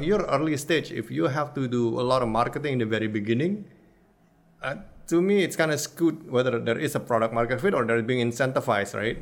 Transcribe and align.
Your 0.00 0.22
early 0.26 0.56
stage, 0.56 0.92
if 0.92 1.10
you 1.10 1.26
have 1.26 1.54
to 1.54 1.68
do 1.68 2.00
a 2.00 2.04
lot 2.04 2.22
of 2.22 2.28
marketing 2.28 2.74
in 2.74 2.78
the 2.78 2.86
very 2.86 3.08
beginning, 3.08 3.64
uh, 4.62 4.76
to 5.08 5.22
me 5.22 5.42
it's 5.42 5.56
kind 5.56 5.70
of 5.70 5.80
skewed 5.80 6.30
whether 6.30 6.58
there 6.58 6.78
is 6.78 6.94
a 6.94 7.00
product 7.00 7.32
market 7.32 7.60
fit 7.60 7.74
or 7.74 7.84
they're 7.84 8.02
being 8.02 8.24
incentivized, 8.26 8.94
right? 8.94 9.18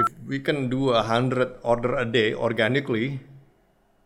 If 0.00 0.08
we 0.26 0.40
can 0.40 0.68
do 0.68 0.90
a 0.90 1.02
hundred 1.02 1.56
order 1.62 1.96
a 1.96 2.04
day 2.04 2.34
organically, 2.34 3.20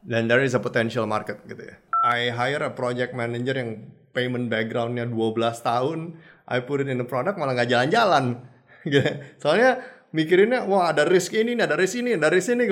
then 0.03 0.29
there 0.29 0.43
is 0.43 0.55
a 0.55 0.61
potential 0.61 1.07
market 1.07 1.43
gitu 1.47 1.71
ya. 1.71 1.75
I 2.07 2.31
hire 2.31 2.63
a 2.63 2.71
project 2.71 3.15
manager 3.15 3.55
yang 3.59 3.91
payment 4.15 4.47
backgroundnya 4.47 5.11
12 5.11 5.63
tahun, 5.63 6.17
I 6.47 6.63
put 6.63 6.81
it 6.81 6.89
in 6.89 7.03
the 7.03 7.09
product 7.09 7.37
malah 7.37 7.59
nggak 7.59 7.71
jalan-jalan. 7.71 8.39
Gitu. 8.87 9.19
Soalnya 9.43 9.83
mikirinnya 10.17 10.65
wah 10.65 10.89
ada 10.97 11.05
risk 11.05 11.37
ini, 11.37 11.53
ada 11.61 11.77
risk 11.77 12.01
ini, 12.01 12.17
ada 12.17 12.33
risk 12.33 12.49
ini 12.57 12.65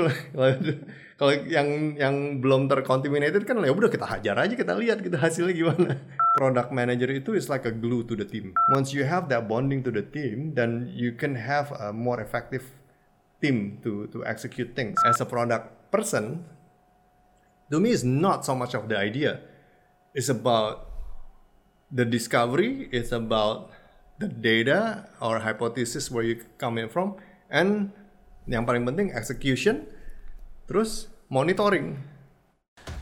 kalau 1.20 1.30
yang 1.46 1.94
yang 1.94 2.40
belum 2.42 2.66
tercontaminated 2.66 3.44
kan 3.46 3.60
ya 3.62 3.70
udah 3.70 3.86
kita 3.86 4.02
hajar 4.02 4.34
aja 4.34 4.54
kita 4.56 4.72
lihat 4.74 4.98
kita 5.04 5.20
hasilnya 5.20 5.52
gimana. 5.52 6.00
Product 6.40 6.74
manager 6.74 7.06
itu 7.12 7.38
is 7.38 7.46
like 7.46 7.68
a 7.68 7.70
glue 7.70 8.02
to 8.02 8.18
the 8.18 8.26
team. 8.26 8.50
Once 8.74 8.90
you 8.90 9.06
have 9.06 9.30
that 9.30 9.46
bonding 9.46 9.84
to 9.86 9.94
the 9.94 10.02
team, 10.02 10.56
then 10.58 10.90
you 10.90 11.14
can 11.14 11.38
have 11.38 11.70
a 11.78 11.94
more 11.94 12.18
effective 12.18 12.66
team 13.38 13.78
to 13.86 14.10
to 14.10 14.26
execute 14.26 14.74
things. 14.74 14.98
As 15.06 15.22
a 15.22 15.28
product 15.28 15.70
person, 15.94 16.42
to 17.70 17.78
me 17.78 17.94
is 17.94 18.02
not 18.02 18.42
so 18.42 18.58
much 18.58 18.74
of 18.74 18.90
the 18.90 18.98
idea. 18.98 19.38
It's 20.18 20.26
about 20.26 20.90
the 21.94 22.02
discovery. 22.02 22.90
It's 22.90 23.14
about 23.14 23.70
the 24.18 24.26
data 24.26 25.06
or 25.22 25.38
hypothesis 25.46 26.10
where 26.10 26.26
you 26.26 26.42
coming 26.58 26.90
from 26.90 27.18
and 27.48 27.92
yang 28.48 28.68
paling 28.68 28.84
penting 28.84 29.12
execution 29.12 29.88
terus 30.68 31.08
monitoring 31.28 31.96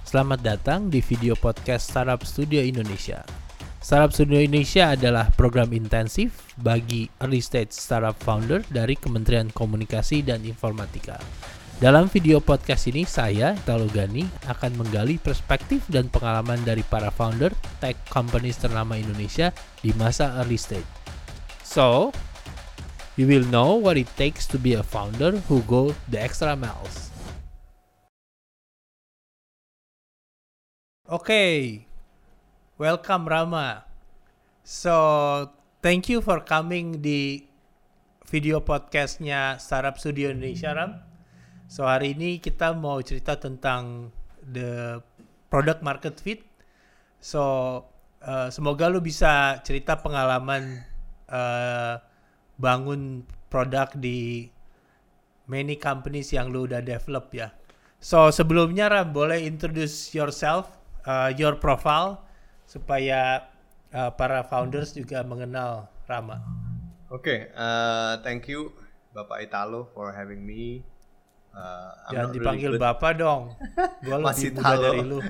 Selamat 0.03 0.45
datang 0.45 0.93
di 0.93 1.01
video 1.01 1.33
podcast 1.33 1.89
Startup 1.89 2.21
Studio 2.21 2.61
Indonesia. 2.61 3.25
Startup 3.81 4.13
Studio 4.13 4.45
Indonesia 4.45 4.93
adalah 4.93 5.33
program 5.33 5.73
intensif 5.73 6.53
bagi 6.61 7.09
early 7.25 7.41
stage 7.41 7.73
startup 7.73 8.21
founder 8.21 8.61
dari 8.69 8.93
Kementerian 8.93 9.49
Komunikasi 9.49 10.21
dan 10.21 10.45
Informatika. 10.45 11.17
Dalam 11.81 12.13
video 12.13 12.39
podcast 12.39 12.87
ini, 12.93 13.03
saya, 13.03 13.59
Italo 13.59 13.89
Gani, 13.89 14.23
akan 14.47 14.79
menggali 14.79 15.19
perspektif 15.19 15.83
dan 15.89 16.07
pengalaman 16.13 16.63
dari 16.63 16.85
para 16.87 17.09
founder 17.09 17.51
tech 17.83 17.99
companies 18.07 18.61
ternama 18.61 18.95
Indonesia 18.95 19.49
di 19.81 19.97
masa 19.97 20.31
early 20.39 20.61
stage. 20.61 20.87
So, 21.65 22.13
you 23.17 23.29
will 23.29 23.45
know 23.53 23.77
what 23.77 24.01
it 24.01 24.09
takes 24.17 24.49
to 24.49 24.57
be 24.57 24.73
a 24.73 24.83
founder 24.83 25.37
who 25.45 25.61
go 25.69 25.95
the 26.09 26.17
extra 26.17 26.57
miles. 26.57 27.13
Okay, 31.05 31.85
welcome 32.81 33.29
Rama. 33.29 33.85
So, 34.65 35.53
thank 35.85 36.09
you 36.09 36.25
for 36.25 36.41
coming 36.41 37.05
di 37.05 37.45
video 38.33 38.65
podcastnya 38.65 39.61
Startup 39.61 39.93
Studio 40.01 40.33
Indonesia, 40.33 40.73
Ram. 40.73 41.05
So, 41.69 41.85
hari 41.85 42.17
ini 42.17 42.41
kita 42.41 42.73
mau 42.73 42.97
cerita 43.05 43.37
tentang 43.37 44.09
the 44.41 45.05
product 45.53 45.85
market 45.85 46.17
fit. 46.17 46.49
So, 47.21 47.43
uh, 48.25 48.49
semoga 48.49 48.89
lu 48.89 49.05
bisa 49.05 49.61
cerita 49.61 50.01
pengalaman 50.01 50.81
uh, 51.29 52.01
bangun 52.63 53.27
produk 53.51 53.91
di 53.99 54.47
many 55.51 55.75
companies 55.75 56.31
yang 56.31 56.55
lu 56.55 56.71
udah 56.71 56.79
develop 56.79 57.35
ya. 57.35 57.51
So, 57.99 58.31
sebelumnya 58.31 58.91
Ram, 58.91 59.11
boleh 59.11 59.43
introduce 59.43 60.15
yourself, 60.15 60.71
uh, 61.07 61.35
your 61.35 61.59
profile 61.59 62.23
supaya 62.67 63.51
uh, 63.91 64.11
para 64.15 64.47
founders 64.47 64.95
juga 64.95 65.27
mengenal 65.27 65.91
Rama. 66.07 66.43
Oke, 67.13 67.21
okay, 67.23 67.39
uh, 67.55 68.19
thank 68.25 68.49
you 68.49 68.73
Bapak 69.13 69.45
Italo 69.45 69.93
for 69.93 70.11
having 70.17 70.43
me. 70.43 70.83
Uh, 71.53 71.93
Jangan 72.09 72.33
dipanggil 72.33 72.71
really 72.75 72.81
Bapak 72.81 73.21
dong. 73.21 73.53
Gua 74.09 74.17
lebih 74.19 74.57
muda 74.57 74.75
dari 74.81 75.01
lu. 75.05 75.21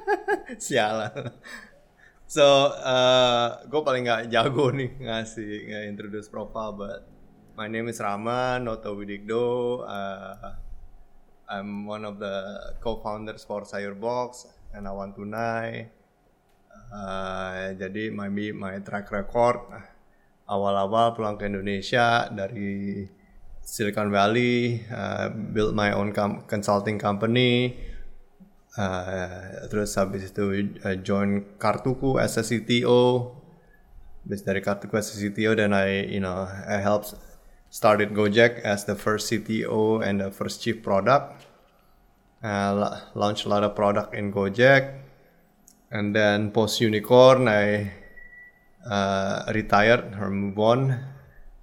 Sialan. 0.66 1.30
So, 2.30 2.70
uh, 2.70 3.58
gue 3.66 3.82
paling 3.82 4.06
gak 4.06 4.30
jago 4.30 4.70
nih 4.70 5.02
ngasih 5.02 5.66
nggak 5.66 5.84
introduce 5.90 6.30
profile, 6.30 6.78
but 6.78 7.02
my 7.58 7.66
name 7.66 7.90
is 7.90 7.98
Rama 7.98 8.62
Noto 8.62 8.94
Widikdo. 8.94 9.82
Uh, 9.82 10.54
I'm 11.50 11.90
one 11.90 12.06
of 12.06 12.22
the 12.22 12.70
co-founders 12.78 13.42
for 13.42 13.66
Sayurbox 13.66 14.46
and 14.70 14.86
Awan 14.86 15.10
Tunai. 15.10 15.90
Uh, 16.94 17.74
jadi 17.74 18.14
my 18.14 18.30
my 18.30 18.78
track 18.78 19.10
record 19.10 19.66
awal-awal 20.46 21.18
pulang 21.18 21.34
ke 21.34 21.50
Indonesia 21.50 22.30
dari 22.30 23.10
Silicon 23.58 24.06
Valley, 24.14 24.86
uh, 24.86 25.34
build 25.34 25.74
my 25.74 25.90
own 25.98 26.14
com 26.14 26.46
consulting 26.46 26.94
company, 26.94 27.74
uh, 28.78 29.66
terus 29.66 29.98
habis 29.98 30.30
itu 30.30 30.70
uh, 30.86 30.94
join 31.02 31.42
Kartuku 31.58 32.22
as 32.22 32.38
a 32.38 32.44
CTO, 32.46 33.34
habis 34.22 34.46
dari 34.46 34.62
Kartuku 34.62 34.94
as 34.94 35.10
a 35.10 35.16
CTO 35.18 35.58
dan 35.58 35.74
I 35.74 36.06
you 36.06 36.22
know 36.22 36.46
I 36.46 36.78
helped 36.78 37.18
started 37.70 38.14
Gojek 38.14 38.62
as 38.62 38.86
the 38.86 38.94
first 38.94 39.30
CTO 39.30 40.02
and 40.02 40.20
the 40.20 40.30
first 40.30 40.62
chief 40.62 40.82
product. 40.82 41.46
Uh, 42.40 42.98
launched 43.14 43.44
a 43.44 43.50
lot 43.50 43.64
of 43.64 43.76
product 43.76 44.14
in 44.14 44.32
Gojek, 44.32 44.96
and 45.90 46.16
then 46.16 46.50
post 46.50 46.80
unicorn 46.80 47.48
I 47.48 47.92
uh, 48.86 49.44
retired 49.52 50.16
or 50.16 50.30
move 50.30 50.58
on, 50.58 51.04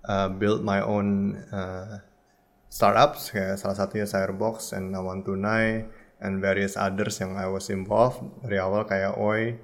uh, 0.06 0.30
build 0.30 0.62
my 0.62 0.82
own 0.86 1.38
uh, 1.50 2.06
startups. 2.70 3.34
Kayak 3.34 3.58
salah 3.58 3.74
satunya 3.74 4.06
Firebox 4.06 4.78
and 4.78 4.94
Awan 4.94 5.26
Tunai 5.26 5.90
and 6.22 6.42
various 6.42 6.78
others 6.78 7.22
yang 7.22 7.38
I 7.38 7.46
was 7.50 7.70
involved 7.70 8.24
dari 8.42 8.58
awal 8.58 8.86
kayak 8.86 9.18
Oi. 9.18 9.58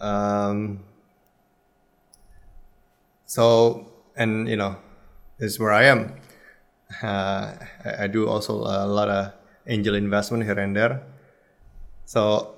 Um, 0.00 0.82
so 3.28 3.86
and 4.16 4.48
you 4.48 4.56
know 4.56 4.76
this 5.38 5.54
is 5.54 5.58
where 5.60 5.72
I 5.72 5.88
am. 5.90 6.16
Uh, 7.02 7.56
I, 7.84 8.04
I 8.04 8.06
do 8.06 8.28
also 8.28 8.64
a 8.64 8.86
lot 8.86 9.08
of 9.08 9.32
angel 9.66 9.94
investment 9.94 10.44
here 10.44 10.58
and 10.58 10.76
there. 10.76 11.02
So 12.04 12.54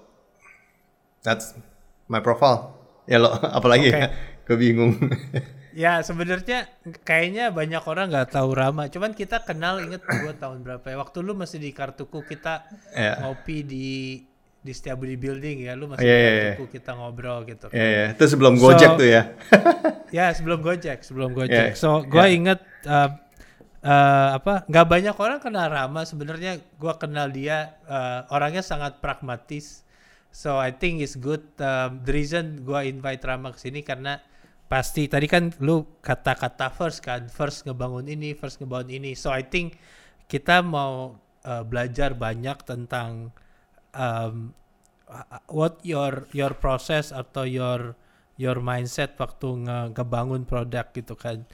that's 1.23 1.55
my 2.09 2.21
profile. 2.21 2.75
Ya 3.07 3.23
lo, 3.23 3.31
apalagi 3.59 3.91
okay. 3.91 4.03
ya? 4.07 4.11
Gue 4.47 4.57
bingung. 4.59 4.95
ya 5.77 6.01
sebenarnya 6.01 6.65
kayaknya 7.05 7.53
banyak 7.53 7.85
orang 7.85 8.09
nggak 8.09 8.33
tahu 8.33 8.57
Rama. 8.57 8.89
Cuman 8.89 9.13
kita 9.13 9.45
kenal 9.45 9.85
inget 9.85 10.01
gue 10.01 10.33
tahun 10.41 10.65
berapa 10.65 10.87
ya? 10.89 10.97
Waktu 10.97 11.21
lu 11.21 11.37
masih 11.37 11.61
di 11.61 11.77
Kartuku 11.77 12.25
kita 12.25 12.65
yeah. 12.97 13.21
ngopi 13.21 13.61
di 13.61 13.89
di 14.67 14.73
Setiabudi 14.75 15.15
Building 15.21 15.69
ya, 15.69 15.77
lu 15.77 15.93
masih 15.93 16.09
yeah, 16.09 16.17
di 16.17 16.25
Kartuku 16.25 16.65
yeah. 16.65 16.75
kita 16.81 16.91
ngobrol 16.97 17.39
gitu. 17.45 17.67
Iya, 17.71 17.77
yeah, 17.77 17.91
yeah. 17.93 18.09
itu 18.17 18.25
sebelum 18.25 18.55
Gojek 18.57 18.91
so, 18.91 18.99
tuh 18.99 19.09
ya. 19.13 19.23
ya 20.17 20.27
sebelum 20.33 20.59
Gojek, 20.65 20.99
sebelum 21.05 21.31
Gojek. 21.37 21.77
Yeah. 21.77 21.79
So 21.79 22.01
gue 22.09 22.25
yeah. 22.25 22.37
inget 22.41 22.61
uh, 22.89 23.13
uh, 23.85 24.29
apa? 24.41 24.65
Nggak 24.65 24.87
banyak 24.89 25.17
orang 25.21 25.39
kenal 25.45 25.69
Rama. 25.69 26.09
Sebenarnya 26.09 26.57
gue 26.57 26.95
kenal 26.97 27.29
dia 27.29 27.77
uh, 27.85 28.25
orangnya 28.33 28.65
sangat 28.65 29.05
pragmatis 29.05 29.87
So 30.37 30.61
I 30.61 30.69
think 30.69 31.01
it's 31.01 31.17
good. 31.17 31.49
Um, 31.57 32.05
the 32.05 32.13
reason 32.13 32.61
gue 32.61 32.77
invite 32.85 33.25
Rama 33.25 33.57
ke 33.57 33.59
sini 33.65 33.81
karena 33.81 34.21
pasti 34.67 35.07
tadi 35.07 35.31
kan 35.31 35.55
lu 35.63 35.87
kata-kata 36.03 36.75
first 36.75 37.03
kan, 37.03 37.31
first 37.31 37.63
ngebangun 37.67 38.11
ini, 38.11 38.35
first 38.35 38.59
ngebangun 38.59 38.91
ini. 38.99 39.15
So 39.15 39.31
I 39.31 39.47
think 39.47 39.79
kita 40.27 40.63
mau 40.63 41.15
uh, 41.47 41.63
belajar 41.63 42.19
banyak 42.19 42.67
tentang 42.67 43.31
um, 43.95 44.51
what 45.47 45.79
your 45.87 46.27
your 46.35 46.53
process 46.59 47.15
atau 47.15 47.47
your 47.47 47.95
your 48.37 48.59
mindset 48.59 49.15
waktu 49.17 49.65
nge 49.65 49.95
ngebangun 49.95 50.43
produk 50.43 50.91
gitu 50.91 51.15
kan. 51.15 51.47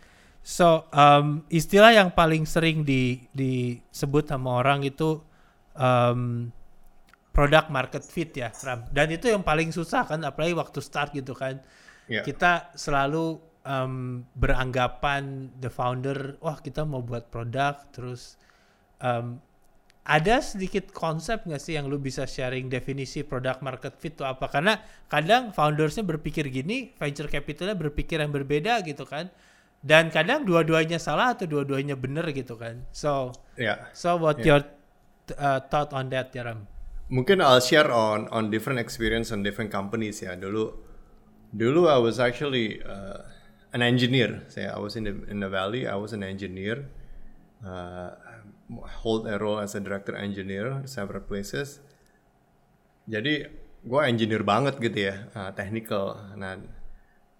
So 0.43 0.91
um, 0.91 1.47
istilah 1.53 1.95
yang 1.95 2.11
paling 2.11 2.49
sering 2.49 2.83
di 2.83 3.29
disebut 3.31 4.27
sama 4.27 4.59
orang 4.59 4.83
itu 4.83 5.23
um, 5.79 6.51
product 7.31 7.69
market 7.71 8.03
fit 8.03 8.33
ya 8.35 8.51
Ram. 8.67 8.89
Dan 8.91 9.15
itu 9.15 9.31
yang 9.31 9.47
paling 9.47 9.71
susah 9.71 10.03
kan 10.05 10.21
apalagi 10.27 10.57
waktu 10.57 10.81
start 10.83 11.15
gitu 11.15 11.37
kan. 11.37 11.63
Yeah. 12.11 12.25
Kita 12.27 12.75
selalu 12.75 13.39
um, 13.63 14.27
beranggapan 14.35 15.55
the 15.63 15.71
founder 15.71 16.39
wah 16.43 16.59
kita 16.59 16.83
mau 16.83 17.01
buat 17.03 17.31
produk 17.31 17.79
terus 17.95 18.39
um, 18.99 19.39
ada 20.03 20.43
sedikit 20.43 20.91
konsep 20.91 21.47
nggak 21.47 21.63
sih 21.63 21.79
yang 21.79 21.87
lu 21.87 22.03
bisa 22.03 22.27
sharing 22.27 22.67
definisi 22.67 23.23
product 23.23 23.63
market 23.63 23.95
fit 24.03 24.19
itu 24.19 24.27
apa? 24.27 24.51
Karena 24.51 24.75
kadang 25.07 25.55
foundersnya 25.55 26.03
berpikir 26.03 26.51
gini, 26.51 26.91
venture 26.99 27.31
capitalnya 27.31 27.79
berpikir 27.79 28.19
yang 28.19 28.35
berbeda 28.35 28.83
gitu 28.83 29.07
kan. 29.07 29.31
Dan 29.79 30.11
kadang 30.11 30.43
dua-duanya 30.43 30.99
salah 30.99 31.39
atau 31.39 31.47
dua-duanya 31.47 31.95
benar 31.95 32.27
gitu 32.35 32.59
kan. 32.59 32.83
So, 32.91 33.31
yeah. 33.55 33.95
so 33.95 34.19
what 34.19 34.43
yeah. 34.43 34.59
your 34.59 34.61
uh, 35.39 35.63
thought 35.71 35.95
on 35.95 36.11
that, 36.11 36.35
ya 36.35 36.51
Ram? 36.51 36.67
mungkin 37.13 37.45
I'll 37.45 37.61
share 37.61 37.93
on 37.93 38.25
on 38.33 38.49
different 38.49 38.81
experience 38.81 39.29
on 39.29 39.45
different 39.45 39.69
companies 39.69 40.25
ya. 40.25 40.33
Dulu 40.33 40.73
dulu 41.53 41.87
I 41.89 42.01
was 42.01 42.17
actually 42.19 42.81
uh, 42.83 43.29
an 43.73 43.85
engineer. 43.85 44.43
Saya 44.49 44.73
I 44.75 44.81
was 44.81 44.97
in 44.97 45.05
the 45.05 45.15
in 45.29 45.41
the 45.41 45.49
valley. 45.49 45.87
I 45.87 45.97
was 45.97 46.13
an 46.17 46.25
engineer. 46.25 46.89
Uh, 47.63 48.17
hold 49.05 49.29
a 49.29 49.39
role 49.39 49.61
as 49.61 49.77
a 49.77 49.81
director 49.81 50.17
engineer 50.17 50.83
several 50.89 51.21
places. 51.21 51.79
Jadi 53.05 53.47
gue 53.83 54.01
engineer 54.07 54.43
banget 54.47 54.79
gitu 54.79 55.11
ya, 55.11 55.29
uh, 55.35 55.51
technical. 55.53 56.17
Nah, 56.39 56.59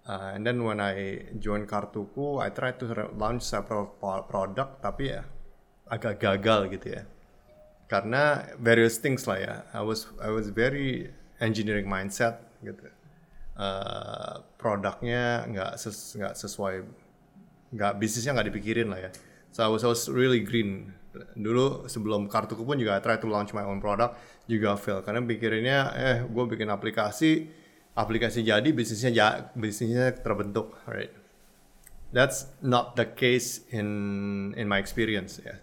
uh, 0.05 0.35
and 0.35 0.43
then 0.45 0.61
when 0.61 0.77
I 0.77 1.25
join 1.39 1.65
Kartuku, 1.65 2.43
I 2.43 2.51
try 2.51 2.75
to 2.75 2.85
launch 3.15 3.47
several 3.47 3.95
product, 4.27 4.83
tapi 4.83 5.15
ya 5.15 5.25
agak 5.89 6.21
gagal 6.21 6.69
gitu 6.77 6.99
ya. 6.99 7.03
Karena 7.89 8.47
various 8.59 8.99
things 8.99 9.25
lah 9.25 9.39
ya. 9.39 9.55
I 9.73 9.81
was 9.81 10.05
I 10.19 10.29
was 10.29 10.51
very 10.53 11.09
engineering 11.39 11.89
mindset 11.89 12.43
gitu. 12.61 12.92
Uh, 13.53 14.41
produknya 14.57 15.45
nggak 15.45 15.77
ses, 15.77 16.17
sesuai 16.17 16.81
nggak 17.69 17.93
bisnisnya 18.01 18.33
nggak 18.33 18.49
dipikirin 18.49 18.89
lah 18.89 18.97
ya. 18.97 19.11
So 19.53 19.61
I 19.61 19.69
was, 19.69 19.85
I 19.85 19.93
was 19.93 20.09
really 20.09 20.41
green. 20.41 20.89
Dulu 21.37 21.85
sebelum 21.85 22.25
kartuku 22.25 22.65
pun 22.65 22.81
juga 22.81 22.97
try 22.97 23.21
to 23.21 23.29
launch 23.29 23.53
my 23.53 23.61
own 23.61 23.77
product 23.77 24.17
juga 24.49 24.73
fail. 24.73 25.05
Karena 25.05 25.21
pikirinnya 25.21 25.79
eh 25.93 26.17
gue 26.25 26.43
bikin 26.49 26.73
aplikasi 26.73 27.45
aplikasi 27.93 28.41
jadi 28.41 28.65
bisnisnya 28.73 29.11
ja, 29.13 29.27
bisnisnya 29.53 30.17
terbentuk 30.17 30.73
right? 30.89 31.13
That's 32.09 32.49
not 32.65 32.97
the 32.97 33.09
case 33.13 33.65
in 33.69 34.53
in 34.57 34.65
my 34.65 34.81
experience 34.81 35.37
ya. 35.37 35.61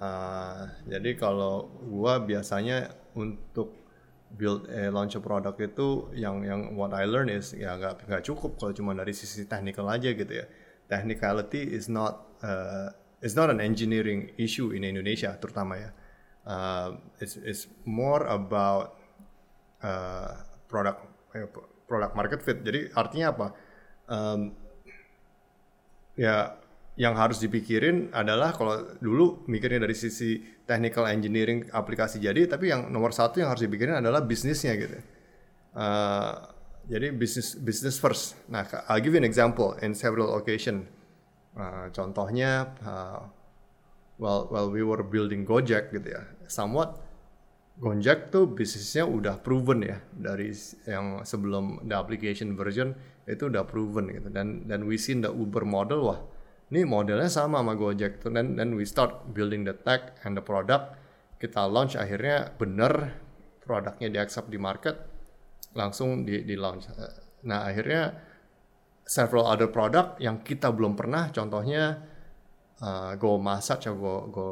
Uh, 0.00 0.66
jadi 0.90 1.14
kalau 1.14 1.70
gue 1.78 2.14
biasanya 2.26 2.90
untuk 3.14 3.79
build 4.36 4.70
a 4.70 4.90
launch 4.90 5.18
a 5.18 5.22
product 5.22 5.58
itu 5.58 6.10
yang 6.14 6.46
yang 6.46 6.78
what 6.78 6.94
I 6.94 7.06
learn 7.06 7.30
is 7.30 7.50
ya 7.54 7.74
nggak 7.74 8.06
nggak 8.06 8.22
cukup 8.22 8.58
kalau 8.58 8.70
cuma 8.70 8.94
dari 8.94 9.10
sisi 9.10 9.46
technical 9.46 9.90
aja 9.90 10.14
gitu 10.14 10.30
ya 10.30 10.46
technicality 10.90 11.62
is 11.62 11.86
not 11.86 12.30
uh, 12.42 12.90
it's 13.22 13.36
not 13.36 13.48
an 13.50 13.60
engineering 13.60 14.32
issue 14.36 14.72
in 14.72 14.82
Indonesia 14.82 15.36
terutama 15.38 15.78
ya. 15.78 15.90
Uh, 16.42 16.88
it's 17.20 17.36
it's 17.36 17.68
more 17.84 18.24
about 18.26 18.96
uh, 19.84 20.40
product 20.66 21.04
eh, 21.36 21.46
product 21.84 22.12
market 22.16 22.40
fit. 22.40 22.64
Jadi 22.64 22.90
artinya 22.96 23.26
apa? 23.30 23.46
Um, 24.10 24.56
ya 26.16 26.58
yang 26.98 27.14
harus 27.14 27.38
dipikirin 27.38 28.10
adalah 28.10 28.54
kalau 28.54 28.98
dulu 28.98 29.46
mikirnya 29.46 29.86
dari 29.86 29.94
sisi 29.94 30.42
technical 30.66 31.06
engineering 31.06 31.66
aplikasi 31.70 32.18
jadi, 32.18 32.50
tapi 32.50 32.70
yang 32.70 32.90
nomor 32.90 33.14
satu 33.14 33.40
yang 33.42 33.50
harus 33.50 33.62
dipikirin 33.64 34.02
adalah 34.02 34.22
bisnisnya 34.22 34.74
gitu. 34.74 34.98
Uh, 35.70 36.34
jadi 36.90 37.14
business 37.14 37.54
business 37.54 37.96
first. 38.02 38.34
Nah, 38.50 38.66
I'll 38.90 38.98
give 38.98 39.14
you 39.14 39.22
an 39.22 39.28
example 39.28 39.78
in 39.78 39.94
several 39.94 40.34
occasion 40.34 40.90
Uh, 41.50 41.90
contohnya, 41.90 42.78
uh, 42.86 43.26
well, 44.22 44.46
well 44.54 44.70
we 44.70 44.86
were 44.86 45.02
building 45.02 45.42
Gojek 45.42 45.90
gitu 45.90 46.14
ya, 46.14 46.22
somewhat 46.46 47.02
Gojek 47.82 48.30
tuh 48.30 48.46
bisnisnya 48.46 49.02
udah 49.02 49.42
proven 49.42 49.82
ya 49.82 49.98
dari 50.14 50.54
yang 50.86 51.26
sebelum 51.26 51.82
the 51.90 51.96
application 51.96 52.54
version 52.54 52.94
itu 53.26 53.50
udah 53.50 53.66
proven 53.66 54.14
gitu 54.14 54.28
dan 54.30 54.68
dan 54.68 54.86
we 54.86 54.94
seen 55.00 55.24
the 55.24 55.32
Uber 55.32 55.66
model 55.66 56.06
wah 56.06 56.20
ini 56.70 56.86
modelnya 56.86 57.26
sama 57.26 57.58
sama 57.58 57.74
Gojek 57.74 58.22
tuh. 58.22 58.30
Dan 58.30 58.54
dan 58.54 58.78
we 58.78 58.86
start 58.86 59.34
building 59.34 59.66
the 59.66 59.74
tech 59.74 60.14
and 60.22 60.38
the 60.38 60.44
product. 60.44 60.94
Kita 61.42 61.66
launch 61.66 61.98
akhirnya 61.98 62.54
bener 62.54 63.18
produknya 63.62 64.08
di 64.10 64.18
accept 64.18 64.50
di 64.50 64.58
market 64.58 64.94
langsung 65.74 66.22
di 66.22 66.46
di 66.46 66.54
launch. 66.54 66.90
Nah 67.46 67.66
akhirnya 67.66 68.14
several 69.02 69.50
other 69.50 69.66
product 69.66 70.22
yang 70.22 70.42
kita 70.46 70.70
belum 70.70 70.94
pernah 70.94 71.34
contohnya 71.34 71.98
uh, 72.78 73.18
go 73.18 73.38
massage 73.42 73.90
atau 73.90 73.98
go 73.98 74.14
go 74.30 74.48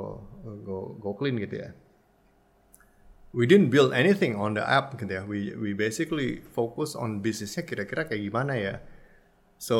go 0.66 0.78
go 0.98 1.10
clean 1.14 1.38
gitu 1.38 1.62
ya. 1.62 1.70
We 3.36 3.44
didn't 3.44 3.68
build 3.68 3.92
anything 3.92 4.34
on 4.40 4.56
the 4.56 4.64
app 4.64 4.96
gitu 4.96 5.12
ya. 5.12 5.22
We 5.22 5.54
we 5.54 5.76
basically 5.76 6.40
focus 6.40 6.96
on 6.96 7.20
bisnisnya 7.20 7.62
kira-kira 7.62 8.08
kayak 8.08 8.22
gimana 8.24 8.56
ya. 8.56 8.74
So 9.60 9.76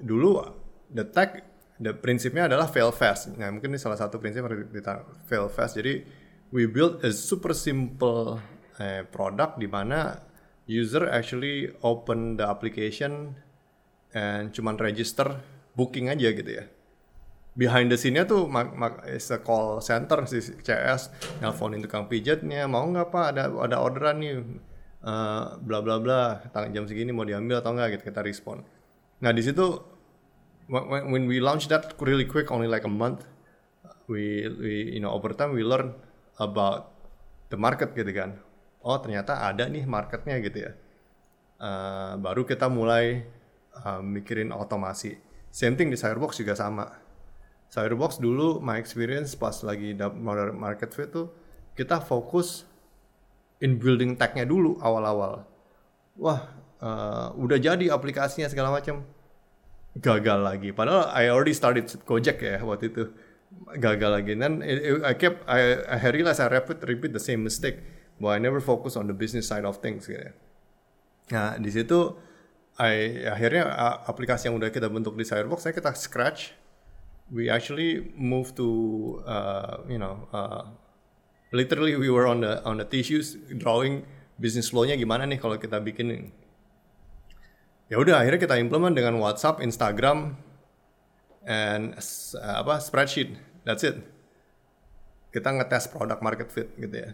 dulu 0.00 0.42
the 0.88 1.04
tech 1.04 1.57
the 1.78 1.94
prinsipnya 1.94 2.50
adalah 2.50 2.66
fail 2.66 2.90
fast. 2.90 3.30
Nah 3.38 3.48
mungkin 3.54 3.74
ini 3.74 3.80
salah 3.80 3.98
satu 3.98 4.18
prinsip 4.18 4.44
kita 4.74 5.06
fail 5.26 5.46
fast. 5.46 5.78
Jadi 5.78 6.02
we 6.50 6.66
build 6.66 7.02
a 7.06 7.14
super 7.14 7.54
simple 7.54 8.42
eh, 8.82 9.06
product 9.06 9.62
di 9.62 9.70
mana 9.70 10.18
user 10.68 11.08
actually 11.08 11.70
open 11.80 12.36
the 12.36 12.44
application 12.44 13.32
and 14.12 14.52
cuman 14.52 14.76
register 14.76 15.38
booking 15.78 16.10
aja 16.10 16.34
gitu 16.34 16.50
ya. 16.50 16.64
Behind 17.58 17.90
the 17.90 17.98
scene-nya 17.98 18.22
tuh 18.22 18.46
mak, 18.46 18.70
mak, 18.78 19.02
is 19.10 19.34
a 19.34 19.42
call 19.42 19.82
center 19.82 20.22
si 20.30 20.38
CS 20.38 21.10
nelfonin 21.42 21.82
tukang 21.82 22.06
pijatnya 22.06 22.70
mau 22.70 22.86
nggak 22.86 23.10
pak? 23.10 23.24
Ada 23.34 23.50
ada 23.50 23.76
orderan 23.82 24.22
nih. 24.22 24.34
Uh, 24.98 25.58
bla 25.62 25.82
bla 25.82 25.98
bla. 25.98 26.42
Tanggal 26.54 26.70
jam 26.74 26.84
segini 26.86 27.10
mau 27.10 27.26
diambil 27.26 27.58
atau 27.58 27.74
enggak 27.74 27.98
gitu 27.98 28.14
kita 28.14 28.22
respon. 28.22 28.62
Nah 29.22 29.34
di 29.34 29.42
situ 29.42 29.97
when, 30.68 31.10
when 31.10 31.24
we 31.26 31.40
launch 31.40 31.66
that 31.72 31.96
really 32.00 32.24
quick 32.24 32.52
only 32.52 32.68
like 32.68 32.84
a 32.84 32.92
month 32.92 33.24
we 34.08 34.44
we 34.60 34.96
you 34.96 35.00
know 35.00 35.12
over 35.12 35.32
time 35.32 35.52
we 35.52 35.64
learn 35.64 35.92
about 36.38 36.92
the 37.48 37.58
market 37.58 37.92
gitu 37.96 38.12
kan 38.14 38.36
oh 38.84 38.96
ternyata 39.00 39.48
ada 39.48 39.66
nih 39.66 39.84
marketnya 39.88 40.38
gitu 40.44 40.68
ya 40.68 40.72
uh, 41.62 42.14
baru 42.16 42.46
kita 42.46 42.70
mulai 42.70 43.26
uh, 43.84 44.00
mikirin 44.02 44.54
otomasi. 44.54 45.18
Same 45.50 45.74
thing 45.74 45.90
di 45.90 45.98
Firebox 45.98 46.38
juga 46.38 46.54
sama. 46.54 46.86
Firebox 47.68 48.22
dulu 48.22 48.62
my 48.64 48.80
experience 48.80 49.36
pas 49.36 49.60
lagi 49.60 49.92
modern 50.16 50.56
market 50.56 50.88
fit 50.96 51.12
tuh 51.12 51.28
kita 51.76 52.00
fokus 52.00 52.64
in 53.60 53.76
building 53.76 54.16
tech-nya 54.16 54.48
dulu 54.48 54.80
awal-awal. 54.80 55.44
Wah, 56.16 56.40
uh, 56.80 57.28
udah 57.36 57.58
jadi 57.60 57.92
aplikasinya 57.92 58.48
segala 58.48 58.72
macam. 58.72 59.04
Gagal 59.98 60.38
lagi. 60.40 60.70
Padahal 60.70 61.10
I 61.10 61.28
already 61.28 61.54
started 61.54 61.90
Gojek 62.06 62.38
ya 62.38 62.62
waktu 62.62 62.94
itu. 62.94 63.10
Gagal 63.78 64.10
lagi. 64.22 64.32
Dan 64.38 64.62
I 64.62 65.14
kept 65.18 65.42
I, 65.50 65.82
I 65.86 65.98
realized 66.14 66.38
I 66.38 66.48
repeat 66.48 66.80
repeat 66.86 67.10
the 67.10 67.22
same 67.22 67.42
mistake. 67.42 67.82
But 68.18 68.34
I 68.34 68.38
never 68.42 68.58
focus 68.58 68.98
on 68.98 69.06
the 69.06 69.14
business 69.14 69.46
side 69.46 69.62
of 69.62 69.78
things 69.78 70.06
gitu. 70.10 70.34
Nah, 71.30 71.60
di 71.60 71.70
situ 71.70 72.18
I, 72.78 73.26
akhirnya 73.26 73.66
aplikasi 74.06 74.46
yang 74.46 74.62
udah 74.62 74.70
kita 74.70 74.86
bentuk 74.86 75.18
di 75.18 75.26
Firebox 75.26 75.66
saya 75.66 75.74
kita 75.74 75.90
scratch 75.98 76.54
we 77.34 77.50
actually 77.50 78.14
move 78.14 78.54
to 78.54 79.18
uh, 79.26 79.82
you 79.90 79.98
know 79.98 80.30
uh, 80.30 80.62
literally 81.50 81.98
we 81.98 82.06
were 82.06 82.30
on 82.30 82.46
the 82.46 82.62
on 82.62 82.78
the 82.78 82.86
tissues 82.86 83.34
drawing 83.58 84.06
business 84.38 84.70
flow-nya 84.70 84.94
gimana 84.94 85.26
nih 85.26 85.42
kalau 85.42 85.58
kita 85.58 85.82
bikin 85.82 86.30
ya 87.88 87.96
udah 87.96 88.20
akhirnya 88.20 88.40
kita 88.40 88.56
implement 88.60 88.94
dengan 88.94 89.16
WhatsApp, 89.20 89.64
Instagram, 89.64 90.36
and 91.48 91.96
uh, 92.36 92.56
apa 92.64 92.80
spreadsheet. 92.80 93.36
That's 93.64 93.84
it. 93.84 94.00
Kita 95.32 95.52
ngetes 95.52 95.92
produk 95.92 96.20
market 96.20 96.48
fit 96.52 96.72
gitu 96.76 96.96
ya. 97.04 97.10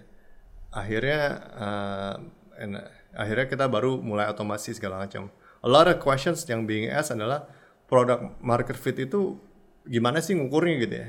Akhirnya 0.75 1.21
uh, 1.55 2.15
and, 2.59 2.79
uh, 2.79 2.87
akhirnya 3.15 3.47
kita 3.47 3.65
baru 3.71 4.03
mulai 4.03 4.27
otomasi 4.31 4.75
segala 4.75 5.07
macam 5.07 5.31
a 5.63 5.69
lot 5.71 5.87
of 5.87 6.03
questions 6.03 6.43
yang 6.51 6.67
being 6.67 6.91
asked 6.91 7.15
adalah 7.15 7.47
produk 7.87 8.35
market 8.43 8.75
fit 8.75 8.99
itu 8.99 9.39
gimana 9.87 10.19
sih 10.19 10.35
ngukurnya 10.35 10.75
gitu 10.83 10.95
ya? 10.99 11.09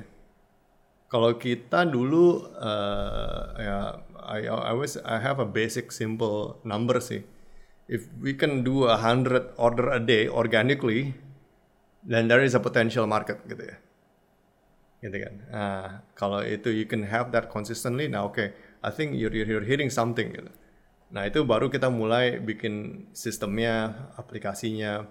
Kalau 1.10 1.38
kita 1.38 1.86
dulu 1.86 2.50
uh, 2.58 3.44
ya 3.58 3.78
I, 4.26 4.50
I 4.50 4.74
always 4.74 4.98
I 5.06 5.22
have 5.22 5.38
a 5.38 5.46
basic 5.46 5.94
simple 5.94 6.58
number 6.66 6.98
sih. 6.98 7.22
If 7.86 8.10
we 8.18 8.34
can 8.34 8.66
do 8.66 8.90
a 8.90 8.98
hundred 8.98 9.54
order 9.62 9.94
a 9.94 10.02
day 10.02 10.26
organically, 10.26 11.14
then 12.02 12.26
there 12.26 12.42
is 12.42 12.58
a 12.58 12.62
potential 12.62 13.06
market 13.06 13.46
gitu 13.46 13.62
ya. 13.62 13.78
Gitu 15.06 15.18
kan. 15.22 15.34
Nah, 15.54 15.88
kalau 16.18 16.42
itu 16.42 16.74
you 16.74 16.90
can 16.90 17.06
have 17.06 17.30
that 17.30 17.54
consistently, 17.54 18.10
nah 18.10 18.26
oke, 18.26 18.42
okay, 18.42 18.58
I 18.82 18.90
think 18.90 19.14
you're, 19.14 19.34
you're 19.34 19.66
hitting 19.66 19.94
something 19.94 20.34
gitu. 20.34 20.50
Nah 21.14 21.30
itu 21.30 21.46
baru 21.46 21.70
kita 21.70 21.94
mulai 21.94 22.42
bikin 22.42 23.06
sistemnya, 23.14 24.10
aplikasinya, 24.18 25.06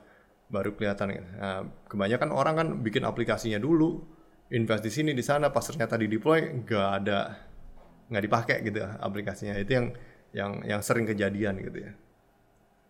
baru 0.50 0.74
kelihatan. 0.74 1.22
Nah, 1.38 1.62
kebanyakan 1.86 2.30
orang 2.34 2.54
kan 2.58 2.68
bikin 2.82 3.06
aplikasinya 3.06 3.62
dulu, 3.62 4.02
invest 4.50 4.82
di 4.82 4.90
sini 4.90 5.10
di 5.14 5.22
sana, 5.22 5.54
pas 5.54 5.62
ternyata 5.62 5.94
di 5.94 6.10
deploy 6.10 6.62
nggak 6.66 6.88
ada, 7.02 7.18
nggak 8.10 8.24
dipakai 8.26 8.56
gitu 8.66 8.82
aplikasinya. 8.82 9.54
Itu 9.62 9.72
yang 9.78 9.86
yang 10.34 10.50
yang 10.66 10.80
sering 10.82 11.06
kejadian 11.06 11.62
gitu 11.62 11.78
ya. 11.78 11.92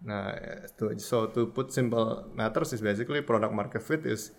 Nah, 0.05 0.37
to, 0.77 0.93
so 1.01 1.33
to 1.33 1.49
put 1.49 1.73
simple 1.73 2.29
matters 2.37 2.77
is 2.77 2.85
basically 2.85 3.25
product 3.25 3.57
market 3.57 3.81
fit 3.81 4.05
is 4.05 4.37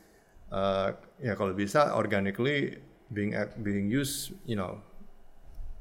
uh, 0.53 0.93
ya 1.17 1.33
kalau 1.33 1.57
bisa 1.57 1.97
organically 1.97 2.77
being 3.09 3.33
being 3.65 3.89
used, 3.89 4.37
you 4.45 4.53
know, 4.53 4.77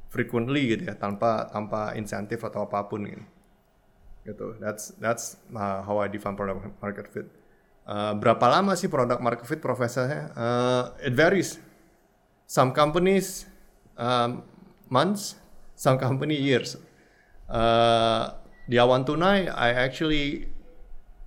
frequently 0.08 0.72
gitu 0.72 0.88
ya 0.88 0.96
tanpa 0.96 1.52
tanpa 1.52 1.92
insentif 2.00 2.40
atau 2.40 2.64
apa 2.64 2.88
pun 2.88 3.04
gitu. 3.04 3.24
Gitu. 4.24 4.46
That's 4.56 4.96
that's 4.96 5.36
uh, 5.52 5.84
how 5.84 6.00
I 6.00 6.08
define 6.08 6.32
product 6.32 6.80
market 6.80 7.06
fit. 7.12 7.28
Uh, 7.84 8.16
berapa 8.16 8.40
lama 8.48 8.72
sih 8.72 8.88
product 8.88 9.20
market 9.20 9.44
fit 9.44 9.60
prosesnya? 9.60 10.32
Uh, 10.32 10.96
it 11.04 11.12
varies. 11.12 11.60
Some 12.48 12.72
companies 12.72 13.44
um, 14.00 14.48
months, 14.88 15.36
some 15.76 16.00
company 16.00 16.40
years. 16.40 16.80
Uh, 17.44 18.43
di 18.68 18.76
Awan 18.80 19.04
Tunai, 19.04 19.48
I 19.52 19.70
actually 19.76 20.48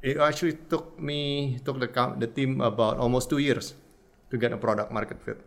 it 0.01 0.17
actually 0.17 0.57
took 0.69 0.97
me 0.99 1.57
took 1.65 1.79
the 1.79 1.89
the 2.17 2.29
team 2.29 2.61
about 2.61 2.97
almost 2.97 3.29
two 3.29 3.37
years 3.41 3.73
to 4.29 4.37
get 4.37 4.53
a 4.53 4.59
product 4.59 4.91
market 4.91 5.21
fit. 5.21 5.39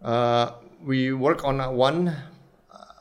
Uh, 0.00 0.56
we 0.82 1.12
work 1.12 1.44
on 1.44 1.60
one 1.76 2.14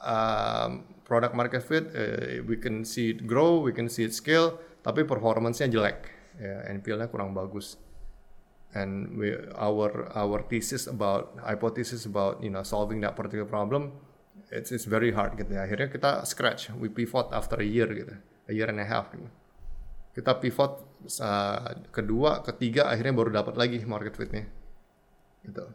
um, 0.03 0.84
product 1.06 1.34
market 1.36 1.63
fit. 1.63 1.89
Uh, 1.96 2.44
we 2.46 2.58
can 2.58 2.84
see 2.84 3.12
it 3.12 3.25
grow, 3.25 3.60
we 3.60 3.72
can 3.72 3.89
see 3.89 4.03
it 4.03 4.13
scale, 4.13 4.60
tapi 4.84 5.03
performance-nya 5.03 5.72
jelek. 5.72 6.12
Ya, 6.39 6.63
NPL-nya 6.72 7.12
kurang 7.12 7.36
bagus. 7.36 7.75
And 8.77 9.18
we, 9.18 9.34
our 9.58 10.13
our 10.13 10.46
thesis 10.46 10.86
about 10.86 11.34
hypothesis 11.41 12.06
about 12.06 12.38
you 12.46 12.53
know 12.53 12.62
solving 12.62 13.01
that 13.01 13.18
particular 13.18 13.50
problem, 13.50 13.98
it's 14.48 14.72
it's 14.72 14.88
very 14.88 15.12
hard 15.12 15.36
gitu. 15.36 15.51
Ya. 15.53 15.67
Akhirnya 15.67 15.91
kita 15.91 16.24
scratch, 16.24 16.72
we 16.79 16.88
pivot 16.88 17.29
after 17.36 17.60
a 17.60 17.67
year 17.67 17.88
gitu, 17.91 18.15
a 18.48 18.53
year 18.55 18.72
and 18.72 18.79
a 18.79 18.88
half. 18.88 19.12
Gitu. 19.12 19.27
Kita 20.15 20.39
pivot 20.39 20.79
uh, 21.22 21.75
kedua, 21.91 22.41
ketiga, 22.43 22.88
akhirnya 22.88 23.13
baru 23.13 23.29
dapat 23.31 23.55
lagi 23.60 23.84
market 23.84 24.15
fit-nya. 24.15 24.48
Gitu. 25.43 25.65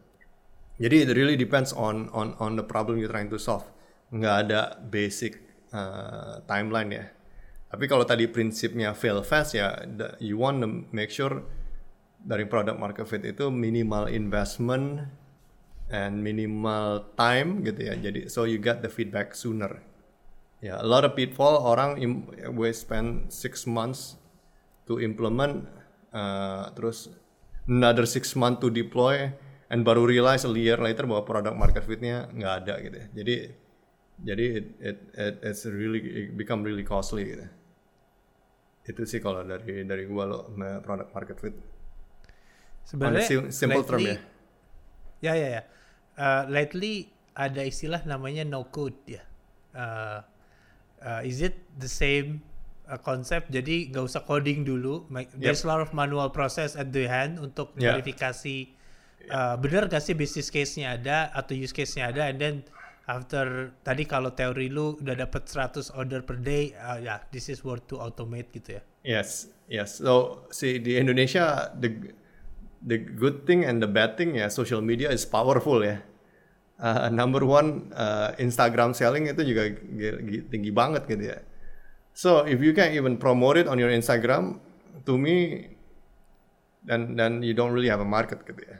Jadi 0.74 0.96
it 1.06 1.10
really 1.14 1.38
depends 1.38 1.70
on 1.70 2.10
on 2.10 2.34
on 2.42 2.58
the 2.58 2.66
problem 2.66 2.98
you're 2.98 3.12
trying 3.12 3.30
to 3.30 3.38
solve. 3.38 3.64
Nggak 4.10 4.36
ada 4.48 4.60
basic 4.90 5.38
uh, 5.70 6.42
timeline 6.50 6.90
ya. 6.90 7.06
Tapi 7.70 7.90
kalau 7.90 8.06
tadi 8.06 8.30
prinsipnya 8.30 8.94
fail 8.94 9.22
fast 9.26 9.58
ya, 9.58 9.82
the, 9.82 10.14
you 10.22 10.38
want 10.38 10.62
to 10.62 10.86
make 10.94 11.10
sure 11.10 11.42
dari 12.24 12.46
product 12.46 12.78
market 12.78 13.04
fit 13.04 13.22
itu 13.26 13.50
minimal 13.50 14.06
investment 14.08 15.04
and 15.92 16.24
minimal 16.24 17.12
time 17.18 17.60
gitu 17.64 17.92
ya. 17.92 17.94
Jadi 17.98 18.30
so 18.32 18.48
you 18.48 18.56
get 18.56 18.80
the 18.80 18.88
feedback 18.88 19.36
sooner. 19.36 19.80
Ya, 20.64 20.76
yeah, 20.76 20.78
a 20.80 20.88
lot 20.88 21.04
of 21.04 21.12
pitfall 21.12 21.60
orang 21.60 22.00
we 22.56 22.72
spend 22.72 23.28
six 23.28 23.68
months 23.68 24.16
to 24.88 24.96
implement, 24.96 25.68
uh, 26.16 26.72
terus 26.72 27.12
another 27.68 28.08
six 28.08 28.32
months 28.32 28.64
to 28.64 28.72
deploy 28.72 29.28
and 29.68 29.84
baru 29.84 30.08
realize 30.08 30.48
a 30.48 30.52
year 30.56 30.80
later 30.80 31.04
bahwa 31.04 31.24
produk 31.28 31.52
market 31.52 31.84
fitnya 31.84 32.32
nggak 32.32 32.54
ada 32.64 32.74
gitu 32.80 32.96
ya. 32.96 33.06
Jadi 33.12 33.34
jadi 34.24 34.44
it, 34.56 34.66
it, 34.80 34.98
it 35.20 35.34
it's 35.42 35.68
really 35.68 36.00
it 36.00 36.32
become 36.32 36.64
really 36.64 36.86
costly 36.86 37.28
gitu. 37.28 37.44
Itu 38.88 39.02
sih 39.04 39.20
kalau 39.20 39.44
dari 39.44 39.84
dari 39.84 40.08
gua 40.08 40.24
lo 40.24 40.38
produk 40.80 41.12
market 41.12 41.36
fit. 41.44 41.56
Sebenarnya 42.88 43.52
simple 43.52 43.84
lately, 43.84 43.88
term 43.88 44.00
ya. 44.00 44.16
Ya 45.24 45.32
ya 45.32 45.48
ya. 45.60 45.62
Uh, 46.14 46.42
lately 46.52 47.08
ada 47.32 47.64
istilah 47.64 48.04
namanya 48.04 48.44
no 48.44 48.68
code 48.68 49.00
ya. 49.08 49.24
Uh, 49.72 50.20
uh, 51.00 51.20
is 51.24 51.40
it 51.40 51.56
the 51.80 51.88
same 51.88 52.44
uh, 52.86 53.00
konsep 53.00 53.48
jadi 53.48 53.88
nggak 53.88 54.04
usah 54.04 54.22
coding 54.28 54.68
dulu. 54.68 55.08
There's 55.34 55.64
yep. 55.64 55.66
a 55.66 55.68
lot 55.72 55.80
of 55.80 55.96
manual 55.96 56.28
process 56.28 56.76
at 56.76 56.92
the 56.92 57.08
hand 57.08 57.40
untuk 57.40 57.72
yeah. 57.80 57.96
verifikasi 57.96 58.70
uh, 59.32 59.56
bener 59.56 59.88
gak 59.88 60.02
sih 60.04 60.12
business 60.12 60.52
case-nya 60.52 61.00
ada 61.00 61.32
atau 61.32 61.56
use 61.56 61.72
case-nya 61.72 62.12
ada 62.12 62.28
and 62.28 62.38
then 62.40 62.54
after 63.04 63.72
tadi 63.84 64.08
kalau 64.08 64.32
teori 64.32 64.72
lu 64.72 64.96
udah 64.96 65.16
dapat 65.16 65.44
100 65.44 65.92
order 65.92 66.24
per 66.24 66.40
day 66.40 66.72
uh, 66.80 66.96
ya 67.00 67.16
yeah, 67.16 67.18
this 67.32 67.52
is 67.52 67.60
worth 67.64 67.84
to 67.88 68.00
automate 68.00 68.48
gitu 68.52 68.80
ya. 68.80 68.82
Yes, 69.04 69.52
yes. 69.68 70.00
So 70.00 70.44
see 70.48 70.80
di 70.80 70.96
Indonesia 70.96 71.68
the 71.76 71.92
the 72.84 73.00
good 73.00 73.48
thing 73.48 73.64
and 73.64 73.80
the 73.80 73.88
bad 73.88 74.20
thing 74.20 74.36
ya 74.36 74.52
social 74.52 74.84
media 74.84 75.08
is 75.08 75.24
powerful 75.24 75.80
ya. 75.80 76.04
Uh, 76.76 77.08
number 77.08 77.46
one 77.46 77.94
uh, 77.96 78.36
Instagram 78.36 78.92
selling 78.92 79.30
itu 79.30 79.42
juga 79.46 79.72
tinggi 80.52 80.70
banget 80.74 81.08
gitu 81.08 81.32
ya. 81.32 81.38
So 82.14 82.44
if 82.46 82.60
you 82.60 82.76
can 82.76 82.92
even 82.92 83.16
promote 83.16 83.58
it 83.58 83.66
on 83.66 83.80
your 83.80 83.90
Instagram, 83.90 84.62
to 85.06 85.18
me, 85.18 85.66
then 86.84 87.16
then 87.16 87.42
you 87.42 87.54
don't 87.54 87.72
really 87.72 87.90
have 87.90 88.02
a 88.02 88.06
market 88.06 88.46
gitu 88.46 88.62
ya. 88.62 88.78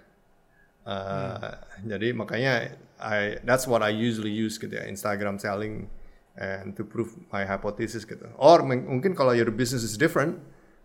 Uh, 0.85 1.57
hmm. 1.81 1.89
Jadi 1.89 2.09
makanya 2.13 2.77
I 3.01 3.41
that's 3.43 3.65
what 3.67 3.81
I 3.83 3.91
usually 3.91 4.31
use 4.31 4.61
gitu 4.61 4.75
ya 4.75 4.85
Instagram 4.87 5.41
selling 5.41 5.89
and 6.35 6.75
to 6.75 6.83
prove 6.83 7.15
my 7.31 7.47
hypothesis 7.47 8.05
gitu. 8.05 8.27
Or 8.37 8.63
mungkin 8.63 9.15
kalau 9.17 9.33
your 9.33 9.51
business 9.55 9.87
is 9.87 9.95
different 9.99 10.39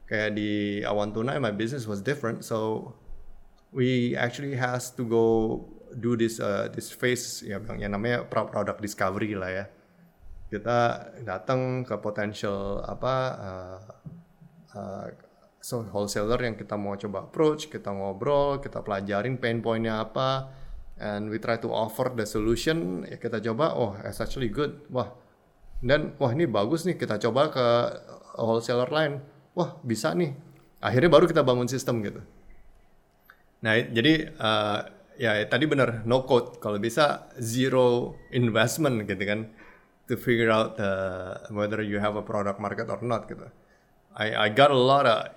kayak 0.10 0.34
di 0.34 0.82
Awan 0.82 1.14
Tunai 1.14 1.38
my 1.38 1.54
business 1.54 1.86
was 1.86 2.02
different 2.02 2.42
so 2.42 2.90
we 3.74 4.18
actually 4.18 4.58
has 4.58 4.90
to 4.94 5.06
go 5.06 5.26
do 5.94 6.14
this 6.14 6.38
uh, 6.38 6.70
this 6.70 6.94
phase 6.94 7.42
ya 7.42 7.58
yang 7.78 7.98
namanya 7.98 8.26
product 8.30 8.82
discovery 8.82 9.34
lah 9.34 9.52
ya. 9.52 9.66
Kita 10.50 11.12
datang 11.22 11.86
ke 11.86 11.94
potential 12.02 12.82
apa 12.82 13.14
uh, 13.38 13.80
uh, 14.74 15.06
so 15.62 15.86
wholesaler 15.86 16.42
yang 16.42 16.58
kita 16.58 16.74
mau 16.74 16.98
coba 16.98 17.30
approach, 17.30 17.70
kita 17.70 17.94
ngobrol, 17.94 18.58
kita 18.58 18.82
pelajarin 18.82 19.38
pain 19.38 19.62
pointnya 19.62 20.02
apa, 20.02 20.50
and 20.98 21.30
we 21.30 21.38
try 21.38 21.60
to 21.62 21.70
offer 21.70 22.10
the 22.16 22.26
solution. 22.26 23.06
Ya 23.06 23.22
kita 23.22 23.38
coba, 23.46 23.78
oh 23.78 23.94
it's 24.02 24.18
actually 24.18 24.50
good, 24.50 24.82
wah, 24.90 25.14
dan 25.86 26.18
wah 26.18 26.34
ini 26.34 26.50
bagus 26.50 26.88
nih, 26.88 26.98
kita 26.98 27.22
coba 27.30 27.54
ke 27.54 27.68
wholesaler 28.40 28.90
lain, 28.90 29.22
wah 29.54 29.78
bisa 29.86 30.18
nih. 30.18 30.34
Akhirnya 30.80 31.12
baru 31.12 31.28
kita 31.28 31.44
bangun 31.44 31.68
sistem 31.68 32.02
gitu. 32.02 32.24
Nah 33.60 33.76
jadi 33.76 34.32
uh, 34.40 34.80
ya 35.20 35.44
tadi 35.48 35.68
benar 35.68 36.08
no 36.08 36.24
code, 36.24 36.64
kalau 36.64 36.80
bisa 36.80 37.28
zero 37.44 38.16
investment 38.32 39.04
gitu 39.04 39.24
kan, 39.28 39.52
to 40.08 40.16
figure 40.16 40.50
out 40.50 40.80
uh, 40.80 41.44
whether 41.52 41.84
you 41.84 42.00
have 42.00 42.16
a 42.16 42.24
product 42.24 42.58
market 42.58 42.88
or 42.88 43.00
not 43.04 43.28
gitu. 43.28 43.46
I 44.16 44.34
I 44.36 44.48
got 44.50 44.72
a 44.72 44.80
lot 44.80 45.06
of 45.06 45.36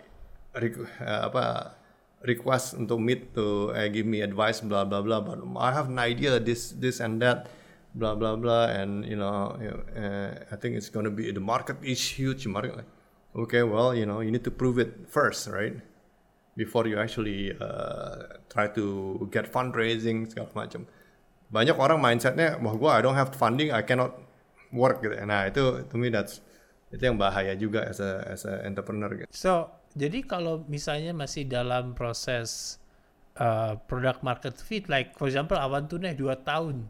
uh, 0.55 1.23
apa 1.29 1.77
request 2.23 2.79
untuk 2.79 3.03
meet 3.03 3.35
to 3.35 3.75
uh, 3.75 3.89
give 3.91 4.07
me 4.07 4.23
advice 4.23 4.63
blah 4.63 4.87
blah 4.87 5.03
blah 5.03 5.21
but 5.21 5.43
I 5.59 5.75
have 5.75 5.91
an 5.91 5.99
idea 5.99 6.39
this 6.39 6.71
this 6.79 7.03
and 7.03 7.19
that 7.21 7.51
blah 7.99 8.15
blah 8.15 8.39
blah 8.39 8.71
and 8.71 9.05
you 9.05 9.19
know 9.19 9.59
uh, 9.59 10.31
I 10.51 10.57
think 10.57 10.79
it's 10.79 10.89
going 10.89 11.05
to 11.05 11.11
be 11.11 11.31
the 11.35 11.43
market 11.43 11.83
is 11.83 11.99
huge 11.99 12.47
market 12.47 12.87
okay 13.35 13.67
well 13.67 13.91
you 13.91 14.07
know 14.07 14.23
you 14.23 14.31
need 14.31 14.45
to 14.47 14.55
prove 14.55 14.79
it 14.79 15.11
first 15.11 15.51
right 15.51 15.77
before 16.59 16.85
you 16.85 17.01
actually 17.01 17.53
uh, 17.57 18.39
try 18.53 18.69
to 18.69 19.17
get 19.33 19.49
fundraising 19.49 20.29
segala 20.29 20.53
macam 20.53 20.85
banyak 21.53 21.77
orang 21.77 21.99
mindsetnya 22.01 22.57
wah 22.61 22.75
gue 22.77 22.91
I 22.91 23.01
don't 23.01 23.17
have 23.17 23.33
funding 23.37 23.73
I 23.73 23.85
cannot 23.85 24.17
work 24.73 25.05
gitu 25.05 25.17
nah 25.25 25.49
itu 25.49 25.85
to 25.89 25.95
me 25.97 26.09
that's 26.09 26.41
itu 26.93 27.09
yang 27.09 27.17
bahaya 27.17 27.57
juga 27.57 27.89
as 27.89 28.05
a 28.05 28.21
as 28.29 28.45
a 28.45 28.69
entrepreneur 28.69 29.09
gitu. 29.17 29.29
so 29.33 29.73
jadi 29.93 30.25
kalau 30.25 30.65
misalnya 30.69 31.13
masih 31.13 31.45
dalam 31.45 31.93
proses 31.93 32.81
uh, 33.37 33.77
product 33.89 34.25
market 34.25 34.57
fit, 34.57 34.89
like 34.89 35.13
for 35.17 35.29
example 35.29 35.57
Awan 35.57 35.89
Tunai 35.89 36.17
dua 36.17 36.41
tahun, 36.41 36.89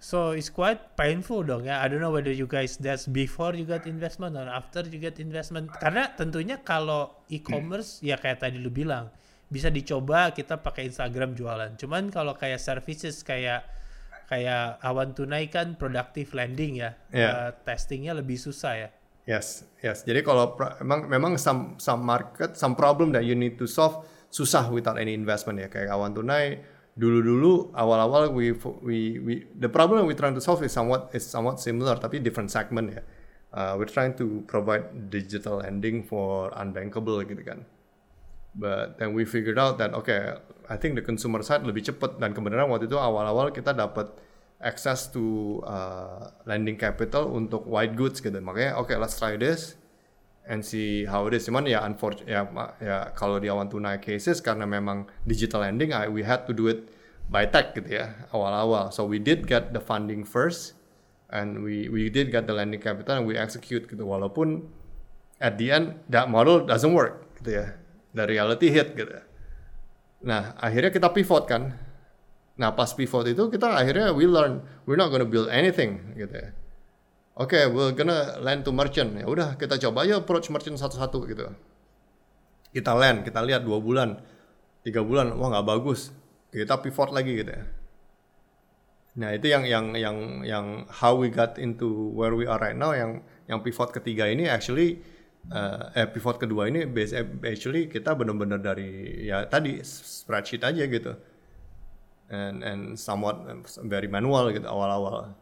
so 0.00 0.32
it's 0.32 0.48
quite 0.48 0.96
painful 0.96 1.44
dong 1.44 1.68
ya. 1.68 1.84
I 1.84 1.92
don't 1.92 2.00
know 2.00 2.10
whether 2.10 2.32
you 2.32 2.48
guys 2.48 2.80
that's 2.80 3.04
before 3.04 3.52
you 3.52 3.68
get 3.68 3.84
investment 3.84 4.34
or 4.34 4.48
after 4.48 4.80
you 4.88 4.96
get 4.96 5.20
investment. 5.20 5.68
Karena 5.76 6.10
tentunya 6.16 6.64
kalau 6.64 7.20
e-commerce 7.28 8.00
hmm. 8.00 8.08
ya 8.08 8.16
kayak 8.16 8.40
tadi 8.40 8.56
lu 8.56 8.72
bilang 8.72 9.12
bisa 9.52 9.68
dicoba 9.68 10.32
kita 10.32 10.58
pakai 10.64 10.88
Instagram 10.88 11.36
jualan. 11.36 11.76
Cuman 11.76 12.08
kalau 12.08 12.32
kayak 12.32 12.58
services 12.58 13.20
kayak 13.20 13.68
kayak 14.30 14.80
Awan 14.80 15.12
Tunai 15.12 15.50
kan 15.50 15.74
productive 15.74 16.32
lending 16.32 16.80
ya, 16.80 16.94
yeah. 17.10 17.18
Ya. 17.18 17.30
uh, 17.30 17.50
testingnya 17.66 18.14
lebih 18.14 18.38
susah 18.38 18.72
ya. 18.78 18.88
Yes, 19.28 19.66
yes. 19.84 20.06
Jadi 20.06 20.22
kalau 20.22 20.54
memang 20.80 21.10
memang 21.10 21.32
some 21.36 21.76
some 21.76 22.00
market, 22.06 22.56
some 22.56 22.78
problem 22.78 23.12
that 23.12 23.26
you 23.26 23.34
need 23.34 23.58
to 23.58 23.66
solve 23.66 24.06
susah 24.30 24.70
without 24.70 24.96
any 24.96 25.12
investment 25.12 25.58
ya. 25.58 25.66
Kayak 25.66 25.92
awan 25.92 26.14
tunai 26.14 26.62
dulu-dulu 26.98 27.70
awal-awal 27.74 28.34
we 28.34 28.50
we 28.82 29.18
we 29.22 29.32
the 29.54 29.70
problem 29.70 30.06
we 30.06 30.14
trying 30.14 30.34
to 30.34 30.42
solve 30.42 30.62
is 30.66 30.74
somewhat 30.74 31.10
is 31.14 31.22
somewhat 31.22 31.62
similar 31.62 31.96
tapi 31.98 32.18
different 32.18 32.50
segment 32.50 32.94
ya. 32.94 33.02
Uh, 33.50 33.74
we're 33.74 33.90
trying 33.90 34.14
to 34.14 34.46
provide 34.46 35.10
digital 35.10 35.58
lending 35.58 36.06
for 36.06 36.54
unbankable 36.54 37.18
gitu 37.26 37.42
kan. 37.42 37.66
But 38.54 38.98
then 38.98 39.14
we 39.14 39.26
figured 39.26 39.58
out 39.58 39.78
that 39.78 39.94
okay, 39.94 40.38
I 40.70 40.78
think 40.78 40.94
the 40.98 41.02
consumer 41.02 41.42
side 41.42 41.66
lebih 41.66 41.86
cepat 41.86 42.18
dan 42.18 42.34
kebenaran 42.34 42.70
waktu 42.70 42.86
itu 42.86 42.98
awal-awal 42.98 43.50
kita 43.50 43.74
dapat 43.74 44.10
access 44.62 45.10
to 45.10 45.58
uh, 45.66 46.30
lending 46.46 46.78
capital 46.78 47.30
untuk 47.30 47.66
white 47.66 47.98
goods 47.98 48.22
gitu. 48.22 48.34
Makanya 48.38 48.78
oke 48.78 48.90
okay, 48.90 48.96
let's 48.98 49.18
try 49.18 49.34
this 49.34 49.78
and 50.50 50.66
see 50.66 51.06
how 51.06 51.30
it 51.30 51.32
is. 51.38 51.46
Cuman 51.46 51.70
ya 51.70 51.86
unfortunate 51.86 52.26
ya, 52.26 52.42
ya 52.82 52.98
kalau 53.14 53.38
di 53.38 53.46
awan 53.46 53.70
tunai 53.70 54.02
cases 54.02 54.42
karena 54.42 54.66
memang 54.66 55.06
digital 55.22 55.62
lending 55.62 55.94
I, 55.94 56.10
we 56.10 56.26
had 56.26 56.50
to 56.50 56.52
do 56.52 56.66
it 56.66 56.90
by 57.30 57.46
tech 57.46 57.78
gitu 57.78 57.86
ya 57.86 58.18
awal-awal. 58.34 58.90
So 58.90 59.06
we 59.06 59.22
did 59.22 59.46
get 59.46 59.70
the 59.70 59.78
funding 59.78 60.26
first 60.26 60.74
and 61.30 61.62
we 61.62 61.86
we 61.86 62.10
did 62.10 62.34
get 62.34 62.50
the 62.50 62.54
lending 62.58 62.82
capital 62.82 63.22
and 63.22 63.24
we 63.30 63.38
execute 63.38 63.86
gitu 63.86 64.02
walaupun 64.02 64.66
at 65.38 65.54
the 65.54 65.70
end 65.70 66.02
that 66.10 66.26
model 66.26 66.66
doesn't 66.66 66.90
work 66.90 67.30
gitu 67.38 67.62
ya. 67.62 67.66
The 68.10 68.26
reality 68.26 68.74
hit 68.74 68.98
gitu. 68.98 69.22
Nah, 70.26 70.58
akhirnya 70.58 70.90
kita 70.90 71.14
pivot 71.14 71.46
kan. 71.46 71.78
Nah, 72.58 72.74
pas 72.74 72.90
pivot 72.90 73.22
itu 73.24 73.46
kita 73.46 73.70
akhirnya 73.70 74.10
we 74.10 74.26
learn 74.26 74.66
we're 74.84 74.98
not 74.98 75.14
gonna 75.14 75.24
build 75.24 75.46
anything 75.46 76.18
gitu 76.18 76.34
ya. 76.34 76.50
Oke, 77.38 77.54
okay, 77.54 77.64
we're 77.70 77.94
gonna 77.94 78.42
land 78.42 78.66
to 78.66 78.74
merchant. 78.74 79.14
Ya 79.14 79.22
udah, 79.22 79.54
kita 79.54 79.78
coba 79.78 80.02
aja 80.02 80.18
approach 80.18 80.50
merchant 80.50 80.74
satu-satu 80.74 81.18
gitu. 81.30 81.46
Kita 82.74 82.90
land, 82.90 83.22
kita 83.22 83.38
lihat 83.46 83.62
dua 83.62 83.78
bulan, 83.78 84.18
tiga 84.82 85.06
bulan, 85.06 85.38
wah 85.38 85.46
nggak 85.54 85.66
bagus. 85.66 86.10
Kita 86.50 86.82
pivot 86.82 87.14
lagi 87.14 87.38
gitu 87.38 87.54
ya. 87.54 87.62
Nah 89.22 89.30
itu 89.30 89.46
yang 89.46 89.62
yang 89.62 89.86
yang 89.94 90.16
yang 90.42 90.66
how 90.90 91.14
we 91.14 91.30
got 91.30 91.54
into 91.54 92.10
where 92.18 92.34
we 92.34 92.50
are 92.50 92.58
right 92.58 92.74
now. 92.74 92.90
Yang 92.90 93.22
yang 93.46 93.62
pivot 93.62 93.94
ketiga 93.94 94.26
ini 94.26 94.50
actually 94.50 94.98
uh, 95.54 95.94
eh 95.94 96.10
pivot 96.10 96.34
kedua 96.42 96.66
ini 96.66 96.82
actually 97.46 97.86
kita 97.86 98.10
benar-benar 98.18 98.58
dari 98.58 99.22
ya 99.22 99.46
tadi 99.46 99.78
spreadsheet 99.86 100.66
aja 100.66 100.82
gitu. 100.82 101.14
And 102.30 102.62
and 102.66 102.82
somewhat 102.98 103.42
very 103.86 104.10
manual 104.10 104.50
gitu 104.50 104.66
awal-awal 104.66 105.34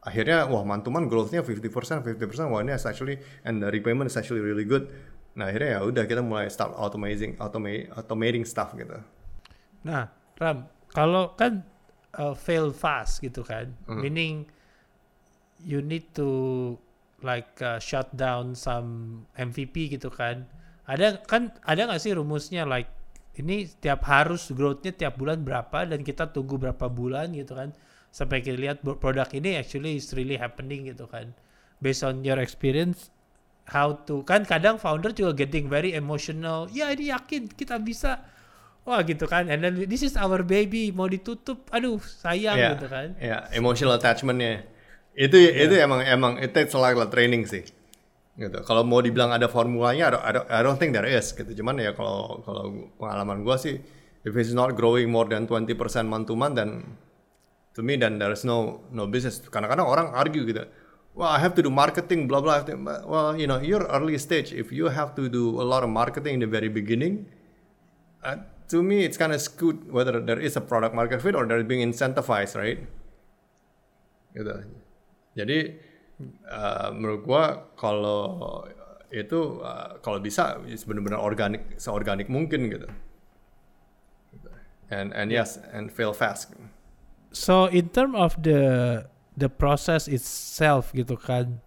akhirnya 0.00 0.48
wah 0.48 0.64
mantuman 0.64 1.04
growth-nya 1.04 1.44
50%, 1.44 2.00
50%, 2.04 2.52
wah 2.52 2.60
ini 2.64 2.72
is 2.72 2.88
actually 2.88 3.20
and 3.44 3.60
the 3.60 3.68
repayment 3.68 4.08
is 4.08 4.16
actually 4.16 4.40
really 4.40 4.64
good. 4.64 4.88
Nah 5.36 5.52
akhirnya 5.52 5.76
ya 5.76 5.80
udah 5.84 6.04
kita 6.08 6.24
mulai 6.24 6.48
start 6.48 6.72
automating, 6.74 7.36
automating, 7.36 7.92
automating 7.92 8.44
stuff 8.48 8.72
gitu. 8.72 8.96
Nah 9.84 10.08
Ram, 10.40 10.64
kalau 10.88 11.36
kan 11.36 11.60
uh, 12.16 12.32
fail 12.32 12.72
fast 12.72 13.20
gitu 13.20 13.44
kan, 13.44 13.76
mm. 13.84 14.00
meaning 14.00 14.48
you 15.60 15.84
need 15.84 16.08
to 16.16 16.72
like 17.20 17.60
uh, 17.60 17.76
shut 17.76 18.08
down 18.16 18.56
some 18.56 19.22
MVP 19.36 19.92
gitu 19.92 20.08
kan. 20.08 20.48
Ada 20.88 21.20
kan 21.28 21.52
ada 21.68 21.92
nggak 21.92 22.00
sih 22.00 22.16
rumusnya 22.16 22.64
like 22.64 22.88
ini 23.36 23.68
tiap 23.68 24.02
harus 24.08 24.48
growth-nya 24.50 24.96
tiap 24.96 25.20
bulan 25.20 25.44
berapa 25.44 25.86
dan 25.86 26.00
kita 26.02 26.32
tunggu 26.32 26.58
berapa 26.58 26.90
bulan 26.90 27.30
gitu 27.36 27.54
kan 27.54 27.70
sampai 28.10 28.42
kita 28.42 28.58
lihat 28.58 28.82
produk 28.82 29.26
ini 29.30 29.58
actually 29.58 29.98
is 29.98 30.10
really 30.14 30.36
happening 30.36 30.90
gitu 30.90 31.06
kan. 31.06 31.30
Based 31.80 32.04
on 32.04 32.26
your 32.26 32.36
experience 32.42 33.08
how 33.70 33.94
to 34.04 34.26
kan 34.26 34.42
kadang 34.42 34.76
founder 34.76 35.14
juga 35.14 35.46
getting 35.46 35.70
very 35.70 35.94
emotional. 35.94 36.66
Ya 36.74 36.90
ini 36.90 37.14
yakin 37.14 37.48
kita 37.50 37.78
bisa. 37.80 38.20
Wah 38.82 39.00
gitu 39.06 39.30
kan. 39.30 39.46
And 39.46 39.62
then 39.62 39.74
this 39.86 40.02
is 40.02 40.18
our 40.18 40.42
baby 40.42 40.90
mau 40.90 41.06
ditutup. 41.06 41.70
Aduh 41.70 42.02
sayang 42.02 42.58
yeah, 42.58 42.72
gitu 42.76 42.86
kan. 42.90 43.08
ya 43.16 43.26
yeah, 43.26 43.40
emotional 43.54 43.94
attachmentnya. 43.96 44.66
Itu 45.14 45.38
yeah. 45.38 45.64
itu 45.70 45.74
emang 45.78 46.02
emang 46.02 46.32
it 46.42 46.50
takes 46.50 46.74
a 46.74 46.80
lot 46.80 46.98
of 46.98 47.08
training 47.14 47.46
sih. 47.46 47.62
Gitu. 48.40 48.58
Kalau 48.64 48.82
mau 48.82 49.04
dibilang 49.04 49.36
ada 49.36 49.52
formulanya 49.52 50.08
I 50.08 50.10
don't, 50.10 50.24
I 50.24 50.30
don't, 50.32 50.48
I 50.48 50.60
don't 50.64 50.78
think 50.80 50.96
there 50.96 51.06
is 51.06 51.30
gitu. 51.30 51.62
Cuman 51.62 51.78
ya 51.78 51.94
kalau 51.94 52.42
kalau 52.42 52.90
pengalaman 52.98 53.46
gua 53.46 53.60
sih 53.60 53.78
if 54.24 54.32
it's 54.36 54.52
not 54.52 54.76
growing 54.76 55.08
more 55.08 55.28
than 55.28 55.48
20% 55.48 55.76
month 56.08 56.28
to 56.28 56.34
month 56.36 56.56
then 56.56 56.96
to 57.74 57.82
me 57.82 57.96
then 57.96 58.18
there's 58.18 58.44
no 58.44 58.80
no 58.90 59.06
business. 59.06 59.40
Kadang-kadang 59.40 59.86
orang 59.86 60.08
argue 60.14 60.46
gitu. 60.46 60.66
Well 61.14 61.28
I 61.28 61.38
have 61.38 61.54
to 61.58 61.62
do 61.62 61.70
marketing 61.70 62.26
blah 62.26 62.40
blah. 62.40 62.62
Well 63.06 63.36
you 63.38 63.46
know 63.46 63.58
you're 63.58 63.86
early 63.90 64.18
stage. 64.18 64.52
If 64.52 64.70
you 64.70 64.90
have 64.90 65.14
to 65.18 65.28
do 65.28 65.60
a 65.60 65.66
lot 65.66 65.82
of 65.82 65.90
marketing 65.90 66.38
in 66.38 66.40
the 66.40 66.50
very 66.50 66.68
beginning 66.68 67.26
uh, 68.22 68.36
to 68.68 68.82
me 68.82 69.04
it's 69.04 69.18
kind 69.18 69.32
of 69.32 69.40
skewed 69.40 69.90
whether 69.90 70.20
there 70.20 70.38
is 70.38 70.54
a 70.56 70.62
product 70.62 70.94
market 70.94 71.22
fit 71.22 71.34
or 71.34 71.46
they're 71.46 71.66
being 71.66 71.82
incentivized 71.82 72.54
right? 72.54 72.86
Gitu. 74.34 74.54
Jadi 75.34 75.58
uh, 76.46 76.94
menurut 76.94 77.20
gua 77.26 77.42
kalau 77.74 78.62
itu 79.10 79.58
uh, 79.58 79.98
kalau 79.98 80.22
bisa 80.22 80.62
benar-benar 80.62 81.18
organik 81.18 81.74
seorganik 81.82 82.30
mungkin 82.30 82.70
gitu. 82.70 82.86
And 84.90 85.14
and 85.14 85.30
yes 85.30 85.58
and 85.70 85.90
fail 85.90 86.10
fast 86.14 86.54
so 87.30 87.66
in 87.70 87.88
term 87.90 88.14
of 88.18 88.34
the 88.42 89.02
the 89.38 89.48
process 89.48 90.10
itself 90.10 90.90
gitu 90.92 91.14
kan 91.16 91.62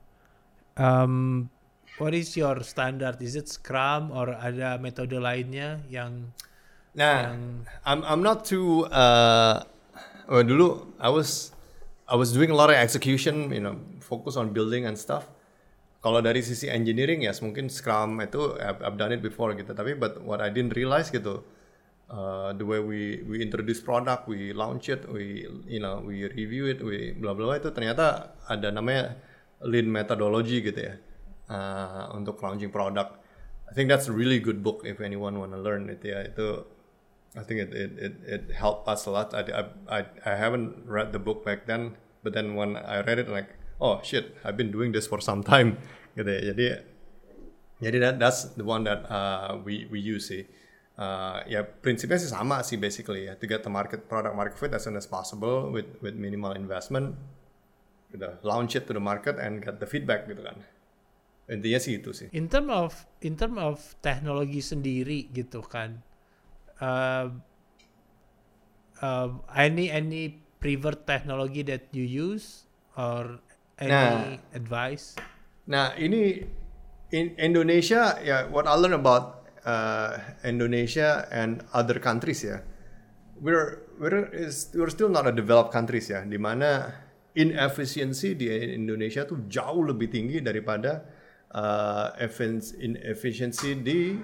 um, 0.78 1.50
what 1.98 2.14
is 2.14 2.36
your 2.38 2.62
standard? 2.64 3.22
Is 3.22 3.36
it 3.36 3.50
scrum 3.50 4.12
or 4.12 4.34
ada 4.34 4.78
metode 4.82 5.18
lainnya 5.18 5.82
yang 5.90 6.34
nah 6.94 7.30
yang... 7.30 7.66
I'm 7.86 8.02
I'm 8.06 8.22
not 8.22 8.46
too 8.46 8.86
uh, 8.90 9.66
oh, 10.30 10.44
dulu 10.44 10.94
I 10.98 11.10
was 11.10 11.54
I 12.10 12.16
was 12.18 12.34
doing 12.34 12.54
a 12.54 12.58
lot 12.58 12.70
of 12.70 12.78
execution 12.78 13.50
you 13.50 13.62
know 13.62 13.78
focus 14.02 14.38
on 14.38 14.54
building 14.54 14.86
and 14.86 14.98
stuff. 14.98 15.30
Kalau 16.04 16.20
dari 16.20 16.44
sisi 16.44 16.68
engineering 16.68 17.24
ya 17.24 17.32
yes, 17.32 17.40
mungkin 17.40 17.72
Scrum 17.72 18.20
itu 18.20 18.60
I've, 18.60 18.84
I've 18.84 19.00
done 19.00 19.16
it 19.16 19.24
before 19.24 19.56
gitu. 19.56 19.72
Tapi 19.72 19.96
but 19.96 20.20
what 20.20 20.44
I 20.44 20.52
didn't 20.52 20.76
realize 20.76 21.08
gitu 21.08 21.48
uh, 22.10 22.54
the 22.54 22.66
way 22.66 22.80
we 22.80 23.24
we 23.24 23.42
introduce 23.42 23.80
product, 23.80 24.28
we 24.28 24.52
launch 24.54 24.90
it, 24.90 25.08
we 25.08 25.48
you 25.68 25.80
know 25.80 26.04
we 26.04 26.28
review 26.28 26.68
it, 26.68 26.84
we 26.84 27.16
bla 27.16 27.34
bla 27.34 27.56
itu 27.56 27.72
ternyata 27.72 28.36
ada 28.50 28.72
namanya 28.72 29.16
lean 29.64 29.88
methodology 29.88 30.60
gitu 30.60 30.80
ya 30.92 30.94
uh, 31.48 32.12
untuk 32.16 32.40
launching 32.44 32.72
product. 32.72 33.20
I 33.70 33.74
think 33.74 33.90
that's 33.90 34.12
a 34.12 34.16
really 34.16 34.38
good 34.38 34.62
book 34.62 34.86
if 34.86 35.02
anyone 35.02 35.40
wanna 35.40 35.58
learn 35.58 35.90
it 35.90 36.04
ya 36.04 36.28
itu. 36.28 36.68
I 37.34 37.42
think 37.42 37.66
it 37.66 37.74
it 37.74 37.92
it, 37.98 38.14
it 38.30 38.44
helped 38.54 38.86
us 38.86 39.10
a 39.10 39.12
lot. 39.12 39.34
I, 39.34 39.42
I 39.90 40.06
I 40.22 40.34
haven't 40.38 40.86
read 40.86 41.10
the 41.10 41.18
book 41.18 41.42
back 41.42 41.66
then, 41.66 41.98
but 42.22 42.38
then 42.38 42.54
when 42.54 42.78
I 42.78 43.02
read 43.02 43.18
it 43.18 43.26
like 43.26 43.58
oh 43.82 44.06
shit 44.06 44.38
I've 44.46 44.54
been 44.54 44.70
doing 44.70 44.94
this 44.94 45.10
for 45.10 45.18
some 45.18 45.42
time 45.42 45.82
gitu 46.14 46.30
ya. 46.30 46.54
Jadi 46.54 46.64
jadi 47.82 47.98
that 48.06 48.16
that's 48.22 48.54
the 48.54 48.62
one 48.62 48.86
that 48.86 49.10
uh, 49.10 49.58
we 49.66 49.90
we 49.90 49.98
use 49.98 50.30
sih 50.30 50.46
uh, 50.98 51.42
ya 51.48 51.64
prinsipnya 51.64 52.20
sih 52.20 52.32
sama 52.32 52.62
sih 52.62 52.78
basically 52.78 53.30
ya. 53.30 53.38
To 53.38 53.46
get 53.46 53.62
the 53.66 53.74
market 53.74 54.06
product 54.06 54.36
market 54.38 54.58
fit 54.60 54.74
as 54.74 54.86
soon 54.86 54.98
as 54.98 55.10
possible 55.10 55.70
with 55.74 55.88
with 56.04 56.18
minimal 56.18 56.54
investment. 56.54 57.18
Gitu 58.14 58.30
launch 58.46 58.78
it 58.78 58.86
to 58.86 58.94
the 58.94 59.02
market 59.02 59.42
and 59.42 59.62
get 59.62 59.82
the 59.82 59.90
feedback 59.90 60.30
gitu 60.30 60.46
kan. 60.46 60.58
Intinya 61.50 61.80
sih 61.82 62.00
itu 62.00 62.16
sih. 62.16 62.28
In 62.32 62.48
term 62.48 62.72
of 62.72 63.06
in 63.20 63.36
term 63.36 63.60
of 63.60 63.82
teknologi 64.00 64.64
sendiri 64.64 65.28
gitu 65.34 65.60
kan 65.66 66.00
uh, 66.84 67.28
uh, 69.04 69.30
any 69.56 69.92
any 69.92 70.40
preferred 70.60 71.06
technology 71.06 71.62
that 71.68 71.92
you 71.92 72.04
use 72.04 72.66
or 72.96 73.40
any 73.78 73.92
nah, 73.92 74.56
advice? 74.56 75.16
Nah 75.68 75.96
ini 76.00 76.44
in 77.14 77.36
Indonesia 77.38 78.18
ya 78.24 78.48
what 78.50 78.66
I 78.66 78.76
learn 78.80 78.96
about 78.96 79.43
uh, 79.66 80.20
Indonesia 80.44 81.28
and 81.32 81.64
other 81.74 82.00
countries 82.00 82.44
ya. 82.44 82.60
We're 83.44 83.84
we're 84.00 84.32
is 84.32 84.72
we're 84.72 84.94
still 84.94 85.10
not 85.10 85.28
a 85.28 85.34
developed 85.34 85.74
countries 85.74 86.08
ya 86.08 86.24
di 86.24 86.40
mana 86.40 86.94
inefficiency 87.34 88.38
di 88.38 88.48
Indonesia 88.78 89.26
tuh 89.26 89.50
jauh 89.50 89.84
lebih 89.84 90.08
tinggi 90.14 90.40
daripada 90.40 91.02
uh, 91.52 92.14
inefficiency 92.80 93.74
di 93.82 94.16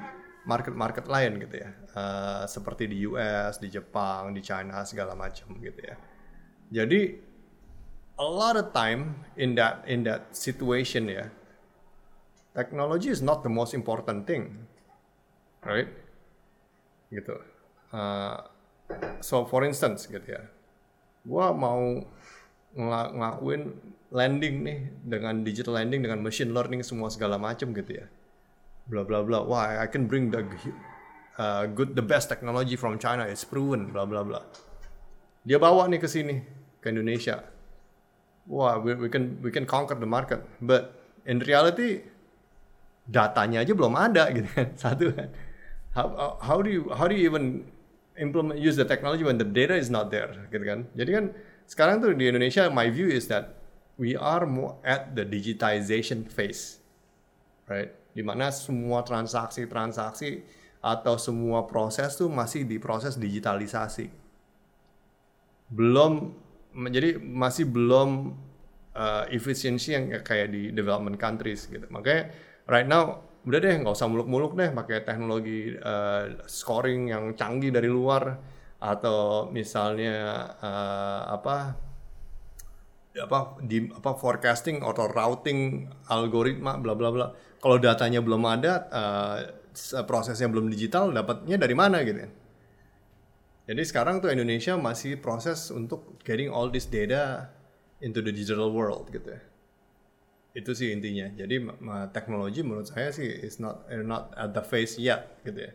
market-market 0.45 1.09
lain 1.09 1.41
gitu 1.41 1.55
ya. 1.61 1.69
Uh, 1.89 2.43
seperti 2.45 2.87
di 2.87 3.03
US, 3.09 3.57
di 3.57 3.67
Jepang, 3.67 4.31
di 4.31 4.39
China 4.45 4.85
segala 4.85 5.17
macam 5.17 5.57
gitu 5.57 5.81
ya. 5.83 5.95
Jadi 6.69 7.29
a 8.19 8.27
lot 8.27 8.55
of 8.59 8.71
time 8.75 9.25
in 9.39 9.55
that 9.55 9.81
in 9.87 10.03
that 10.03 10.29
situation 10.35 11.07
ya 11.07 11.31
technology 12.51 13.07
is 13.07 13.23
not 13.23 13.41
the 13.41 13.49
most 13.49 13.71
important 13.71 14.27
thing 14.27 14.67
right? 15.69 15.89
Gitu. 17.13 17.35
Uh, 17.93 18.37
so 19.21 19.45
for 19.45 19.61
instance 19.65 20.09
gitu 20.09 20.25
ya, 20.25 20.43
gua 21.25 21.53
mau 21.53 22.01
ng 22.69 22.89
ngelakuin 22.89 23.73
landing 24.13 24.55
nih 24.65 24.79
dengan 25.05 25.41
digital 25.41 25.77
landing 25.77 26.05
dengan 26.05 26.21
machine 26.21 26.53
learning 26.53 26.85
semua 26.85 27.09
segala 27.09 27.37
macam 27.37 27.73
gitu 27.73 28.01
ya, 28.01 28.05
bla 28.89 29.05
bla 29.05 29.21
bla. 29.25 29.45
Wah, 29.45 29.81
I 29.81 29.89
can 29.89 30.05
bring 30.05 30.29
the 30.29 30.45
uh, 31.37 31.65
good 31.69 31.97
the 31.97 32.05
best 32.05 32.29
technology 32.29 32.77
from 32.77 32.97
China, 33.01 33.25
it's 33.25 33.45
proven, 33.45 33.89
bla 33.89 34.05
bla 34.05 34.21
bla. 34.21 34.41
Dia 35.45 35.57
bawa 35.57 35.89
nih 35.89 36.01
ke 36.01 36.09
sini 36.09 36.41
ke 36.77 36.93
Indonesia. 36.93 37.41
Wah, 38.49 38.81
we, 38.81 38.97
we 38.97 39.09
can 39.09 39.37
we 39.41 39.49
can 39.53 39.65
conquer 39.65 39.97
the 39.97 40.09
market, 40.09 40.41
but 40.61 40.97
in 41.25 41.41
reality 41.41 42.05
datanya 43.09 43.65
aja 43.65 43.73
belum 43.73 43.93
ada 43.97 44.29
gitu 44.29 44.49
kan 44.53 44.67
satu 44.81 45.09
kan 45.11 45.29
how, 46.07 46.37
how 46.39 46.57
do 46.63 46.69
you 46.71 46.87
how 46.95 47.07
do 47.09 47.15
you 47.15 47.27
even 47.27 47.67
implement 48.15 48.59
use 48.59 48.75
the 48.79 48.87
technology 48.87 49.23
when 49.23 49.35
the 49.35 49.47
data 49.47 49.75
is 49.75 49.91
not 49.91 50.07
there? 50.13 50.31
Gitu 50.47 50.63
kan? 50.63 50.87
Jadi 50.95 51.09
kan 51.11 51.25
sekarang 51.67 51.99
tuh 51.99 52.15
di 52.15 52.31
Indonesia 52.31 52.71
my 52.71 52.87
view 52.87 53.11
is 53.11 53.27
that 53.27 53.59
we 53.99 54.15
are 54.15 54.47
more 54.47 54.79
at 54.87 55.13
the 55.13 55.27
digitization 55.27 56.23
phase 56.23 56.79
right? 57.69 57.93
Di 58.11 58.25
mana 58.25 58.49
semua 58.49 59.05
transaksi-transaksi 59.05 60.43
atau 60.81 61.15
semua 61.21 61.69
proses 61.69 62.17
tuh 62.17 62.27
masih 62.27 62.65
diproses 62.65 63.15
digitalisasi. 63.15 64.09
Belum 65.69 66.33
menjadi 66.73 67.21
masih 67.21 67.69
belum 67.69 68.33
uh, 68.97 69.23
efisiensi 69.29 69.93
yang 69.93 70.09
kayak 70.25 70.49
di 70.49 70.73
development 70.73 71.21
countries 71.21 71.69
gitu. 71.69 71.85
Makanya 71.93 72.33
right 72.65 72.89
now 72.89 73.21
udah 73.47 73.59
deh 73.59 73.75
nggak 73.79 73.95
usah 73.95 74.11
muluk-muluk 74.11 74.55
deh 74.59 74.69
pakai 74.75 75.07
teknologi 75.07 75.71
uh, 75.79 76.43
scoring 76.43 77.11
yang 77.11 77.23
canggih 77.39 77.71
dari 77.71 77.87
luar 77.87 78.35
atau 78.79 79.47
misalnya 79.51 80.47
uh, 80.59 81.21
apa 81.35 81.75
apa 83.19 83.59
di 83.59 83.89
apa 83.91 84.15
forecasting 84.15 84.79
atau 84.79 85.11
routing 85.11 85.91
algoritma 86.07 86.79
bla 86.79 86.95
bla 86.95 87.09
bla. 87.11 87.27
Kalau 87.59 87.75
datanya 87.75 88.23
belum 88.23 88.39
ada, 88.47 88.87
uh, 88.87 89.37
prosesnya 90.07 90.47
belum 90.47 90.71
digital, 90.71 91.11
dapatnya 91.11 91.59
dari 91.59 91.75
mana 91.75 91.99
gitu? 92.07 92.23
Jadi 93.67 93.81
sekarang 93.83 94.23
tuh 94.23 94.31
Indonesia 94.31 94.79
masih 94.79 95.19
proses 95.19 95.67
untuk 95.69 96.17
getting 96.23 96.47
all 96.47 96.71
this 96.71 96.87
data 96.87 97.51
into 97.99 98.23
the 98.23 98.31
digital 98.31 98.71
world 98.71 99.11
gitu 99.11 99.35
ya. 99.35 99.41
Itu 100.53 100.73
sih 100.73 100.91
intinya. 100.93 101.29
Jadi 101.33 101.61
teknologi 102.13 102.65
menurut 102.65 102.89
saya 102.89 103.13
sih 103.13 103.25
is 103.25 103.61
not 103.61 103.85
not 104.05 104.33
at 104.33 104.51
the 104.53 104.63
phase 104.65 104.97
yet 104.97 105.39
gitu 105.45 105.69
ya. 105.69 105.71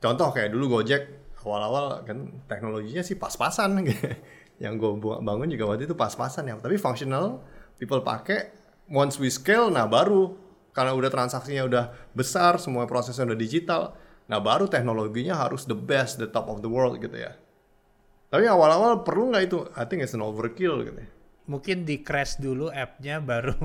Contoh 0.00 0.32
kayak 0.32 0.52
dulu 0.52 0.80
Gojek 0.80 1.34
awal-awal 1.40 2.04
kan 2.04 2.44
teknologinya 2.44 3.00
sih 3.00 3.16
pas-pasan 3.16 3.80
gitu. 3.88 4.12
Yang 4.60 4.74
gue 4.76 4.90
bangun 5.24 5.48
juga 5.48 5.72
waktu 5.72 5.88
itu 5.88 5.96
pas-pasan 5.96 6.52
ya. 6.52 6.60
Tapi 6.60 6.76
functional, 6.76 7.40
people 7.80 8.04
pakai. 8.04 8.52
Once 8.90 9.22
we 9.22 9.30
scale, 9.30 9.70
nah 9.70 9.86
baru 9.86 10.34
karena 10.74 10.92
udah 10.98 11.10
transaksinya 11.14 11.62
udah 11.62 11.84
besar, 12.10 12.58
semua 12.58 12.90
prosesnya 12.90 13.22
udah 13.22 13.38
digital, 13.38 13.94
Nah 14.30 14.38
baru 14.38 14.70
teknologinya 14.70 15.34
harus 15.34 15.66
the 15.66 15.74
best, 15.74 16.22
the 16.22 16.30
top 16.30 16.46
of 16.46 16.62
the 16.62 16.70
world 16.70 17.02
gitu 17.02 17.18
ya. 17.18 17.34
Tapi 18.30 18.46
awal-awal 18.46 19.02
perlu 19.02 19.34
nggak 19.34 19.44
itu? 19.50 19.58
I 19.74 19.82
think 19.90 20.06
it's 20.06 20.14
an 20.14 20.22
overkill 20.22 20.86
gitu. 20.86 21.02
Ya. 21.02 21.10
Mungkin 21.50 21.82
di 21.82 21.98
crash 22.06 22.38
dulu 22.38 22.70
appnya 22.70 23.18
baru 23.18 23.58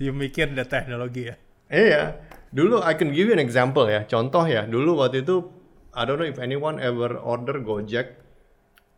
you 0.00 0.16
mikir 0.16 0.48
the 0.56 0.64
teknologi 0.64 1.28
ya. 1.28 1.36
Iya, 1.70 2.18
dulu 2.50 2.80
I 2.80 2.96
can 2.96 3.12
give 3.12 3.28
you 3.28 3.36
an 3.36 3.42
example 3.44 3.86
ya. 3.86 4.08
Contoh 4.08 4.48
ya, 4.48 4.64
dulu 4.64 4.98
waktu 5.04 5.22
itu 5.22 5.44
I 5.92 6.08
don't 6.08 6.18
know 6.18 6.26
if 6.26 6.40
anyone 6.40 6.80
ever 6.80 7.20
order 7.20 7.60
Gojek 7.60 8.16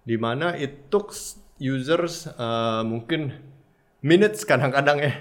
di 0.06 0.16
mana 0.16 0.54
it 0.54 0.88
took 0.88 1.10
users 1.58 2.30
uh, 2.38 2.86
mungkin 2.86 3.34
minutes 4.00 4.46
kadang-kadang 4.46 5.02
ya. 5.02 5.14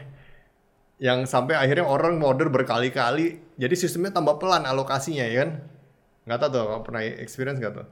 Yang 1.02 1.34
sampai 1.34 1.58
akhirnya 1.58 1.89
orang 1.89 2.22
order 2.22 2.54
berkali-kali 2.54 3.41
jadi 3.58 3.74
sistemnya 3.74 4.13
tambah 4.13 4.38
pelan 4.38 4.70
alokasinya 4.70 5.26
ya 5.26 5.44
kan? 5.44 5.50
Nggak 6.30 6.38
tahu 6.46 6.50
tuh 6.54 6.63
pernah 6.86 7.02
experience 7.02 7.58
nggak 7.58 7.74
tuh? 7.74 7.88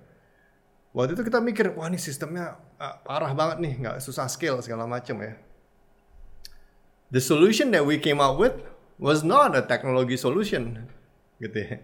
Waktu 0.93 1.17
itu 1.17 1.23
kita 1.25 1.41
mikir 1.41 1.73
wah 1.73 1.89
ini 1.89 1.97
sistemnya 1.97 2.61
uh, 2.77 3.01
parah 3.01 3.33
banget 3.33 3.57
nih 3.65 3.73
nggak 3.81 3.97
susah 3.97 4.29
scale 4.29 4.61
segala 4.61 4.85
macam 4.85 5.17
ya 5.25 5.48
the 7.09 7.21
solution 7.21 7.73
that 7.73 7.85
we 7.85 7.97
came 7.97 8.21
up 8.21 8.37
with 8.37 8.55
was 8.99 9.25
not 9.25 9.55
a 9.57 9.63
technology 9.63 10.17
solution 10.17 10.89
gitu 11.39 11.57
ya 11.57 11.77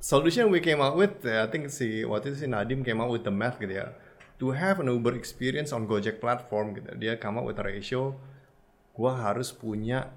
solution 0.00 0.52
we 0.52 0.60
came 0.60 0.80
up 0.80 0.94
with 0.96 1.24
I 1.24 1.48
think 1.48 1.72
si 1.72 2.04
waktu 2.04 2.34
itu 2.34 2.44
si 2.44 2.48
Nadim 2.48 2.84
came 2.84 3.00
up 3.00 3.10
with 3.10 3.24
the 3.24 3.34
math 3.34 3.56
gitu 3.60 3.74
ya 3.74 3.96
to 4.42 4.52
have 4.52 4.82
an 4.82 4.90
Uber 4.90 5.16
experience 5.16 5.70
on 5.72 5.88
Gojek 5.88 6.20
platform 6.22 6.76
gitu 6.78 6.92
dia 6.96 7.16
come 7.16 7.40
up 7.40 7.46
with 7.48 7.58
a 7.58 7.64
ratio 7.64 8.14
gua 8.94 9.16
harus 9.18 9.50
punya 9.50 10.12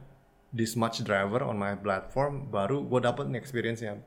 this 0.54 0.78
much 0.78 1.02
driver 1.02 1.42
on 1.44 1.58
my 1.58 1.74
platform 1.74 2.48
baru 2.52 2.86
gua 2.86 3.10
dapat 3.10 3.32
experience-nya 3.34 3.98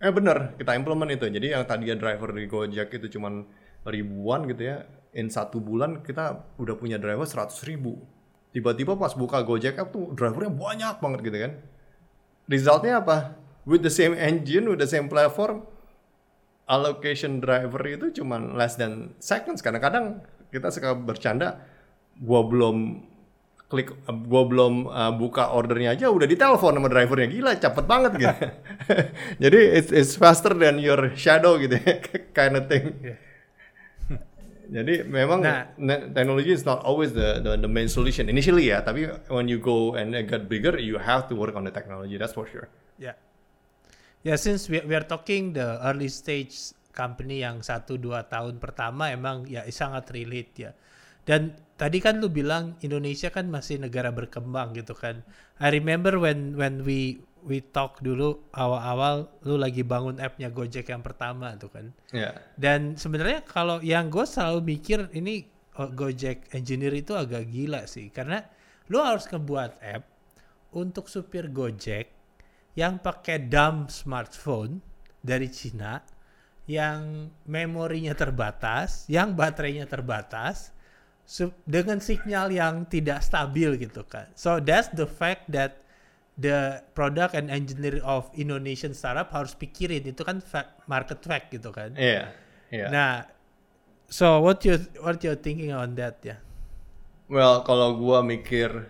Eh 0.00 0.08
bener, 0.08 0.56
kita 0.56 0.72
implement 0.80 1.12
itu. 1.12 1.28
Jadi 1.28 1.52
yang 1.52 1.68
tadinya 1.68 1.92
driver 1.92 2.32
di 2.32 2.48
Gojek 2.48 2.88
itu 2.96 3.20
cuman 3.20 3.44
ribuan 3.84 4.48
gitu 4.48 4.72
ya. 4.72 4.88
In 5.12 5.28
satu 5.28 5.60
bulan 5.60 6.00
kita 6.00 6.56
udah 6.56 6.74
punya 6.80 6.96
driver 6.96 7.28
seratus 7.28 7.60
ribu. 7.68 8.00
Tiba-tiba 8.50 8.98
pas 8.98 9.14
buka 9.14 9.46
Gojek 9.46 9.78
app 9.78 9.94
tuh 9.94 10.10
drivernya 10.14 10.50
banyak 10.50 10.94
banget 10.98 11.20
gitu 11.22 11.38
kan. 11.38 11.52
Resultnya 12.50 12.98
apa? 12.98 13.38
With 13.62 13.86
the 13.86 13.92
same 13.92 14.18
engine, 14.18 14.66
with 14.66 14.82
the 14.82 14.90
same 14.90 15.06
platform, 15.06 15.62
allocation 16.66 17.38
driver 17.38 17.78
itu 17.86 18.22
cuman 18.22 18.58
less 18.58 18.74
than 18.74 19.14
seconds. 19.22 19.62
Kadang-kadang 19.62 20.26
kita 20.50 20.74
suka 20.74 20.98
bercanda, 20.98 21.62
gua 22.18 22.42
belum 22.42 23.06
klik 23.70 23.94
gue 24.02 24.42
belum 24.50 24.90
uh, 24.90 25.14
buka 25.14 25.54
ordernya 25.54 25.94
aja 25.94 26.10
udah 26.10 26.26
ditelepon 26.26 26.74
sama 26.74 26.90
drivernya 26.90 27.30
gila 27.30 27.54
cepet 27.54 27.84
banget 27.86 28.12
gitu 28.18 28.34
jadi 29.46 29.58
it's, 29.78 29.94
it's 29.94 30.18
faster 30.18 30.50
than 30.58 30.82
your 30.82 31.14
shadow 31.14 31.54
gitu 31.54 31.78
ya 31.78 32.02
kind 32.36 32.58
of 32.58 32.66
thing 32.66 32.98
yeah. 32.98 33.29
Jadi 34.70 35.02
memang 35.02 35.42
nah, 35.42 35.66
teknologi 36.14 36.54
is 36.54 36.62
not 36.62 36.86
always 36.86 37.10
the, 37.10 37.42
the 37.42 37.58
the 37.58 37.70
main 37.70 37.90
solution. 37.90 38.30
Initially 38.30 38.70
ya 38.70 38.86
tapi 38.86 39.10
when 39.26 39.50
you 39.50 39.58
go 39.58 39.98
and 39.98 40.14
get 40.14 40.46
bigger 40.46 40.78
you 40.78 40.94
have 40.94 41.26
to 41.26 41.34
work 41.34 41.58
on 41.58 41.66
the 41.66 41.74
technology 41.74 42.14
that's 42.14 42.32
for 42.32 42.46
sure. 42.46 42.70
Yeah. 42.94 43.18
Yeah 44.22 44.38
since 44.38 44.70
we, 44.70 44.78
we 44.86 44.94
are 44.94 45.02
talking 45.02 45.58
the 45.58 45.82
early 45.82 46.06
stage 46.06 46.78
company 46.94 47.42
yang 47.42 47.66
satu 47.66 47.98
dua 47.98 48.30
tahun 48.30 48.62
pertama 48.62 49.10
emang 49.10 49.50
ya 49.50 49.66
sangat 49.74 50.14
relate 50.14 50.54
ya. 50.54 50.70
Dan 51.26 51.54
tadi 51.74 51.98
kan 51.98 52.22
lu 52.22 52.30
bilang 52.30 52.78
Indonesia 52.80 53.28
kan 53.34 53.50
masih 53.50 53.82
negara 53.82 54.14
berkembang 54.14 54.74
gitu 54.78 54.94
kan. 54.94 55.26
I 55.58 55.74
remember 55.74 56.16
when 56.22 56.54
when 56.54 56.86
we 56.86 57.26
we 57.46 57.64
talk 57.64 58.00
dulu 58.00 58.50
awal-awal 58.52 59.28
lu 59.46 59.56
lagi 59.56 59.84
bangun 59.84 60.20
appnya 60.20 60.48
Gojek 60.52 60.88
yang 60.90 61.00
pertama 61.00 61.54
tuh 61.56 61.70
kan. 61.72 61.86
Yeah. 62.10 62.36
Dan 62.58 62.96
sebenarnya 62.96 63.44
kalau 63.44 63.78
yang 63.80 64.08
gue 64.08 64.24
selalu 64.24 64.78
mikir 64.78 65.10
ini 65.16 65.46
oh, 65.80 65.90
Gojek 65.90 66.52
engineer 66.52 66.94
itu 66.96 67.16
agak 67.16 67.48
gila 67.48 67.84
sih 67.88 68.08
karena 68.12 68.44
lu 68.90 68.98
harus 69.00 69.24
ngebuat 69.30 69.80
app 69.80 70.02
untuk 70.74 71.10
supir 71.10 71.50
Gojek 71.50 72.10
yang 72.78 73.02
pakai 73.02 73.50
dumb 73.50 73.90
smartphone 73.90 74.82
dari 75.20 75.50
Cina 75.50 76.00
yang 76.70 77.26
memorinya 77.50 78.14
terbatas, 78.14 79.10
yang 79.10 79.34
baterainya 79.34 79.90
terbatas, 79.90 80.70
dengan 81.66 81.98
sinyal 81.98 82.50
yang 82.50 82.74
tidak 82.86 83.22
stabil 83.22 83.74
gitu 83.78 84.06
kan. 84.06 84.30
So 84.38 84.62
that's 84.62 84.90
the 84.94 85.06
fact 85.06 85.50
that 85.50 85.82
the 86.40 86.80
product 86.96 87.36
and 87.36 87.52
engineering 87.52 88.00
of 88.00 88.32
Indonesian 88.32 88.96
startup 88.96 89.28
harus 89.36 89.52
pikirin 89.52 90.08
itu 90.08 90.24
kan 90.24 90.40
fact, 90.40 90.80
market 90.88 91.20
fact 91.20 91.52
gitu 91.52 91.68
kan. 91.68 91.92
Iya. 91.94 92.08
Yeah, 92.08 92.26
yeah. 92.72 92.88
Nah, 92.88 93.14
so 94.08 94.40
what 94.40 94.64
you 94.64 94.80
what 95.04 95.20
you 95.20 95.36
thinking 95.36 95.76
on 95.76 95.92
that 96.00 96.24
ya? 96.24 96.34
Yeah? 96.34 96.38
Well, 97.30 97.62
kalau 97.62 97.94
gua 98.00 98.24
mikir 98.24 98.88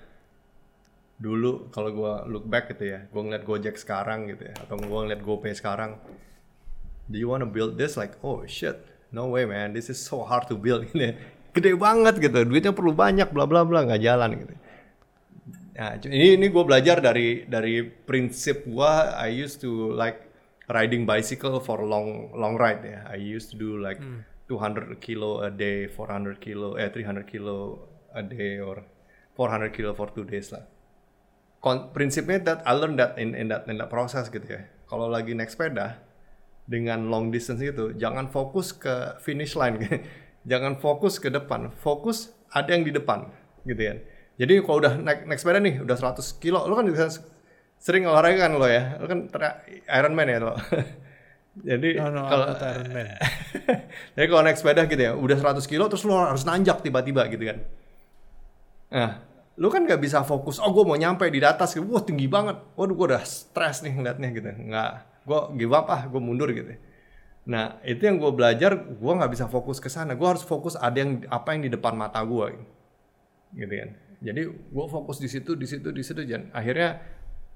dulu 1.21 1.69
kalau 1.75 1.91
gua 1.93 2.13
look 2.25 2.47
back 2.47 2.73
gitu 2.73 2.97
ya, 2.97 3.05
gua 3.11 3.27
ngeliat 3.27 3.45
Gojek 3.45 3.77
sekarang 3.77 4.31
gitu 4.31 4.49
ya, 4.49 4.55
atau 4.57 4.79
gua 4.81 5.05
ngeliat 5.05 5.21
GoPay 5.21 5.53
sekarang, 5.53 6.01
do 7.11 7.21
you 7.21 7.29
wanna 7.29 7.45
build 7.45 7.77
this 7.77 7.99
like 7.99 8.17
oh 8.25 8.47
shit, 8.49 8.81
no 9.13 9.29
way 9.29 9.45
man, 9.45 9.77
this 9.77 9.93
is 9.93 10.01
so 10.01 10.25
hard 10.25 10.49
to 10.49 10.57
build 10.57 10.89
ini 10.95 11.19
gede 11.55 11.75
banget 11.75 12.23
gitu 12.23 12.47
duitnya 12.47 12.71
perlu 12.71 12.95
banyak 12.95 13.27
bla 13.35 13.43
bla 13.43 13.67
bla 13.67 13.83
nggak 13.83 14.01
jalan 14.07 14.39
gitu 14.39 14.55
nah 15.75 15.95
ini 16.03 16.35
ini 16.35 16.47
gue 16.51 16.65
belajar 16.67 16.99
dari 16.99 17.47
dari 17.47 17.83
prinsip 17.83 18.67
gue 18.67 18.93
I 19.17 19.31
used 19.31 19.63
to 19.63 19.95
like 19.95 20.29
riding 20.71 21.07
bicycle 21.07 21.63
for 21.63 21.83
long 21.87 22.35
long 22.35 22.59
ride 22.59 22.83
ya 22.83 23.07
I 23.07 23.19
used 23.19 23.55
to 23.55 23.57
do 23.57 23.79
like 23.79 23.99
hmm. 23.99 24.27
200 24.51 24.99
kilo 24.99 25.47
a 25.47 25.51
day 25.51 25.87
400 25.87 26.43
kilo 26.43 26.75
eh 26.75 26.91
300 26.91 27.23
kilo 27.27 27.87
a 28.11 28.23
day 28.23 28.59
or 28.59 28.83
400 29.39 29.71
kilo 29.71 29.95
for 29.95 30.11
two 30.11 30.27
days 30.27 30.51
lah 30.51 30.67
Kon 31.61 31.93
prinsipnya 31.93 32.41
that 32.43 32.61
I 32.67 32.73
learned 32.75 32.99
that 32.99 33.21
in 33.21 33.37
in 33.37 33.53
that 33.53 33.69
in 33.71 33.79
that 33.79 33.93
process 33.93 34.27
gitu 34.33 34.49
ya 34.49 34.67
kalau 34.91 35.07
lagi 35.07 35.37
naik 35.37 35.53
sepeda 35.53 36.03
dengan 36.67 37.07
long 37.07 37.31
distance 37.31 37.63
itu 37.63 37.95
jangan 37.95 38.27
fokus 38.27 38.75
ke 38.75 39.21
finish 39.23 39.55
line 39.55 39.79
jangan 40.49 40.81
fokus 40.81 41.21
ke 41.21 41.29
depan, 41.29 41.69
fokus 41.81 42.33
ada 42.53 42.73
yang 42.73 42.85
di 42.87 42.93
depan, 42.95 43.29
gitu 43.69 43.81
ya. 43.81 43.95
Jadi 44.41 44.65
kalau 44.65 44.81
udah 44.81 44.97
naik, 44.97 45.29
naik 45.29 45.37
sepeda 45.37 45.61
nih, 45.61 45.85
udah 45.85 45.97
100 46.01 46.41
kilo, 46.41 46.65
lo 46.65 46.73
kan 46.73 46.89
bisa 46.89 47.13
sering 47.77 48.09
olahraga 48.09 48.49
kan 48.49 48.57
lo 48.57 48.65
ya, 48.65 48.97
lo 48.97 49.05
kan 49.05 49.29
Iron 50.01 50.17
Man 50.17 50.33
ya 50.33 50.41
lo. 50.41 50.57
Jadi 51.69 52.01
no, 52.01 52.09
no, 52.09 52.25
kalau 52.25 52.57
Iron 52.57 52.89
Man. 52.89 53.05
jadi 54.17 54.27
kalau 54.31 54.43
naik 54.47 54.57
sepeda 54.57 54.89
gitu 54.89 55.03
ya, 55.03 55.13
udah 55.13 55.37
100 55.37 55.61
kilo 55.69 55.91
terus 55.93 56.07
lo 56.09 56.17
harus 56.17 56.49
nanjak 56.49 56.81
tiba-tiba 56.81 57.29
gitu 57.29 57.45
kan. 57.53 57.59
Nah, 58.91 59.11
lo 59.61 59.69
kan 59.69 59.85
gak 59.85 60.01
bisa 60.01 60.25
fokus, 60.25 60.57
oh 60.57 60.73
gue 60.73 60.89
mau 60.89 60.97
nyampe 60.97 61.29
di 61.29 61.43
atas, 61.45 61.77
wah 61.77 62.01
tinggi 62.01 62.25
banget, 62.25 62.57
waduh 62.81 62.97
gue 62.97 63.07
udah 63.13 63.23
stres 63.27 63.85
nih 63.85 63.93
ngeliatnya 63.93 64.29
gitu. 64.33 64.49
Nggak, 64.57 64.91
gue 65.29 65.41
give 65.61 65.75
up 65.77 65.91
ah, 65.93 66.09
gue 66.09 66.21
mundur 66.23 66.49
gitu. 66.55 66.81
Nah 67.45 67.77
itu 67.85 68.09
yang 68.09 68.17
gue 68.17 68.33
belajar, 68.33 68.73
gue 68.79 69.13
nggak 69.21 69.33
bisa 69.37 69.51
fokus 69.53 69.83
ke 69.83 69.93
sana. 69.93 70.17
Gue 70.17 70.33
harus 70.33 70.47
fokus 70.47 70.81
ada 70.81 70.97
yang 70.97 71.29
apa 71.29 71.53
yang 71.53 71.67
di 71.67 71.71
depan 71.77 71.93
mata 71.93 72.25
gue, 72.25 72.57
gitu 73.53 73.75
kan. 73.75 73.91
Jadi 74.21 74.43
gue 74.47 74.87
fokus 74.87 75.17
di 75.17 75.29
situ, 75.33 75.57
di 75.57 75.65
situ, 75.65 75.89
di 75.89 76.03
situ, 76.05 76.21
dan 76.29 76.53
akhirnya 76.53 77.01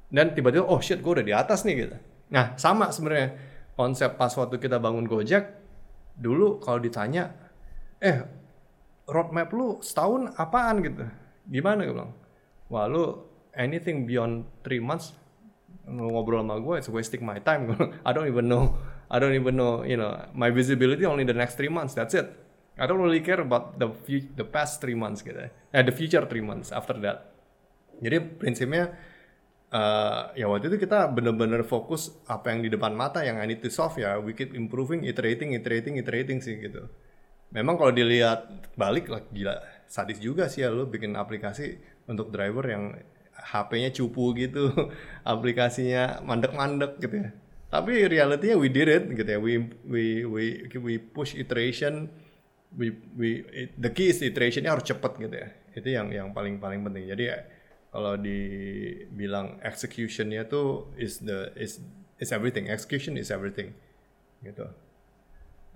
dan 0.09 0.33
tiba-tiba 0.33 0.65
oh 0.65 0.81
shit 0.81 1.05
gue 1.05 1.13
udah 1.21 1.27
di 1.27 1.35
atas 1.37 1.69
nih 1.69 1.75
gitu. 1.85 1.97
Nah 2.33 2.57
sama 2.57 2.89
sebenarnya 2.89 3.37
konsep 3.77 4.17
pas 4.17 4.33
waktu 4.33 4.57
kita 4.57 4.81
bangun 4.81 5.05
Gojek 5.05 5.45
dulu 6.17 6.63
kalau 6.65 6.81
ditanya, 6.81 7.37
eh 8.01 8.25
roadmap 9.05 9.53
lu 9.53 9.85
setahun 9.85 10.33
apaan? 10.41 10.81
gitu. 10.81 11.05
Gimana? 11.53 11.85
gue 11.85 11.93
bilang. 11.93 12.17
Wah 12.73 12.89
lu 12.89 13.29
anything 13.53 14.09
beyond 14.09 14.49
three 14.65 14.81
months 14.81 15.13
ngobrol 15.85 16.41
sama 16.41 16.57
gue 16.65 16.75
it's 16.81 16.89
wasting 16.89 17.21
my 17.21 17.37
time. 17.45 17.69
I 18.09 18.11
don't 18.17 18.25
even 18.25 18.49
know 18.49 18.73
I 19.13 19.21
don't 19.21 19.37
even 19.37 19.61
know 19.61 19.85
you 19.85 20.01
know 20.01 20.17
my 20.33 20.49
visibility 20.49 21.05
only 21.05 21.29
the 21.29 21.37
next 21.37 21.61
three 21.61 21.69
months 21.69 21.93
that's 21.93 22.17
it 22.17 22.44
I 22.75 22.91
don't 22.91 22.99
really 22.99 23.23
care 23.23 23.39
about 23.39 23.79
the 23.79 23.95
the 24.35 24.43
past 24.43 24.83
three 24.83 24.99
months 24.99 25.23
gitu. 25.23 25.39
Eh 25.47 25.83
the 25.87 25.95
future 25.95 26.27
three 26.27 26.43
months 26.43 26.75
after 26.75 26.99
that. 26.99 27.31
Jadi 28.03 28.19
prinsipnya 28.19 28.91
uh, 29.71 30.35
ya 30.35 30.51
waktu 30.51 30.75
itu 30.75 30.83
kita 30.83 31.07
bener-bener 31.15 31.63
fokus 31.63 32.19
apa 32.27 32.51
yang 32.51 32.67
di 32.67 32.71
depan 32.75 32.91
mata 32.91 33.23
yang 33.23 33.39
I 33.39 33.47
need 33.47 33.63
to 33.63 33.71
solve 33.71 33.95
ya. 33.95 34.19
We 34.19 34.35
keep 34.35 34.59
improving 34.59 35.07
iterating 35.07 35.55
iterating 35.55 36.03
iterating 36.03 36.43
sih 36.43 36.59
gitu. 36.59 36.91
Memang 37.55 37.79
kalau 37.79 37.95
dilihat 37.95 38.75
balik 38.75 39.07
lah 39.07 39.23
gila 39.31 39.63
sadis 39.87 40.19
juga 40.19 40.51
sih 40.51 40.67
ya 40.67 40.75
lo 40.75 40.91
bikin 40.91 41.15
aplikasi 41.15 41.79
untuk 42.11 42.35
driver 42.35 42.67
yang 42.67 42.99
HP-nya 43.35 43.95
cupu 43.95 44.35
gitu 44.35 44.75
aplikasinya 45.23 46.27
mandek-mandek 46.27 46.99
gitu 46.99 47.23
ya. 47.23 47.31
Tapi 47.71 48.07
realitinya 48.11 48.59
we 48.59 48.67
did 48.67 48.91
it 48.91 49.07
gitu 49.15 49.31
ya. 49.31 49.39
We 49.39 49.71
we 49.87 50.27
we 50.27 50.45
we 50.75 50.95
push 50.99 51.39
iteration 51.39 52.11
we 52.75 52.95
we 53.15 53.29
the 53.79 53.91
key 53.91 54.11
is 54.11 54.19
iterationnya 54.21 54.71
harus 54.71 54.87
cepet 54.87 55.13
gitu 55.19 55.37
ya 55.37 55.49
itu 55.75 55.89
yang 55.91 56.07
yang 56.11 56.29
paling 56.31 56.59
paling 56.63 56.83
penting 56.83 57.11
jadi 57.11 57.47
kalau 57.95 58.19
dibilang 58.19 59.63
executionnya 59.63 60.47
tuh 60.51 60.91
is 60.99 61.23
the 61.23 61.55
is 61.55 61.79
is 62.19 62.31
everything 62.35 62.67
execution 62.67 63.15
is 63.15 63.31
everything 63.31 63.75
gitu 64.43 64.67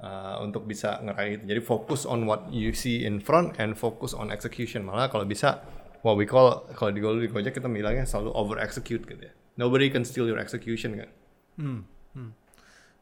uh, 0.02 0.36
untuk 0.42 0.66
bisa 0.66 0.98
ngeraih 1.02 1.38
itu. 1.38 1.44
Jadi 1.46 1.60
fokus 1.62 2.06
on 2.06 2.26
what 2.26 2.46
you 2.50 2.74
see 2.74 3.02
in 3.04 3.18
front 3.22 3.58
and 3.58 3.74
focus 3.74 4.14
on 4.14 4.30
execution. 4.30 4.86
Malah 4.86 5.10
kalau 5.10 5.26
bisa 5.26 5.62
what 6.02 6.14
we 6.14 6.26
call 6.26 6.66
kalau 6.74 6.94
di 6.94 7.02
di 7.02 7.28
Gojek 7.30 7.58
kita 7.58 7.66
bilangnya 7.66 8.06
selalu 8.06 8.30
over 8.34 8.56
execute 8.62 9.04
gitu 9.06 9.22
ya. 9.22 9.32
Nobody 9.58 9.90
can 9.90 10.06
steal 10.06 10.30
your 10.30 10.38
execution 10.38 10.94
kan. 11.02 11.10
Hmm. 11.58 11.80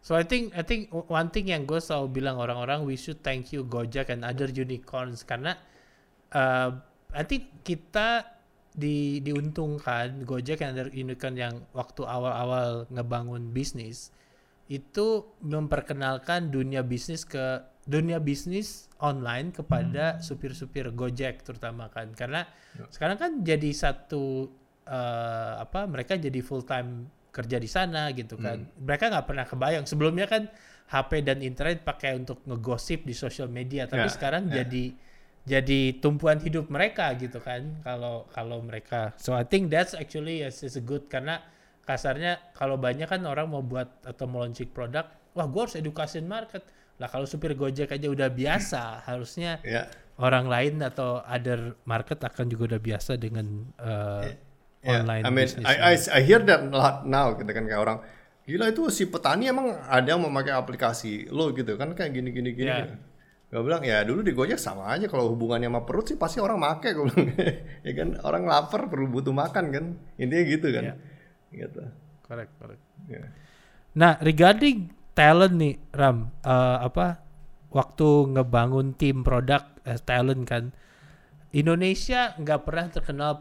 So 0.07 0.15
I 0.15 0.23
think 0.23 0.55
I 0.55 0.63
think 0.63 0.95
one 0.95 1.35
thing 1.35 1.51
yang 1.51 1.67
gue 1.67 1.83
selalu 1.83 2.23
bilang 2.23 2.39
orang-orang 2.39 2.87
we 2.87 2.95
should 2.95 3.27
thank 3.27 3.51
you 3.51 3.67
Gojek 3.67 4.07
and 4.15 4.23
other 4.23 4.47
unicorns 4.47 5.27
karena 5.27 5.59
uh, 6.31 6.79
I 7.11 7.27
think 7.27 7.67
kita 7.67 8.23
di 8.71 9.19
diuntungkan 9.19 10.23
Gojek 10.23 10.63
and 10.63 10.79
other 10.79 10.95
unicorn 10.95 11.35
yang 11.35 11.59
waktu 11.75 12.07
awal-awal 12.07 12.87
ngebangun 12.87 13.51
bisnis 13.51 14.15
itu 14.71 15.27
memperkenalkan 15.43 16.55
dunia 16.55 16.87
bisnis 16.87 17.27
ke 17.27 17.67
dunia 17.83 18.23
bisnis 18.23 18.87
online 19.03 19.51
kepada 19.51 20.19
hmm. 20.19 20.23
supir-supir 20.23 20.87
Gojek 20.95 21.43
terutama 21.43 21.91
kan 21.91 22.15
karena 22.15 22.47
ya. 22.79 22.87
sekarang 22.95 23.19
kan 23.19 23.43
jadi 23.43 23.75
satu 23.75 24.55
uh, 24.87 25.59
apa 25.59 25.83
mereka 25.91 26.15
jadi 26.15 26.39
full 26.47 26.63
time 26.63 27.11
kerja 27.37 27.61
di 27.61 27.69
sana 27.69 28.09
gitu 28.17 28.41
kan 28.41 28.65
hmm. 28.65 28.81
mereka 28.81 29.13
nggak 29.13 29.27
pernah 29.29 29.45
kebayang 29.45 29.85
sebelumnya 29.85 30.25
kan 30.25 30.49
HP 30.89 31.21
dan 31.21 31.45
internet 31.45 31.85
pakai 31.85 32.17
untuk 32.17 32.41
ngegosip 32.49 33.05
di 33.05 33.13
sosial 33.13 33.53
media 33.53 33.85
tapi 33.85 34.09
yeah. 34.09 34.15
sekarang 34.17 34.49
yeah. 34.49 34.65
jadi 34.65 34.85
jadi 35.47 35.81
tumpuan 36.03 36.41
hidup 36.41 36.73
mereka 36.73 37.13
gitu 37.21 37.39
kan 37.45 37.79
kalau 37.85 38.25
kalau 38.33 38.65
mereka 38.65 39.13
so 39.21 39.37
I 39.37 39.45
think 39.45 39.69
that's 39.69 39.93
actually 39.93 40.41
is, 40.41 40.65
is 40.65 40.81
a 40.81 40.83
good 40.83 41.07
karena 41.13 41.45
kasarnya 41.87 42.41
kalau 42.57 42.81
banyak 42.81 43.07
kan 43.07 43.23
orang 43.29 43.47
mau 43.47 43.63
buat 43.63 44.03
atau 44.03 44.27
mau 44.27 44.43
launching 44.43 44.73
produk 44.75 45.07
wah 45.37 45.47
gue 45.47 45.61
harus 45.61 45.77
edukasi 45.79 46.19
market 46.25 46.67
lah 46.97 47.07
kalau 47.13 47.29
supir 47.29 47.53
gojek 47.53 47.93
aja 47.93 48.09
udah 48.09 48.33
biasa 48.33 48.83
harusnya 49.09 49.61
yeah. 49.63 49.87
orang 50.19 50.49
lain 50.49 50.83
atau 50.83 51.23
other 51.23 51.77
market 51.85 52.19
akan 52.25 52.49
juga 52.49 52.75
udah 52.75 52.81
biasa 52.83 53.21
dengan 53.21 53.71
uh, 53.79 54.25
yeah. 54.27 54.46
Online 54.87 55.23
I 55.27 55.31
mean 55.35 55.49
I, 55.67 55.75
I 55.91 55.95
I 55.99 56.21
hear 56.23 56.41
that 56.47 56.67
a 56.67 56.71
lot 56.71 56.97
now 57.05 57.35
gitu 57.35 57.51
kan 57.51 57.65
kayak 57.67 57.83
orang 57.83 57.99
gila 58.47 58.71
itu 58.71 58.87
si 58.95 59.11
petani 59.11 59.51
emang 59.51 59.75
ada 59.91 60.07
yang 60.07 60.23
memakai 60.23 60.55
aplikasi 60.55 61.27
lo 61.35 61.51
gitu 61.51 61.75
kan 61.75 61.93
kayak 61.99 62.15
gini 62.15 62.31
gini 62.31 62.51
gini 62.55 62.71
yeah. 62.71 62.99
Gue 63.47 63.63
bilang 63.63 63.87
ya 63.87 64.03
dulu 64.03 64.27
di 64.27 64.35
Gojek 64.35 64.59
sama 64.59 64.91
aja 64.91 65.07
kalau 65.07 65.31
hubungannya 65.31 65.71
sama 65.71 65.87
perut 65.87 66.03
sih 66.11 66.19
pasti 66.19 66.43
orang 66.43 66.59
make 66.59 66.91
gue 66.91 67.07
bilang 67.07 67.31
ya 67.87 67.93
kan 67.95 68.09
orang 68.27 68.43
lapar 68.43 68.91
perlu 68.91 69.07
butuh 69.07 69.31
makan 69.31 69.65
kan 69.71 69.85
intinya 70.19 70.45
gitu 70.51 70.69
kan 70.75 70.85
yeah 70.93 70.97
gitu. 71.57 71.83
Correct, 72.27 72.53
correct. 72.59 72.83
Yeah. 73.07 73.31
Nah, 73.97 74.19
regarding 74.21 74.93
talent 75.17 75.55
nih, 75.57 75.75
Ram, 75.95 76.35
uh, 76.45 76.85
apa 76.85 77.23
waktu 77.73 78.37
ngebangun 78.37 78.97
tim 78.99 79.25
produk 79.25 79.65
uh, 79.87 80.01
talent 80.05 80.45
kan, 80.45 80.75
Indonesia 81.55 82.37
nggak 82.37 82.61
pernah 82.67 82.87
terkenal 82.93 83.33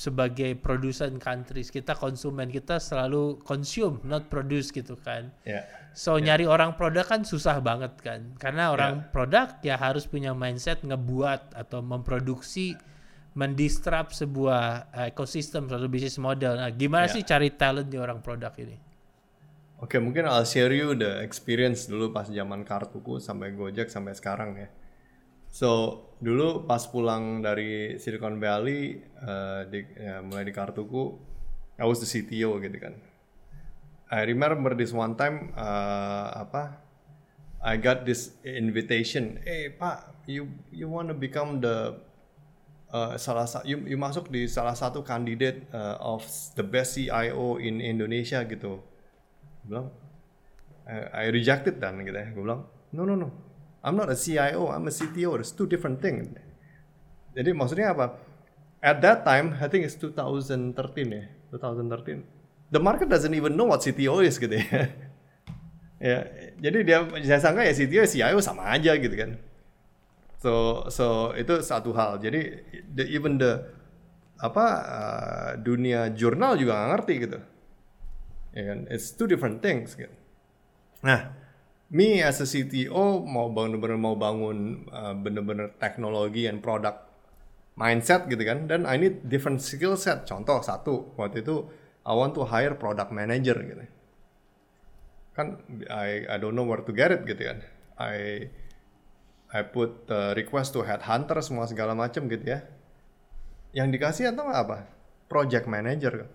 sebagai 0.00 0.56
produsen 0.56 1.20
countries 1.20 1.68
kita 1.68 1.92
konsumen 1.92 2.48
kita 2.48 2.80
selalu 2.80 3.36
consume 3.44 4.00
not 4.08 4.32
produce 4.32 4.72
gitu 4.72 4.96
kan 4.96 5.28
yeah. 5.44 5.68
so 5.92 6.16
yeah. 6.16 6.32
nyari 6.32 6.48
orang 6.48 6.72
produk 6.72 7.04
kan 7.04 7.20
susah 7.20 7.60
banget 7.60 7.92
kan 8.00 8.32
karena 8.40 8.72
orang 8.72 9.04
yeah. 9.04 9.08
produk 9.12 9.46
ya 9.60 9.76
harus 9.76 10.08
punya 10.08 10.32
mindset 10.32 10.80
ngebuat 10.80 11.52
atau 11.52 11.84
memproduksi 11.84 12.80
mendistrap 13.36 14.10
sebuah 14.10 14.90
uh, 14.90 15.06
ekosistem 15.06 15.70
suatu 15.70 15.86
bisnis 15.86 16.18
model. 16.18 16.58
Nah, 16.58 16.70
gimana 16.74 17.06
yeah. 17.06 17.14
sih 17.14 17.22
cari 17.22 17.54
talent 17.54 17.86
di 17.86 17.94
orang 17.94 18.18
produk 18.18 18.50
ini? 18.58 18.74
Oke, 19.80 19.96
okay, 19.96 20.00
mungkin 20.02 20.26
I'll 20.26 20.44
share 20.44 20.74
you 20.74 20.98
the 20.98 21.22
experience 21.22 21.86
dulu 21.86 22.10
pas 22.10 22.26
zaman 22.26 22.66
kartuku 22.66 23.22
sampai 23.22 23.54
Gojek 23.54 23.86
sampai 23.86 24.18
sekarang 24.18 24.58
ya. 24.58 24.68
So, 25.50 25.68
dulu 26.22 26.64
pas 26.64 26.86
pulang 26.86 27.42
dari 27.42 27.98
Silicon 27.98 28.38
Valley 28.38 29.02
uh, 29.18 29.66
di, 29.66 29.82
ya, 29.98 30.22
mulai 30.22 30.46
di 30.46 30.54
kartuku, 30.54 31.18
I 31.80 31.84
was 31.84 31.98
the 31.98 32.08
CTO 32.08 32.62
gitu 32.62 32.78
kan. 32.78 32.94
I 34.10 34.26
remember 34.26 34.74
this 34.74 34.90
one 34.90 35.14
time 35.14 35.54
uh, 35.54 36.46
apa? 36.46 36.82
I 37.60 37.76
got 37.76 38.08
this 38.08 38.34
invitation, 38.42 39.38
"Eh, 39.44 39.46
hey, 39.46 39.64
Pak, 39.76 40.24
you 40.24 40.48
you 40.72 40.88
want 40.88 41.12
to 41.12 41.16
become 41.16 41.60
the 41.60 41.98
uh, 42.92 43.14
salah 43.16 43.46
satu 43.46 43.64
you, 43.66 43.78
you 43.86 43.98
masuk 43.98 44.28
di 44.28 44.46
salah 44.50 44.74
satu 44.74 45.02
kandidat 45.02 45.62
uh, 45.70 45.96
of 45.98 46.22
the 46.58 46.64
best 46.66 46.98
CIO 46.98 47.56
in 47.58 47.78
Indonesia 47.78 48.42
gitu 48.44 48.82
gue 49.64 49.68
bilang 49.70 49.88
I, 50.86 51.26
I 51.26 51.34
rejected 51.34 51.78
dan 51.78 52.02
gitu 52.02 52.16
ya 52.16 52.28
gue 52.34 52.42
bilang 52.42 52.66
no 52.94 53.02
no 53.06 53.14
no 53.14 53.28
I'm 53.80 53.96
not 53.96 54.08
a 54.12 54.18
CIO 54.18 54.68
I'm 54.68 54.86
a 54.88 54.94
CTO 54.94 55.36
there's 55.40 55.52
two 55.52 55.68
different 55.68 56.04
things 56.04 56.28
jadi 57.36 57.50
maksudnya 57.54 57.94
apa 57.96 58.18
at 58.80 59.00
that 59.04 59.24
time 59.24 59.56
I 59.60 59.66
think 59.68 59.88
it's 59.88 59.96
2013 59.96 60.76
ya 61.10 61.24
2013 61.52 62.72
the 62.72 62.80
market 62.80 63.08
doesn't 63.10 63.32
even 63.34 63.56
know 63.56 63.68
what 63.68 63.80
CTO 63.80 64.20
is 64.24 64.36
gitu 64.36 64.56
ya 64.56 64.66
ya 66.12 66.18
jadi 66.60 66.78
dia 66.84 66.98
saya 67.24 67.40
sangka 67.40 67.64
ya 67.64 67.72
CTO 67.76 68.04
CIO 68.08 68.38
sama 68.40 68.68
aja 68.72 68.96
gitu 68.96 69.16
kan 69.16 69.40
So 70.40 70.84
so 70.88 71.36
itu 71.36 71.60
satu 71.60 71.92
hal. 71.92 72.16
Jadi 72.16 72.40
the, 72.96 73.04
even 73.12 73.36
the 73.36 73.68
apa 74.40 74.66
uh, 74.88 75.50
dunia 75.60 76.08
jurnal 76.16 76.56
juga 76.56 76.80
nggak 76.80 76.90
ngerti 76.96 77.14
gitu. 77.28 77.38
Ya 78.56 78.62
kan? 78.72 78.78
It's 78.88 79.12
two 79.12 79.28
different 79.28 79.60
things 79.60 79.92
gitu. 79.92 80.12
Nah, 81.04 81.36
me 81.90 82.22
as 82.22 82.38
a 82.38 82.46
CTO 82.46 83.26
mau 83.26 83.50
bener-bener 83.50 83.98
mau 83.98 84.14
bangun 84.14 84.86
uh, 84.94 85.14
bener-bener 85.18 85.74
teknologi 85.82 86.46
and 86.46 86.62
product 86.62 87.10
mindset 87.74 88.30
gitu 88.30 88.42
kan. 88.46 88.70
Dan 88.70 88.86
I 88.86 88.96
need 88.96 89.26
different 89.26 89.58
skill 89.58 89.98
set. 89.98 90.24
Contoh 90.24 90.62
satu 90.62 91.14
waktu 91.18 91.42
itu 91.42 91.66
I 92.06 92.14
want 92.14 92.38
to 92.38 92.46
hire 92.46 92.78
product 92.78 93.10
manager 93.10 93.58
gitu. 93.58 93.84
Kan 95.34 95.58
I 95.90 96.24
I 96.30 96.36
don't 96.38 96.54
know 96.54 96.64
where 96.64 96.86
to 96.86 96.92
get 96.94 97.10
it 97.10 97.26
gitu 97.26 97.42
kan. 97.42 97.58
I 97.98 98.46
I 99.50 99.60
put 99.66 100.06
uh, 100.06 100.30
request 100.38 100.78
to 100.78 100.86
headhunter 100.86 101.42
semua 101.42 101.66
segala 101.66 101.98
macam 101.98 102.30
gitu 102.30 102.46
ya. 102.46 102.62
Yang 103.74 103.98
dikasih 103.98 104.24
atau 104.30 104.46
apa? 104.46 104.86
Project 105.26 105.66
manager. 105.66 106.30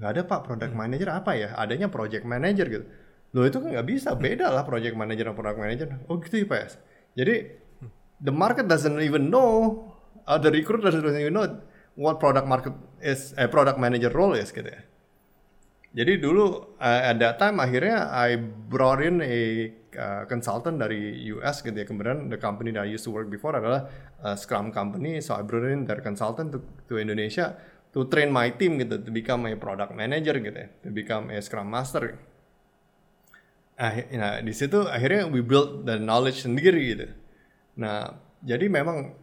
Gak 0.00 0.16
ada 0.16 0.22
pak 0.24 0.48
project 0.48 0.72
hmm. 0.72 0.80
manager 0.80 1.08
apa 1.12 1.32
ya? 1.36 1.48
Adanya 1.56 1.88
project 1.88 2.24
manager 2.28 2.66
gitu. 2.68 2.86
Loh 3.30 3.46
itu 3.46 3.62
kan 3.62 3.70
nggak 3.70 3.86
bisa, 3.86 4.18
beda 4.18 4.50
lah 4.50 4.66
project 4.66 4.98
manager 4.98 5.30
dan 5.30 5.36
product 5.38 5.58
manager. 5.62 5.86
Oh 6.10 6.18
gitu 6.18 6.42
ya 6.42 6.46
pak? 6.50 6.74
Jadi 7.14 7.34
the 8.18 8.34
market 8.34 8.66
doesn't 8.66 8.98
even 8.98 9.30
know, 9.30 9.86
uh, 10.26 10.38
the 10.38 10.50
recruiter 10.50 10.90
doesn't 10.90 11.06
even 11.06 11.34
know 11.34 11.46
what 11.94 12.18
product 12.18 12.46
market 12.50 12.74
is, 12.98 13.34
eh, 13.38 13.46
product 13.46 13.78
manager 13.78 14.10
role 14.10 14.34
is 14.34 14.50
gitu 14.50 14.66
ya. 14.66 14.82
Jadi 15.90 16.22
dulu 16.22 16.78
uh, 16.78 17.10
at 17.10 17.18
that 17.18 17.42
time 17.42 17.58
akhirnya 17.58 18.14
I 18.14 18.38
brought 18.38 19.02
in 19.02 19.18
a 19.18 19.74
uh, 19.98 20.22
consultant 20.30 20.78
dari 20.78 21.18
US 21.34 21.66
gitu 21.66 21.74
ya. 21.74 21.82
Kemudian 21.82 22.30
the 22.30 22.38
company 22.38 22.70
that 22.70 22.86
I 22.86 22.90
used 22.94 23.02
to 23.06 23.12
work 23.14 23.26
before 23.26 23.58
adalah 23.58 23.90
uh, 24.22 24.38
Scrum 24.38 24.70
company. 24.70 25.18
So 25.18 25.34
I 25.34 25.42
brought 25.42 25.66
in 25.66 25.90
their 25.90 25.98
consultant 25.98 26.54
to, 26.54 26.62
to 26.62 27.02
Indonesia 27.02 27.58
to 27.90 28.06
train 28.06 28.30
my 28.30 28.54
team 28.54 28.78
gitu 28.78 29.02
to 29.02 29.10
become 29.10 29.50
a 29.50 29.58
product 29.58 29.90
manager 29.98 30.38
gitu 30.38 30.54
ya, 30.54 30.70
to 30.86 30.94
become 30.94 31.26
a 31.34 31.42
Scrum 31.42 31.66
master. 31.66 32.14
Nah, 32.14 32.29
nah 34.12 34.44
di 34.44 34.52
situ 34.52 34.84
akhirnya 34.84 35.24
we 35.32 35.40
build 35.40 35.88
the 35.88 35.96
knowledge 35.96 36.44
sendiri 36.44 36.82
gitu. 36.92 37.06
Nah 37.80 38.12
jadi 38.44 38.68
memang 38.68 39.16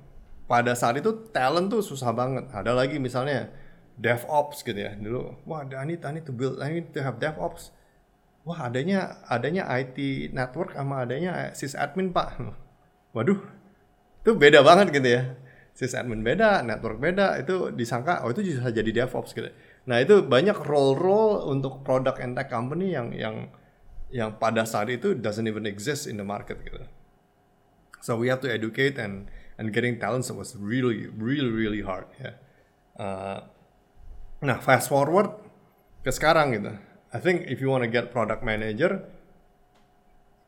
pada 0.48 0.74
saat 0.74 0.98
itu 0.98 1.30
talent 1.30 1.70
tuh 1.70 1.84
susah 1.84 2.10
banget. 2.16 2.50
Ada 2.50 2.74
lagi 2.74 2.98
misalnya 2.98 3.52
DevOps 4.00 4.62
gitu 4.64 4.78
ya 4.78 4.96
dulu. 4.96 5.36
Wah, 5.44 5.66
I 5.66 5.86
need, 5.86 6.02
I 6.06 6.12
need 6.16 6.26
to 6.26 6.34
build, 6.34 6.62
I 6.62 6.70
need 6.70 6.94
to 6.94 7.02
have 7.04 7.18
DevOps. 7.18 7.74
Wah, 8.48 8.72
adanya 8.72 9.20
adanya 9.28 9.68
IT 9.68 10.32
network 10.32 10.72
sama 10.78 11.04
adanya 11.04 11.52
sysadmin 11.52 12.16
pak. 12.16 12.38
Waduh, 13.18 13.42
itu 14.24 14.32
beda 14.38 14.64
banget 14.64 14.96
gitu 14.96 15.10
ya. 15.10 15.24
Sysadmin 15.76 16.24
beda, 16.24 16.64
network 16.64 17.02
beda. 17.02 17.42
Itu 17.42 17.74
disangka 17.76 18.24
oh 18.24 18.32
itu 18.32 18.46
bisa 18.46 18.72
jadi 18.72 19.04
DevOps 19.04 19.36
gitu. 19.36 19.50
Nah 19.90 20.00
itu 20.00 20.24
banyak 20.24 20.58
role-role 20.64 21.50
untuk 21.52 21.84
product 21.84 22.24
and 22.24 22.38
tech 22.38 22.48
company 22.48 22.94
yang 22.96 23.12
yang 23.12 23.52
yang 24.14 24.40
pada 24.40 24.64
saat 24.64 24.88
itu 24.88 25.16
doesn't 25.16 25.48
even 25.48 25.68
exist 25.68 26.08
in 26.08 26.16
the 26.16 26.24
market 26.24 26.60
gitu. 26.64 26.80
So 28.00 28.16
we 28.16 28.32
have 28.32 28.40
to 28.46 28.50
educate 28.50 28.96
and 28.96 29.28
and 29.60 29.74
getting 29.76 30.00
talents 30.00 30.32
was 30.32 30.56
really 30.56 31.12
really 31.12 31.52
really 31.52 31.82
hard 31.84 32.08
ya. 32.16 32.32
Yeah. 32.32 32.36
Uh, 32.98 33.40
nah 34.40 34.58
fast 34.64 34.88
forward 34.88 35.34
ke 36.06 36.12
sekarang 36.14 36.56
gitu. 36.56 36.72
I 37.12 37.20
think 37.20 37.48
if 37.52 37.60
you 37.60 37.68
want 37.68 37.84
to 37.84 37.92
get 37.92 38.16
product 38.16 38.44
manager 38.44 39.04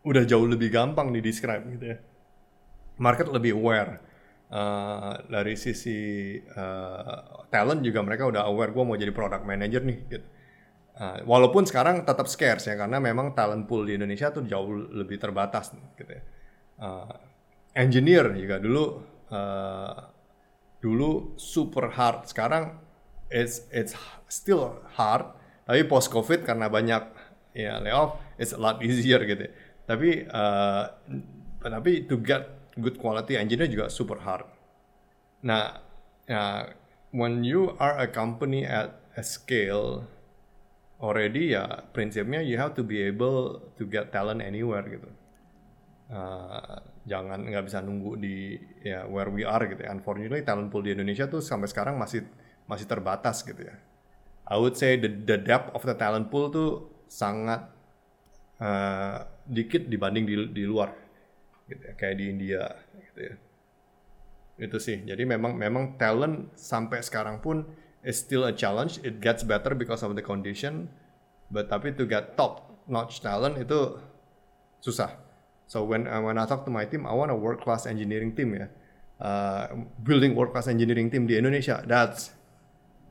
udah 0.08 0.24
jauh 0.24 0.48
lebih 0.48 0.72
gampang 0.72 1.12
di 1.12 1.20
describe 1.20 1.68
gitu 1.68 1.86
ya. 1.96 1.98
Market 3.00 3.28
lebih 3.32 3.56
aware. 3.60 4.00
Uh, 4.50 5.14
dari 5.30 5.54
sisi 5.54 6.34
uh, 6.58 7.46
talent 7.54 7.86
juga 7.86 8.02
mereka 8.02 8.26
udah 8.26 8.50
aware 8.50 8.74
gue 8.74 8.82
mau 8.82 8.98
jadi 8.98 9.14
product 9.14 9.46
manager 9.46 9.86
nih 9.86 10.00
gitu. 10.10 10.28
Uh, 11.00 11.24
walaupun 11.24 11.64
sekarang 11.64 12.04
tetap 12.04 12.28
scarce 12.28 12.68
ya 12.68 12.76
karena 12.76 13.00
memang 13.00 13.32
talent 13.32 13.64
pool 13.72 13.88
di 13.88 13.96
Indonesia 13.96 14.36
tuh 14.36 14.44
jauh 14.44 14.68
lebih 14.92 15.16
terbatas 15.16 15.72
gitu 15.96 16.12
ya. 16.12 16.24
Uh, 16.76 17.16
engineer 17.72 18.36
juga 18.36 18.60
dulu 18.60 19.00
uh, 19.32 19.96
dulu 20.84 21.40
super 21.40 21.88
hard. 21.96 22.28
Sekarang 22.28 22.76
it's 23.32 23.64
it's 23.72 23.96
still 24.28 24.82
hard 24.98 25.26
tapi 25.70 25.86
post 25.86 26.10
covid 26.10 26.42
karena 26.44 26.66
banyak 26.66 27.14
ya 27.54 27.78
layoff 27.78 28.18
it's 28.42 28.58
a 28.58 28.60
lot 28.60 28.82
easier 28.82 29.22
gitu 29.22 29.46
tapi 29.86 30.26
uh, 30.26 30.86
tapi 31.62 32.10
to 32.10 32.18
get 32.22 32.74
good 32.78 32.98
quality 32.98 33.38
engineer 33.38 33.70
juga 33.70 33.90
super 33.90 34.22
hard. 34.22 34.46
Nah 35.46 35.82
ya 36.26 36.74
when 37.14 37.46
you 37.46 37.74
are 37.78 37.98
a 38.02 38.10
company 38.10 38.66
at 38.66 38.98
a 39.18 39.24
scale 39.26 40.06
already 41.00 41.56
ya 41.56 41.88
prinsipnya 41.96 42.44
you 42.44 42.60
have 42.60 42.76
to 42.76 42.84
be 42.84 43.00
able 43.04 43.60
to 43.80 43.88
get 43.88 44.12
talent 44.12 44.44
anywhere 44.44 44.84
gitu 44.84 45.10
uh, 46.12 46.78
jangan 47.10 47.42
nggak 47.42 47.66
bisa 47.66 47.82
nunggu 47.82 48.22
di 48.22 48.58
ya 48.86 49.10
where 49.10 49.34
we 49.34 49.42
are 49.42 49.66
gitu 49.66 49.82
ya. 49.82 49.90
Unfortunately 49.90 50.46
talent 50.46 50.70
pool 50.70 50.86
di 50.86 50.94
Indonesia 50.94 51.26
tuh 51.26 51.42
sampai 51.42 51.66
sekarang 51.66 51.98
masih 51.98 52.26
masih 52.70 52.86
terbatas 52.86 53.42
gitu 53.42 53.66
ya. 53.66 53.76
I 54.50 54.58
would 54.58 54.78
say 54.78 54.98
the, 54.98 55.10
the 55.10 55.38
depth 55.38 55.74
of 55.74 55.82
the 55.86 55.98
talent 55.98 56.30
pool 56.34 56.50
tuh 56.54 56.90
sangat 57.10 57.70
uh, 58.62 59.26
dikit 59.50 59.90
dibanding 59.90 60.26
di, 60.26 60.36
di 60.54 60.64
luar 60.66 60.94
gitu 61.70 61.82
ya, 61.82 61.94
kayak 61.98 62.16
di 62.18 62.26
India 62.30 62.64
gitu 63.10 63.20
ya. 63.26 63.36
Itu 64.60 64.78
sih. 64.78 65.02
Jadi 65.02 65.26
memang 65.26 65.58
memang 65.58 65.98
talent 65.98 66.54
sampai 66.58 67.02
sekarang 67.02 67.42
pun 67.42 67.66
is 68.04 68.20
still 68.20 68.46
a 68.46 68.54
challenge. 68.54 69.00
It 69.04 69.22
gets 69.22 69.44
better 69.44 69.76
because 69.76 70.04
of 70.04 70.16
the 70.16 70.22
condition. 70.22 70.90
But 71.50 71.70
tapi 71.70 71.98
to 71.98 72.06
get 72.06 72.38
top 72.38 72.70
notch 72.86 73.22
talent 73.22 73.58
itu 73.58 73.98
susah 74.80 75.30
So 75.70 75.86
when 75.86 76.10
uh, 76.10 76.26
when 76.26 76.42
I 76.42 76.50
talk 76.50 76.66
to 76.66 76.74
my 76.74 76.90
team, 76.90 77.06
I 77.06 77.14
want 77.14 77.30
a 77.30 77.38
world 77.38 77.62
class 77.62 77.86
engineering 77.86 78.34
team 78.34 78.58
ya. 78.58 78.74
Uh, 79.22 79.86
building 80.02 80.34
world 80.34 80.50
class 80.50 80.66
engineering 80.66 81.14
team 81.14 81.30
di 81.30 81.38
Indonesia, 81.38 81.86
that's 81.86 82.34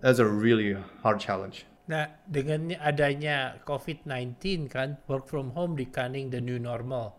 that's 0.02 0.18
a 0.18 0.26
really 0.26 0.74
hard 1.06 1.22
challenge. 1.22 1.70
Nah, 1.86 2.10
dengan 2.26 2.74
adanya 2.82 3.62
COVID-19 3.62 4.66
kan, 4.74 4.98
work 5.06 5.30
from 5.30 5.54
home 5.54 5.78
becoming 5.78 6.34
the 6.34 6.42
new 6.42 6.58
normal. 6.58 7.14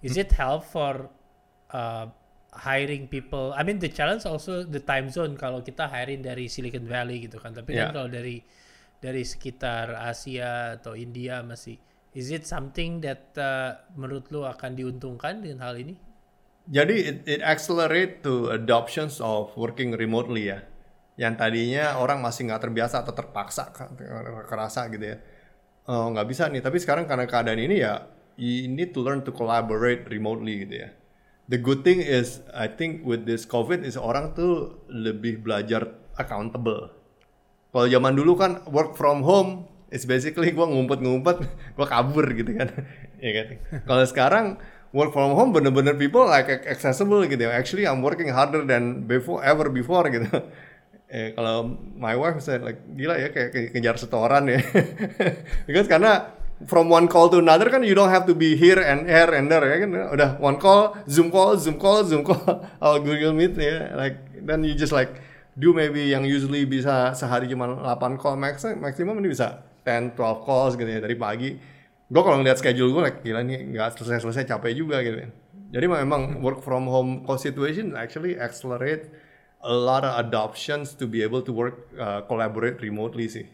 Is 0.00 0.16
it 0.16 0.32
help 0.32 0.64
for 0.64 1.12
uh, 1.68 2.08
hiring 2.58 3.06
people? 3.06 3.54
I 3.54 3.62
mean 3.62 3.78
the 3.78 3.88
challenge 3.88 4.26
also 4.26 4.66
the 4.66 4.82
time 4.82 5.08
zone 5.08 5.38
kalau 5.38 5.62
kita 5.62 5.86
hiring 5.86 6.20
dari 6.20 6.50
Silicon 6.50 6.84
Valley 6.84 7.24
gitu 7.24 7.38
kan. 7.38 7.54
Tapi 7.54 7.78
yeah. 7.78 7.88
kan 7.88 8.02
kalau 8.02 8.08
dari 8.10 8.42
dari 8.98 9.22
sekitar 9.22 9.94
Asia 9.94 10.74
atau 10.74 10.98
India 10.98 11.40
masih 11.46 11.78
Is 12.16 12.32
it 12.32 12.48
something 12.48 13.04
that 13.04 13.36
uh, 13.36 13.78
menurut 13.94 14.32
lu 14.32 14.42
akan 14.42 14.74
diuntungkan 14.74 15.44
dengan 15.44 15.68
hal 15.68 15.76
ini? 15.76 15.94
Jadi 16.68 16.96
it, 17.04 17.18
it 17.28 17.40
accelerate 17.44 18.24
to 18.24 18.50
adoptions 18.50 19.20
of 19.20 19.52
working 19.54 19.92
remotely 19.94 20.50
ya. 20.50 20.64
Yang 21.14 21.34
tadinya 21.38 22.00
orang 22.00 22.18
masih 22.18 22.48
nggak 22.48 22.62
terbiasa 22.64 23.06
atau 23.06 23.12
terpaksa 23.12 23.70
kerasa 24.48 24.88
gitu 24.90 25.14
ya. 25.14 25.16
Oh, 25.88 26.10
nggak 26.10 26.26
bisa 26.28 26.50
nih. 26.50 26.58
Tapi 26.58 26.82
sekarang 26.82 27.04
karena 27.06 27.24
keadaan 27.30 27.60
ini 27.60 27.76
ya, 27.80 28.08
you 28.34 28.66
need 28.66 28.90
to 28.90 29.00
learn 29.04 29.22
to 29.24 29.30
collaborate 29.30 30.08
remotely 30.08 30.64
gitu 30.64 30.84
ya. 30.84 30.88
The 31.48 31.56
good 31.56 31.80
thing 31.80 32.04
is, 32.04 32.44
I 32.52 32.68
think 32.68 33.08
with 33.08 33.24
this 33.24 33.48
COVID 33.48 33.80
is 33.80 33.96
orang 33.96 34.36
tuh 34.36 34.84
lebih 34.92 35.40
belajar 35.40 35.96
accountable. 36.20 36.92
Kalau 37.72 37.88
zaman 37.88 38.12
dulu 38.12 38.36
kan 38.36 38.60
work 38.68 39.00
from 39.00 39.24
home, 39.24 39.64
it's 39.88 40.04
basically 40.04 40.52
gue 40.52 40.66
ngumpet-ngumpet 40.68 41.36
gue 41.76 41.86
kabur 41.88 42.26
gitu 42.36 42.52
kan. 42.52 42.68
Ya 43.18 43.34
kan? 43.34 43.46
Kalau 43.82 44.04
sekarang 44.06 44.46
work 44.94 45.10
from 45.10 45.34
home 45.34 45.50
bener-bener 45.50 45.98
people 45.98 46.22
like 46.22 46.46
accessible 46.70 47.26
gitu. 47.26 47.50
Actually 47.50 47.82
I'm 47.82 47.98
working 47.98 48.30
harder 48.30 48.62
than 48.62 49.10
before 49.10 49.42
ever 49.42 49.72
before 49.72 50.06
gitu. 50.12 50.28
Eh, 51.08 51.32
kalau 51.32 51.64
my 51.96 52.12
wife 52.12 52.36
said 52.44 52.60
like 52.60 52.84
gila 52.92 53.16
ya 53.16 53.32
kayak 53.32 53.72
kejar 53.72 53.96
setoran 53.96 54.44
ya. 54.44 54.60
Because 55.64 55.88
karena 55.88 56.36
from 56.66 56.90
one 56.90 57.06
call 57.06 57.28
to 57.30 57.38
another 57.38 57.70
kan 57.70 57.86
you 57.86 57.94
don't 57.94 58.10
have 58.10 58.26
to 58.26 58.34
be 58.34 58.56
here 58.58 58.80
and 58.80 59.06
here 59.06 59.30
and 59.30 59.46
there 59.46 59.62
ya 59.62 59.76
kan 59.86 59.90
udah 59.94 60.30
one 60.42 60.58
call 60.58 60.96
zoom 61.06 61.30
call 61.30 61.54
zoom 61.54 61.78
call 61.78 62.02
zoom 62.02 62.26
call 62.26 62.42
atau 62.82 62.98
Google 62.98 63.36
Meet 63.36 63.54
ya 63.54 63.94
like 63.94 64.18
then 64.42 64.66
you 64.66 64.74
just 64.74 64.90
like 64.90 65.22
do 65.58 65.74
maybe 65.74 66.10
yang 66.10 66.22
usually 66.22 66.62
bisa 66.66 67.14
sehari 67.18 67.50
cuma 67.50 67.66
8 67.66 68.18
call 68.18 68.38
max 68.38 68.62
maksimum 68.62 69.18
ini 69.18 69.34
bisa 69.34 69.66
10, 69.82 70.14
12 70.14 70.46
calls 70.46 70.72
gitu 70.78 70.86
ya 70.86 71.00
dari 71.00 71.16
pagi. 71.18 71.56
Gue 72.08 72.22
kalau 72.24 72.40
ngeliat 72.40 72.56
schedule 72.56 72.88
gue, 72.92 73.02
like, 73.04 73.20
gila 73.20 73.44
nih 73.44 73.68
nggak 73.72 74.00
selesai-selesai 74.00 74.48
capek 74.48 74.72
juga 74.76 75.00
gitu. 75.04 75.28
Jadi 75.68 75.84
memang 75.84 76.40
work 76.40 76.64
from 76.64 76.88
home 76.88 77.24
situation 77.36 77.92
actually 77.92 78.36
accelerate 78.40 79.12
a 79.60 79.74
lot 79.74 80.06
of 80.06 80.16
adoptions 80.16 80.96
to 80.96 81.04
be 81.04 81.20
able 81.20 81.44
to 81.44 81.52
work 81.52 81.92
uh, 82.00 82.24
collaborate 82.24 82.80
remotely 82.80 83.28
sih. 83.28 83.44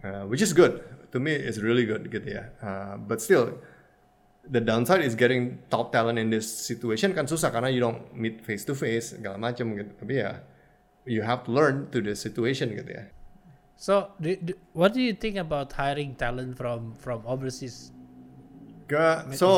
Uh, 0.00 0.24
which 0.30 0.40
is 0.40 0.54
good. 0.54 0.80
To 1.12 1.18
me, 1.20 1.32
it's 1.32 1.58
really 1.58 1.88
good 1.88 2.04
gitu 2.12 2.28
ya. 2.28 2.44
Uh, 2.60 3.00
but 3.00 3.24
still, 3.24 3.56
the 4.44 4.60
downside 4.60 5.00
is 5.00 5.14
getting 5.14 5.58
top 5.70 5.92
talent 5.92 6.18
in 6.18 6.28
this 6.28 6.48
situation 6.48 7.12
kan 7.12 7.28
susah 7.28 7.52
karena 7.52 7.68
you 7.68 7.80
don't 7.80 8.12
meet 8.12 8.40
face 8.40 8.64
to 8.64 8.76
face 8.76 9.16
segala 9.16 9.36
macam 9.40 9.72
gitu. 9.76 9.92
Tapi 9.96 10.20
ya, 10.20 10.44
you 11.08 11.24
have 11.24 11.44
to 11.44 11.50
learn 11.52 11.88
to 11.92 12.00
the 12.00 12.16
situation 12.16 12.72
gitu 12.76 12.92
ya. 12.92 13.04
So, 13.78 14.10
do, 14.18 14.34
do, 14.36 14.52
what 14.74 14.90
do 14.92 15.00
you 15.00 15.14
think 15.14 15.38
about 15.38 15.70
hiring 15.72 16.18
talent 16.18 16.58
from 16.58 16.98
from 16.98 17.22
overseas? 17.24 17.94
Uh, 18.90 19.22
so, 19.30 19.48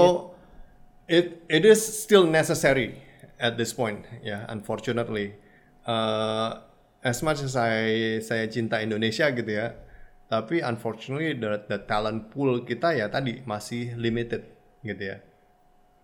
it 1.08 1.40
it 1.48 1.64
is 1.64 1.80
still 1.80 2.28
necessary 2.28 3.00
at 3.40 3.56
this 3.56 3.72
point. 3.72 4.04
Yeah, 4.20 4.44
unfortunately, 4.52 5.40
uh, 5.88 6.60
as 7.00 7.24
much 7.24 7.40
as 7.40 7.56
I 7.56 8.20
saya 8.20 8.44
cinta 8.52 8.84
Indonesia 8.84 9.32
gitu 9.32 9.48
ya, 9.48 9.72
tapi 10.30 10.62
unfortunately 10.62 11.34
the, 11.34 11.66
the 11.66 11.82
talent 11.90 12.30
pool 12.30 12.62
kita 12.62 12.94
ya 12.94 13.10
tadi 13.10 13.42
masih 13.42 13.98
limited 13.98 14.46
gitu 14.86 15.02
ya. 15.02 15.18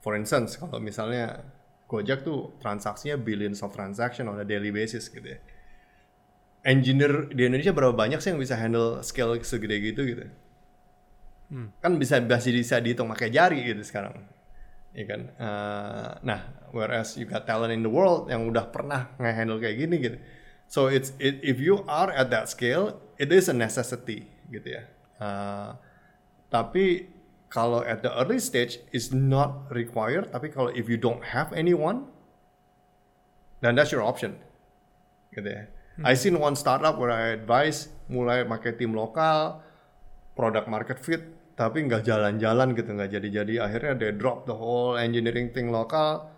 For 0.03 0.19
instance, 0.19 0.59
kalau 0.59 0.83
misalnya 0.83 1.47
Gojek 1.87 2.27
tuh 2.27 2.59
transaksinya 2.59 3.15
billions 3.15 3.63
of 3.63 3.71
transaction 3.71 4.27
on 4.27 4.43
a 4.43 4.47
daily 4.47 4.75
basis 4.75 5.07
gitu 5.07 5.23
ya. 5.23 5.39
Engineer 6.67 7.31
di 7.31 7.47
Indonesia 7.47 7.71
berapa 7.71 7.95
banyak 7.95 8.19
sih 8.19 8.35
yang 8.35 8.43
bisa 8.43 8.59
handle 8.59 8.99
scale 9.07 9.39
segede 9.47 9.79
gitu 9.79 10.03
gitu? 10.03 10.27
Hmm. 11.47 11.71
kan 11.79 11.95
bisa 11.95 12.19
masih 12.19 12.51
bisa 12.59 12.83
dihitung 12.83 13.07
pakai 13.07 13.31
jari 13.31 13.63
gitu 13.63 13.87
sekarang. 13.87 14.27
Ya 14.91 15.07
kan? 15.07 15.21
Uh, 15.39 16.11
nah 16.27 16.41
whereas 16.75 17.15
you 17.15 17.23
got 17.23 17.47
talent 17.47 17.71
in 17.71 17.87
the 17.87 17.93
world 17.93 18.27
yang 18.27 18.51
udah 18.51 18.75
pernah 18.75 19.15
nge-handle 19.23 19.63
kayak 19.63 19.79
gini 19.79 19.97
gitu. 20.03 20.19
So 20.67 20.91
it's 20.91 21.15
it, 21.23 21.39
if 21.47 21.63
you 21.63 21.87
are 21.87 22.11
at 22.11 22.35
that 22.35 22.51
scale 22.51 22.99
it 23.17 23.33
is 23.33 23.49
a 23.49 23.57
necessity 23.57 24.29
gitu 24.53 24.77
ya. 24.77 24.83
Uh, 25.17 25.77
tapi 26.53 27.09
kalau 27.49 27.81
at 27.83 28.05
the 28.05 28.13
early 28.13 28.39
stage 28.39 28.79
is 28.93 29.15
not 29.15 29.65
required 29.73 30.29
tapi 30.31 30.53
kalau 30.53 30.69
if 30.77 30.87
you 30.91 31.01
don't 31.01 31.33
have 31.33 31.51
anyone 31.57 32.11
then 33.65 33.73
that's 33.73 33.91
your 33.91 34.05
option 34.05 34.37
gitu 35.33 35.49
ya. 35.49 35.65
I 36.05 36.13
seen 36.13 36.37
one 36.37 36.53
startup 36.61 37.01
where 37.01 37.09
I 37.09 37.41
advise 37.41 37.89
mulai 38.13 38.45
pakai 38.45 38.77
tim 38.77 38.93
lokal, 38.93 39.65
product 40.37 40.69
market 40.69 41.01
fit, 41.01 41.25
tapi 41.57 41.89
nggak 41.89 42.05
jalan-jalan 42.05 42.77
gitu, 42.77 42.93
nggak 42.93 43.17
jadi-jadi. 43.17 43.55
Akhirnya 43.65 43.93
they 43.97 44.13
drop 44.13 44.45
the 44.45 44.53
whole 44.53 45.01
engineering 45.01 45.57
thing 45.57 45.73
lokal, 45.73 46.29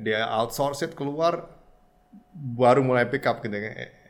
dia 0.00 0.24
outsource 0.24 0.80
it 0.80 0.96
keluar 0.96 1.44
baru 2.32 2.80
mulai 2.80 3.04
pick 3.04 3.28
up 3.28 3.44
gitu 3.44 3.52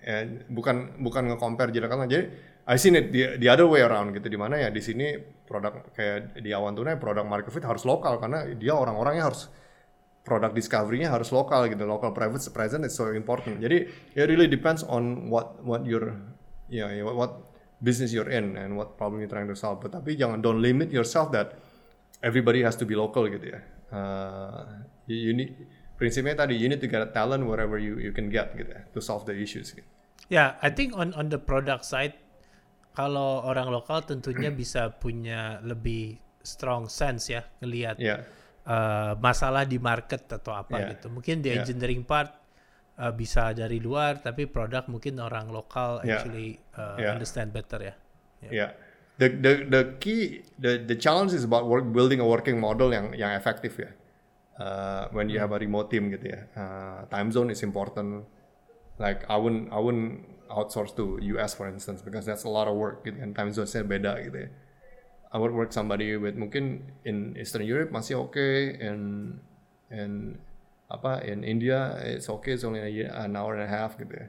ya, 0.06 0.22
bukan 0.46 1.02
bukan 1.02 1.34
nge-compare 1.34 1.74
kan 1.74 2.06
jadi 2.06 2.30
I 2.66 2.78
seen 2.78 2.98
it 2.98 3.14
the, 3.14 3.38
the 3.38 3.46
other 3.46 3.66
way 3.70 3.82
around 3.82 4.10
gitu 4.10 4.26
di 4.26 4.38
mana 4.38 4.58
ya 4.58 4.74
di 4.74 4.82
sini 4.82 5.14
produk 5.46 5.94
kayak 5.94 6.42
di 6.42 6.50
awan 6.50 6.74
tuna 6.74 6.98
produk 6.98 7.22
market 7.22 7.54
fit 7.54 7.62
harus 7.62 7.86
lokal 7.86 8.18
karena 8.18 8.42
dia 8.58 8.74
orang-orangnya 8.74 9.30
harus 9.30 9.46
produk 10.26 10.50
discovery-nya 10.50 11.14
harus 11.14 11.30
lokal 11.30 11.70
gitu 11.70 11.86
local 11.86 12.10
private 12.10 12.42
present 12.50 12.82
is 12.82 12.98
so 12.98 13.14
important. 13.14 13.62
Jadi 13.62 13.86
it 14.18 14.26
really 14.26 14.50
depends 14.50 14.82
on 14.82 15.30
what 15.30 15.62
what 15.62 15.86
your 15.86 16.18
ya 16.66 16.90
yeah, 16.90 17.06
what 17.06 17.54
business 17.78 18.10
you're 18.10 18.26
in 18.26 18.58
and 18.58 18.74
what 18.74 18.98
problem 18.98 19.22
you're 19.22 19.30
trying 19.30 19.46
to 19.46 19.54
solve. 19.54 19.78
But 19.78 19.94
tapi 19.94 20.18
jangan 20.18 20.42
don't 20.42 20.58
limit 20.58 20.90
yourself 20.90 21.30
that 21.30 21.54
everybody 22.26 22.66
has 22.66 22.74
to 22.82 22.84
be 22.84 22.98
local 22.98 23.30
gitu 23.30 23.54
ya. 23.54 23.62
Uh, 23.94 24.82
you, 25.06 25.30
you 25.30 25.32
need 25.38 25.54
prinsipnya 25.94 26.34
tadi 26.34 26.58
you 26.58 26.66
need 26.66 26.82
to 26.82 26.90
get 26.90 26.98
a 26.98 27.10
talent 27.14 27.46
wherever 27.46 27.78
you 27.78 28.02
you 28.02 28.10
can 28.10 28.26
get 28.26 28.58
gitu 28.58 28.74
ya, 28.74 28.82
to 28.90 28.98
solve 28.98 29.22
the 29.22 29.36
issues 29.38 29.70
gitu. 29.70 29.86
Yeah, 30.26 30.58
I 30.58 30.74
think 30.74 30.98
on 30.98 31.14
on 31.14 31.30
the 31.30 31.38
product 31.38 31.86
side 31.86 32.18
kalau 32.96 33.44
orang 33.44 33.68
lokal 33.68 34.02
tentunya 34.08 34.48
bisa 34.48 34.88
punya 34.96 35.60
lebih 35.60 36.16
strong 36.40 36.88
sense 36.88 37.28
ya 37.28 37.44
ngelihat 37.60 38.00
yeah. 38.00 38.24
uh, 38.64 39.12
masalah 39.20 39.68
di 39.68 39.76
market 39.76 40.24
atau 40.32 40.56
apa 40.56 40.80
yeah. 40.80 40.88
gitu. 40.96 41.12
Mungkin 41.12 41.44
di 41.44 41.52
yeah. 41.52 41.60
engineering 41.60 42.02
part 42.08 42.32
uh, 42.96 43.12
bisa 43.12 43.52
dari 43.52 43.78
luar, 43.78 44.24
tapi 44.24 44.48
produk 44.48 44.88
mungkin 44.88 45.20
orang 45.20 45.52
lokal 45.52 46.00
yeah. 46.02 46.16
actually 46.16 46.56
uh, 46.74 46.96
yeah. 46.96 47.12
understand 47.12 47.52
better 47.52 47.78
ya. 47.84 47.94
Yeah. 48.48 48.52
yeah. 48.52 48.70
The 49.16 49.28
the 49.32 49.52
the 49.68 49.82
key 50.00 50.44
the 50.60 50.80
the 50.80 50.96
challenge 50.96 51.32
is 51.32 51.44
about 51.44 51.64
work, 51.64 51.88
building 51.88 52.20
a 52.20 52.26
working 52.28 52.60
model 52.60 52.92
yang 52.92 53.12
yang 53.16 53.32
efektif 53.36 53.76
ya. 53.76 53.92
Uh, 54.56 55.12
when 55.12 55.28
you 55.28 55.36
hmm. 55.36 55.44
have 55.44 55.52
a 55.52 55.60
remote 55.60 55.92
team 55.92 56.08
gitu 56.08 56.32
ya. 56.32 56.48
Uh, 56.56 57.04
time 57.12 57.28
zone 57.28 57.52
is 57.52 57.60
important. 57.60 58.24
Like 58.98 59.28
I 59.28 59.36
wouldn't 59.36 59.72
I 59.72 59.78
wouldn't 59.78 60.24
outsource 60.48 60.96
to 60.96 61.18
US 61.36 61.54
for 61.54 61.68
instance 61.68 62.02
because 62.02 62.24
that's 62.24 62.44
a 62.44 62.48
lot 62.48 62.68
of 62.68 62.76
work 62.76 63.04
gitu 63.04 63.18
kan 63.20 63.34
time 63.34 63.50
zone-nya 63.52 63.84
beda 63.84 64.12
gitu 64.24 64.48
ya. 64.48 64.50
I 65.34 65.36
would 65.36 65.52
work 65.52 65.74
somebody 65.74 66.16
with 66.16 66.38
mungkin 66.38 66.96
in 67.04 67.36
Eastern 67.36 67.66
Europe 67.66 67.92
masih 67.92 68.16
oke 68.16 68.32
okay, 68.32 68.78
in 68.78 68.98
in 69.92 70.40
apa 70.86 71.20
in 71.26 71.42
India 71.42 71.98
it's 71.98 72.30
okay 72.30 72.54
it's 72.54 72.64
only 72.64 72.80
a 72.80 72.88
year, 72.88 73.10
an 73.12 73.34
hour 73.36 73.58
and 73.58 73.66
a 73.66 73.70
half 73.70 74.00
gitu 74.00 74.16
ya. 74.16 74.26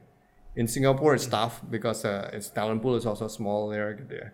In 0.57 0.65
Singapore 0.65 1.15
it's 1.15 1.29
tough 1.29 1.61
because 1.69 2.03
uh, 2.03 2.33
its 2.33 2.49
talent 2.49 2.81
pool 2.81 2.97
is 2.97 3.05
also 3.05 3.29
small 3.29 3.69
there 3.69 3.93
gitu 3.95 4.19
ya. 4.19 4.29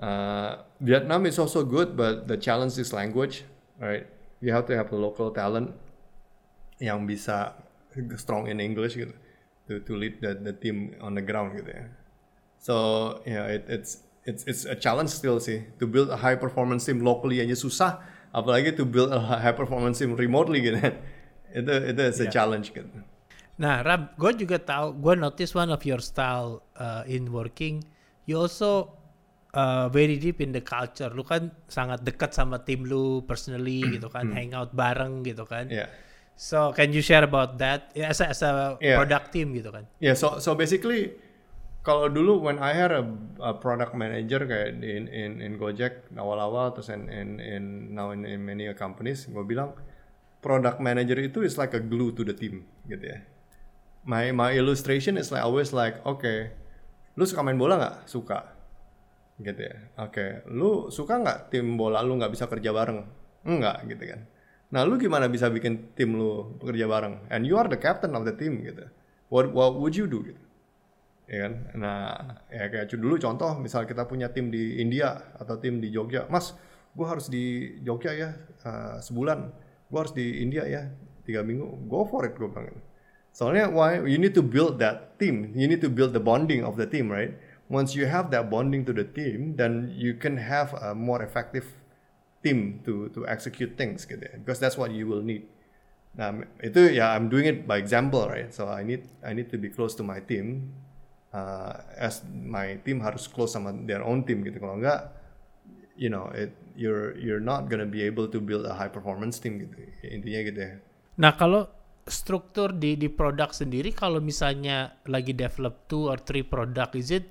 Uh, 0.00 0.52
Vietnam 0.80 1.28
is 1.28 1.36
also 1.36 1.62
good 1.62 1.94
but 1.94 2.26
the 2.26 2.40
challenge 2.40 2.74
is 2.80 2.90
language 2.90 3.44
right. 3.78 4.08
You 4.40 4.56
have 4.56 4.64
to 4.72 4.74
have 4.74 4.88
a 4.88 4.96
local 4.96 5.28
talent 5.30 5.76
yang 6.80 7.04
bisa 7.04 7.60
strong 8.16 8.48
in 8.48 8.56
English 8.56 8.96
gitu 8.96 9.12
to 9.70 9.78
to 9.86 9.94
lead 9.94 10.18
the 10.18 10.34
the 10.34 10.50
team 10.50 10.98
on 10.98 11.14
the 11.14 11.22
ground 11.22 11.54
gitu 11.54 11.70
ya. 11.70 11.86
So 12.58 12.74
yeah, 13.22 13.46
it, 13.46 13.70
it's 13.70 14.02
it's 14.26 14.42
it's 14.50 14.66
a 14.66 14.74
challenge 14.74 15.14
still 15.14 15.38
sih 15.38 15.70
to 15.78 15.86
build 15.86 16.10
a 16.10 16.18
high 16.18 16.34
performance 16.34 16.82
team 16.82 17.06
locally 17.06 17.38
aja 17.38 17.54
susah, 17.54 18.02
apalagi 18.34 18.74
to 18.74 18.82
build 18.82 19.14
a 19.14 19.22
high 19.22 19.54
performance 19.54 20.02
team 20.02 20.18
remotely 20.18 20.58
gitu. 20.66 20.82
itu 21.58 21.72
itu 21.94 22.02
is 22.02 22.18
a 22.18 22.26
yeah. 22.26 22.34
challenge 22.34 22.74
gitu. 22.74 22.90
Nah, 23.60 23.84
Ram, 23.84 24.08
gue 24.16 24.32
juga 24.40 24.56
tahu, 24.56 24.96
gue 24.96 25.14
notice 25.20 25.52
one 25.52 25.68
of 25.68 25.84
your 25.84 26.00
style 26.00 26.64
uh, 26.80 27.04
in 27.04 27.28
working, 27.28 27.84
you 28.24 28.32
also 28.40 28.88
uh, 29.52 29.84
very 29.92 30.16
deep 30.16 30.40
in 30.40 30.48
the 30.48 30.64
culture. 30.64 31.12
Lu 31.12 31.20
kan 31.20 31.52
sangat 31.68 32.00
dekat 32.00 32.32
sama 32.32 32.64
tim 32.64 32.88
lu 32.88 33.20
personally 33.28 33.84
gitu 33.84 34.08
kan, 34.08 34.32
hmm. 34.32 34.36
hangout 34.36 34.72
bareng 34.72 35.20
gitu 35.28 35.44
kan. 35.44 35.68
Yeah 35.68 35.92
So 36.40 36.72
can 36.72 36.96
you 36.96 37.04
share 37.04 37.20
about 37.20 37.60
that 37.60 37.92
as 37.92 38.24
a, 38.24 38.32
as 38.32 38.40
a 38.40 38.80
yeah. 38.80 38.96
product 38.96 39.28
team 39.28 39.52
gitu 39.52 39.68
kan? 39.68 39.84
Yeah, 40.00 40.16
so 40.16 40.40
so 40.40 40.56
basically 40.56 41.12
kalau 41.84 42.08
dulu 42.08 42.40
when 42.40 42.56
I 42.56 42.72
had 42.72 42.96
a, 42.96 43.04
a 43.44 43.52
product 43.52 43.92
manager 43.92 44.48
kayak 44.48 44.80
in 44.80 45.04
in 45.12 45.44
in 45.44 45.60
Gojek 45.60 46.08
awal-awal 46.16 46.72
terus 46.72 46.88
in 46.88 47.12
in, 47.12 47.44
in 47.44 47.92
now 47.92 48.16
in, 48.16 48.24
in 48.24 48.40
many 48.40 48.64
companies 48.72 49.28
gue 49.28 49.44
bilang 49.44 49.76
product 50.40 50.80
manager 50.80 51.20
itu 51.20 51.44
is 51.44 51.60
like 51.60 51.76
a 51.76 51.82
glue 51.84 52.16
to 52.16 52.24
the 52.24 52.32
team 52.32 52.64
gitu 52.88 53.04
ya. 53.04 53.20
My 54.08 54.32
my 54.32 54.56
illustration 54.56 55.20
is 55.20 55.28
like 55.28 55.44
always 55.44 55.76
like 55.76 56.00
oke 56.08 56.24
okay, 56.24 56.56
lu 57.20 57.28
suka 57.28 57.44
main 57.44 57.60
bola 57.60 57.76
nggak? 57.76 57.96
Suka 58.08 58.48
gitu 59.44 59.60
ya. 59.60 59.76
Oke, 60.00 60.08
okay. 60.08 60.30
lu 60.48 60.88
suka 60.88 61.20
nggak 61.20 61.52
tim 61.52 61.76
bola 61.76 62.00
lu 62.00 62.16
nggak 62.16 62.32
bisa 62.32 62.48
kerja 62.48 62.72
bareng? 62.72 63.04
Enggak 63.44 63.84
gitu 63.92 64.08
kan 64.08 64.24
Nah, 64.70 64.86
lu 64.86 64.94
gimana 65.02 65.26
bisa 65.26 65.50
bikin 65.50 65.94
tim 65.98 66.14
lu 66.14 66.54
bekerja 66.62 66.86
bareng? 66.86 67.26
And 67.26 67.42
you 67.42 67.58
are 67.58 67.66
the 67.66 67.78
captain 67.78 68.14
of 68.14 68.22
the 68.22 68.34
team 68.34 68.62
gitu. 68.62 68.86
What 69.26 69.50
what 69.50 69.74
would 69.78 69.98
you 69.98 70.06
do 70.06 70.22
gitu? 70.22 70.42
Ya 71.26 71.46
kan? 71.46 71.52
Nah, 71.74 72.06
ya 72.50 72.70
kayak 72.70 72.90
dulu 72.94 73.18
contoh 73.18 73.58
misal 73.58 73.86
kita 73.86 74.06
punya 74.06 74.30
tim 74.30 74.50
di 74.50 74.78
India 74.78 75.34
atau 75.38 75.58
tim 75.58 75.82
di 75.82 75.90
Jogja. 75.90 76.30
Mas, 76.30 76.54
gua 76.94 77.14
harus 77.14 77.26
di 77.26 77.78
Jogja 77.82 78.14
ya 78.14 78.30
uh, 78.62 78.98
sebulan. 79.02 79.50
Gua 79.90 80.06
harus 80.06 80.14
di 80.14 80.42
India 80.42 80.62
ya 80.66 80.86
tiga 81.26 81.42
minggu. 81.42 81.90
Go 81.90 82.06
for 82.06 82.26
it 82.26 82.38
gue 82.38 82.46
bilang. 82.46 82.78
Soalnya 83.30 83.70
why 83.70 84.02
you 84.02 84.18
need 84.18 84.34
to 84.34 84.42
build 84.42 84.82
that 84.82 85.18
team. 85.22 85.54
You 85.54 85.70
need 85.70 85.82
to 85.86 85.90
build 85.90 86.14
the 86.14 86.22
bonding 86.22 86.66
of 86.66 86.74
the 86.74 86.86
team, 86.86 87.10
right? 87.10 87.34
Once 87.70 87.94
you 87.94 88.10
have 88.10 88.34
that 88.34 88.50
bonding 88.50 88.82
to 88.82 88.90
the 88.90 89.06
team, 89.06 89.54
then 89.54 89.94
you 89.94 90.18
can 90.18 90.34
have 90.34 90.74
a 90.82 90.90
more 90.90 91.22
effective 91.22 91.70
team 92.40 92.80
to 92.84 93.12
to 93.12 93.24
execute 93.28 93.76
things 93.76 94.08
gitu 94.08 94.20
ya. 94.20 94.34
Because 94.40 94.58
that's 94.58 94.76
what 94.80 94.92
you 94.92 95.08
will 95.08 95.24
need. 95.24 95.48
Nah, 96.16 96.42
itu 96.58 96.90
ya 96.90 97.14
I'm 97.14 97.30
doing 97.30 97.46
it 97.46 97.58
by 97.70 97.78
example, 97.78 98.26
right? 98.26 98.50
So 98.50 98.66
I 98.66 98.82
need 98.82 99.06
I 99.22 99.36
need 99.36 99.48
to 99.54 99.58
be 99.60 99.70
close 99.70 99.94
to 100.00 100.04
my 100.04 100.18
team. 100.24 100.74
Uh, 101.30 101.78
as 101.94 102.26
my 102.26 102.82
team 102.82 102.98
harus 102.98 103.30
close 103.30 103.54
sama 103.54 103.70
their 103.86 104.02
own 104.02 104.26
team 104.26 104.42
gitu. 104.42 104.58
Kalau 104.58 104.82
enggak, 104.82 105.14
you 105.94 106.10
know, 106.10 106.26
it 106.34 106.50
you're 106.74 107.14
you're 107.14 107.42
not 107.42 107.70
gonna 107.70 107.86
be 107.86 108.02
able 108.02 108.26
to 108.26 108.42
build 108.42 108.66
a 108.66 108.74
high 108.74 108.90
performance 108.90 109.38
team 109.38 109.62
gitu. 109.62 109.78
Intinya 110.02 110.40
gitu 110.50 110.58
ya. 110.58 110.72
Nah, 111.22 111.38
kalau 111.38 111.70
struktur 112.10 112.74
di 112.74 112.98
di 112.98 113.06
produk 113.06 113.54
sendiri 113.54 113.94
kalau 113.94 114.18
misalnya 114.18 114.98
lagi 115.06 115.30
develop 115.30 115.86
two 115.86 116.10
or 116.10 116.18
three 116.18 116.42
product 116.42 116.98
is 116.98 117.14
it 117.14 117.30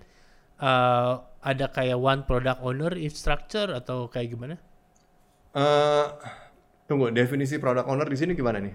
uh, 0.63 1.19
ada 1.43 1.67
kayak 1.67 1.99
one 1.99 2.23
product 2.23 2.63
owner 2.63 2.95
structure 3.11 3.75
atau 3.75 4.07
kayak 4.07 4.31
gimana? 4.31 4.55
Uh, 5.49 6.13
tunggu, 6.85 7.09
definisi 7.09 7.57
product 7.57 7.89
owner 7.89 8.05
di 8.05 8.17
sini 8.17 8.37
gimana 8.37 8.61
nih? 8.61 8.73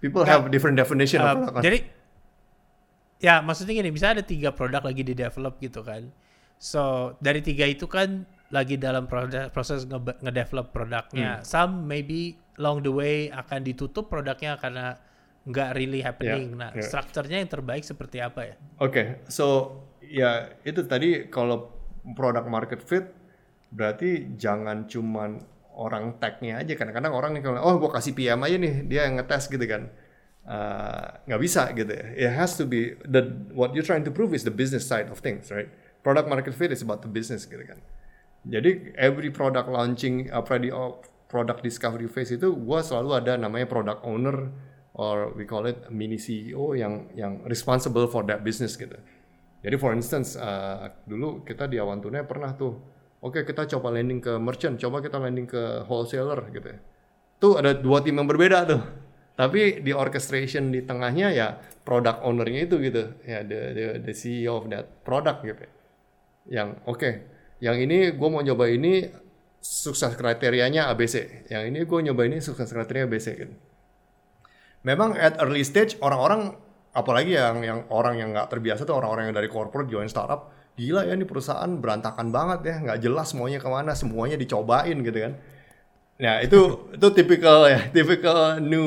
People 0.00 0.24
nah, 0.24 0.38
have 0.38 0.48
different 0.48 0.78
definition 0.78 1.20
uh, 1.20 1.24
of 1.24 1.30
product 1.36 1.54
owner. 1.58 1.64
Jadi, 1.66 1.78
ya 3.20 3.42
maksudnya 3.44 3.74
gini, 3.82 3.90
bisa 3.92 4.14
ada 4.14 4.24
tiga 4.24 4.54
produk 4.54 4.84
lagi 4.84 5.02
di 5.04 5.12
develop 5.12 5.60
gitu 5.60 5.84
kan. 5.84 6.08
So 6.58 7.14
dari 7.22 7.38
tiga 7.44 7.68
itu 7.68 7.86
kan 7.86 8.26
lagi 8.50 8.80
dalam 8.80 9.06
proses 9.52 9.84
nge-develop 9.86 10.72
produknya. 10.72 11.40
Hmm. 11.40 11.44
Some 11.44 11.72
maybe 11.84 12.40
along 12.58 12.82
the 12.82 12.92
way 12.92 13.28
akan 13.30 13.62
ditutup 13.62 14.10
produknya 14.10 14.58
karena 14.58 14.98
nggak 15.48 15.70
really 15.78 16.00
happening. 16.04 16.56
Yeah, 16.56 16.60
nah, 16.60 16.70
yeah. 16.74 16.84
strukturnya 16.84 17.40
yang 17.40 17.48
terbaik 17.48 17.84
seperti 17.86 18.20
apa 18.20 18.40
ya? 18.52 18.54
Oke, 18.80 18.90
okay, 18.90 19.06
so 19.30 19.78
ya 20.04 20.50
itu 20.64 20.84
tadi 20.84 21.28
kalau 21.28 21.72
product 22.16 22.48
market 22.48 22.80
fit 22.80 23.06
berarti 23.68 24.36
jangan 24.40 24.88
cuman 24.88 25.40
orang 25.78 26.18
tagnya 26.18 26.58
aja. 26.58 26.74
Kadang-kadang 26.74 27.14
orang 27.14 27.30
nih 27.38 27.42
kalau 27.46 27.62
oh 27.62 27.78
gue 27.78 27.90
kasih 27.94 28.12
PM 28.18 28.42
aja 28.42 28.56
nih 28.58 28.74
dia 28.90 29.06
yang 29.06 29.22
ngetes 29.22 29.46
gitu 29.46 29.62
kan. 29.64 29.86
Uh, 30.48 31.04
nggak 31.28 31.38
uh, 31.38 31.44
bisa 31.44 31.70
gitu. 31.76 31.92
It 31.94 32.34
has 32.34 32.58
to 32.58 32.66
be 32.66 32.98
the 33.06 33.30
what 33.54 33.76
you're 33.76 33.86
trying 33.86 34.02
to 34.02 34.12
prove 34.12 34.34
is 34.34 34.42
the 34.42 34.52
business 34.52 34.88
side 34.88 35.12
of 35.12 35.22
things 35.22 35.48
right? 35.54 35.70
Product 36.02 36.26
market 36.26 36.56
fit 36.56 36.74
is 36.74 36.82
about 36.82 37.04
the 37.04 37.10
business 37.10 37.46
gitu 37.46 37.62
kan. 37.62 37.78
Jadi 38.48 38.96
every 38.96 39.28
product 39.28 39.68
launching 39.68 40.32
apa 40.32 40.56
di 40.56 40.72
oh, 40.72 41.04
product 41.28 41.60
discovery 41.60 42.08
phase 42.08 42.34
itu 42.34 42.48
gue 42.48 42.80
selalu 42.80 43.10
ada 43.20 43.36
namanya 43.36 43.68
product 43.68 44.00
owner 44.02 44.48
or 44.96 45.36
we 45.36 45.44
call 45.44 45.68
it 45.68 45.84
mini 45.92 46.16
CEO 46.16 46.72
yang 46.74 47.12
yang 47.12 47.44
responsible 47.44 48.08
for 48.08 48.24
that 48.24 48.40
business 48.40 48.74
gitu. 48.74 48.96
Jadi 49.60 49.76
for 49.76 49.92
instance 49.92 50.34
uh, 50.34 50.90
dulu 51.04 51.44
kita 51.44 51.68
di 51.68 51.76
Awan 51.76 52.00
Tunai 52.00 52.24
pernah 52.24 52.56
tuh 52.56 52.97
Oke 53.18 53.42
kita 53.42 53.66
coba 53.66 53.90
landing 53.98 54.22
ke 54.22 54.38
merchant, 54.38 54.78
coba 54.78 55.02
kita 55.02 55.18
landing 55.18 55.46
ke 55.50 55.82
wholesaler 55.90 56.38
gitu 56.54 56.68
ya. 56.70 56.78
Tuh 57.38 57.58
ada 57.58 57.74
dua 57.74 58.02
tim 58.02 58.14
yang 58.14 58.30
berbeda 58.30 58.58
tuh. 58.66 58.82
Tapi 59.38 59.82
di 59.86 59.94
orchestration 59.94 60.74
di 60.74 60.82
tengahnya 60.82 61.30
ya 61.30 61.54
product 61.86 62.26
ownernya 62.26 62.66
itu 62.66 62.78
gitu. 62.82 63.14
Ya 63.22 63.46
the, 63.46 63.58
the, 63.74 63.84
the 64.02 64.14
CEO 64.14 64.58
of 64.58 64.66
that 64.70 65.02
product 65.06 65.46
gitu. 65.46 65.66
Yang 66.50 66.68
oke, 66.86 66.98
okay, 66.98 67.12
yang 67.62 67.78
ini 67.78 68.14
gue 68.14 68.28
mau 68.30 68.42
coba 68.42 68.70
ini 68.70 69.06
sukses 69.58 70.14
kriterianya 70.14 70.90
ABC. 70.90 71.46
Yang 71.50 71.62
ini 71.74 71.78
gue 71.86 71.98
nyoba 72.10 72.22
ini 72.26 72.38
sukses 72.38 72.70
kriteria 72.70 73.06
ABC 73.06 73.26
gitu. 73.34 73.54
Memang 74.86 75.18
at 75.18 75.38
early 75.42 75.66
stage 75.66 75.98
orang-orang 75.98 76.54
apalagi 76.94 77.34
yang 77.34 77.62
yang 77.62 77.78
orang 77.90 78.18
yang 78.18 78.30
nggak 78.30 78.50
terbiasa 78.50 78.86
tuh 78.86 78.98
orang-orang 78.98 79.30
yang 79.30 79.36
dari 79.38 79.50
corporate 79.50 79.90
join 79.90 80.06
startup 80.06 80.54
gila 80.78 81.02
ya 81.02 81.18
ini 81.18 81.26
perusahaan 81.26 81.68
berantakan 81.82 82.30
banget 82.30 82.60
ya 82.70 82.74
nggak 82.86 82.98
jelas 83.02 83.34
semuanya 83.34 83.58
ke 83.58 83.66
mana 83.66 83.92
semuanya 83.98 84.38
dicobain 84.38 84.94
gitu 85.02 85.18
kan 85.18 85.34
Nah 86.18 86.42
itu 86.42 86.58
itu 86.98 87.06
typical 87.14 87.70
ya, 87.70 87.80
typical 87.94 88.58
new 88.58 88.86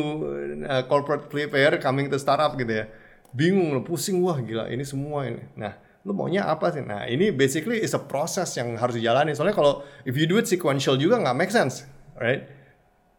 uh, 0.68 0.84
corporate 0.86 1.32
player 1.32 1.80
coming 1.80 2.12
to 2.12 2.20
startup 2.20 2.54
gitu 2.60 2.84
ya. 2.84 2.86
Bingung, 3.32 3.72
pusing 3.88 4.20
wah 4.20 4.36
gila 4.44 4.68
ini 4.68 4.84
semua 4.84 5.28
ini. 5.32 5.42
Nah 5.56 5.80
lu 6.04 6.12
maunya 6.12 6.44
apa 6.44 6.76
sih? 6.76 6.84
Nah 6.84 7.08
ini 7.08 7.32
basically 7.32 7.80
is 7.80 7.96
a 7.96 8.02
process 8.02 8.60
yang 8.60 8.76
harus 8.76 9.00
dijalani. 9.00 9.32
Soalnya 9.32 9.56
kalau 9.56 9.88
if 10.04 10.14
you 10.20 10.28
do 10.28 10.36
it 10.36 10.46
sequential 10.52 11.00
juga 11.00 11.24
nggak 11.24 11.36
make 11.40 11.54
sense, 11.54 11.88
right? 12.20 12.44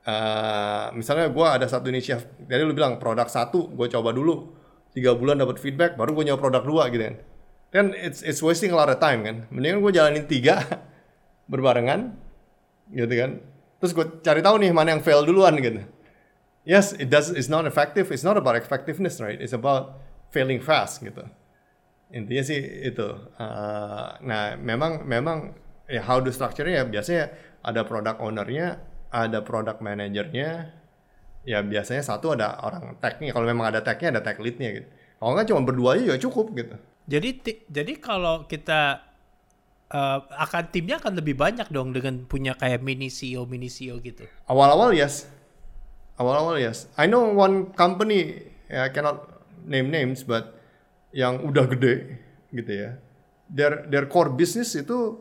Uh, 0.03 0.91
misalnya 0.99 1.31
gue 1.31 1.47
ada 1.47 1.63
satu 1.71 1.87
inisiatif, 1.87 2.27
jadi 2.51 2.67
lu 2.67 2.75
bilang 2.75 2.99
produk 2.99 3.31
satu 3.31 3.71
gue 3.71 3.87
coba 3.87 4.11
dulu 4.11 4.51
tiga 4.91 5.15
bulan 5.15 5.39
dapat 5.39 5.63
feedback, 5.63 5.95
baru 5.95 6.11
gue 6.11 6.27
nyoba 6.27 6.43
produk 6.43 6.63
dua 6.67 6.83
gitu 6.91 7.07
kan. 7.07 7.17
Kan 7.73 7.97
it's 7.97 8.21
it's 8.21 8.45
wasting 8.45 8.71
a 8.71 8.77
lot 8.77 8.93
of 8.93 9.01
time 9.01 9.25
kan. 9.25 9.49
Mendingan 9.49 9.81
gue 9.81 9.93
jalanin 9.97 10.29
tiga 10.29 10.61
berbarengan, 11.51 12.13
gitu 12.93 13.15
kan. 13.17 13.41
Terus 13.81 13.93
gue 13.97 14.07
cari 14.21 14.45
tahu 14.45 14.61
nih 14.61 14.71
mana 14.71 14.95
yang 14.95 15.03
fail 15.03 15.25
duluan 15.25 15.57
gitu. 15.59 15.83
Yes, 16.63 16.95
it 16.95 17.11
does. 17.11 17.33
It's 17.33 17.51
not 17.51 17.67
effective. 17.67 18.13
It's 18.15 18.23
not 18.23 18.39
about 18.39 18.55
effectiveness, 18.55 19.19
right? 19.19 19.41
It's 19.41 19.57
about 19.57 19.99
failing 20.31 20.63
fast 20.63 21.05
gitu 21.05 21.25
intinya 22.13 22.45
sih 22.45 22.61
itu 22.93 23.09
uh, 23.41 24.09
nah 24.21 24.53
memang 24.61 25.09
memang 25.09 25.57
ya 25.89 26.05
how 26.05 26.21
do 26.21 26.29
structure 26.29 26.69
ya 26.69 26.85
biasanya 26.85 27.33
ada 27.65 27.89
product 27.89 28.21
ownernya 28.21 28.81
ada 29.09 29.41
product 29.41 29.81
manajernya 29.81 30.77
ya 31.49 31.59
biasanya 31.65 32.05
satu 32.05 32.37
ada 32.37 32.61
orang 32.61 33.01
technya 33.01 33.33
kalau 33.33 33.49
memang 33.49 33.73
ada 33.73 33.81
technya 33.81 34.21
ada 34.21 34.23
tech 34.23 34.37
leadnya 34.45 34.77
gitu 34.77 34.89
kalau 35.17 35.33
nggak 35.33 35.49
cuma 35.49 35.61
berdua 35.65 35.97
aja 35.97 36.05
ya 36.13 36.17
cukup 36.21 36.53
gitu 36.53 36.77
jadi 37.07 37.31
jadi 37.67 37.93
kalau 37.99 38.47
kita 38.47 39.13
uh, 39.93 40.19
akan 40.33 40.63
timnya 40.73 40.99
akan 40.99 41.19
lebih 41.21 41.37
banyak 41.37 41.69
dong 41.69 41.93
dengan 41.93 42.25
punya 42.25 42.57
kayak 42.57 42.81
mini 42.81 43.13
CEO 43.13 43.45
mini 43.45 43.69
CEO 43.69 44.01
gitu. 44.01 44.25
Awal-awal 44.49 44.97
yes. 44.97 45.29
Awal-awal 46.17 46.59
yes. 46.59 46.89
I 46.97 47.07
know 47.07 47.29
one 47.35 47.75
company 47.77 48.49
I 48.73 48.89
cannot 48.89 49.29
name 49.69 49.93
names 49.93 50.25
but 50.25 50.57
yang 51.13 51.45
udah 51.45 51.69
gede 51.69 52.19
gitu 52.51 52.73
ya. 52.73 52.91
Their 53.53 53.85
their 53.93 54.09
core 54.09 54.33
business 54.33 54.73
itu 54.73 55.21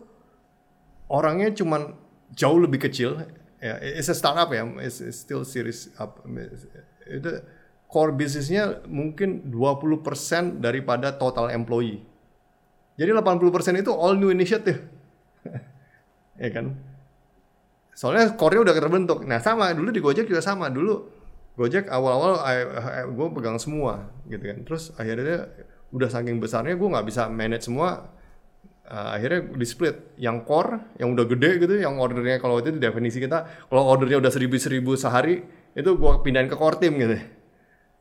orangnya 1.11 1.51
cuman 1.51 1.97
jauh 2.31 2.59
lebih 2.61 2.87
kecil. 2.87 3.27
Ya 3.59 3.77
it's 3.83 4.07
a 4.07 4.15
startup 4.15 4.49
ya. 4.55 4.63
It's, 4.79 5.03
it's 5.03 5.19
still 5.19 5.43
series 5.43 5.91
up. 5.99 6.23
Itu 7.09 7.43
core 7.91 8.15
bisnisnya 8.15 8.87
mungkin 8.87 9.51
20% 9.51 10.63
daripada 10.63 11.11
total 11.19 11.51
employee. 11.51 11.99
Jadi 12.95 13.11
80% 13.11 13.83
itu 13.83 13.91
all 13.91 14.15
new 14.15 14.31
initiative. 14.31 14.79
Ya 16.41 16.49
kan? 16.49 16.73
Soalnya 17.93 18.33
core-nya 18.33 18.65
udah 18.65 18.73
terbentuk. 18.73 19.19
Nah 19.29 19.37
sama. 19.37 19.77
Dulu 19.77 19.93
di 19.93 20.01
Gojek 20.01 20.25
juga 20.25 20.41
sama. 20.41 20.73
Dulu 20.73 21.05
Gojek 21.53 21.85
awal-awal 21.85 22.41
gue 23.13 23.27
pegang 23.37 23.61
semua 23.61 24.09
gitu 24.25 24.41
kan. 24.41 24.65
Terus 24.65 24.89
akhirnya 24.97 25.53
udah 25.93 26.09
saking 26.09 26.41
besarnya 26.41 26.73
gue 26.73 26.87
nggak 26.89 27.05
bisa 27.05 27.29
manage 27.29 27.69
semua. 27.69 28.09
Uh, 28.89 29.21
akhirnya 29.21 29.53
di 29.53 29.65
split. 29.69 30.17
Yang 30.17 30.49
core 30.49 30.81
yang 30.97 31.13
udah 31.13 31.29
gede 31.29 31.61
gitu 31.61 31.77
yang 31.77 32.01
ordernya 32.01 32.41
kalau 32.41 32.57
itu 32.57 32.73
definisi 32.73 33.21
kita 33.21 33.69
kalau 33.69 33.85
ordernya 33.85 34.17
udah 34.17 34.31
seribu 34.33 34.57
seribu 34.57 34.97
sehari 34.97 35.45
itu 35.77 35.89
gue 35.93 36.11
pindahin 36.25 36.49
ke 36.49 36.57
core 36.57 36.81
team 36.81 36.97
gitu 36.97 37.21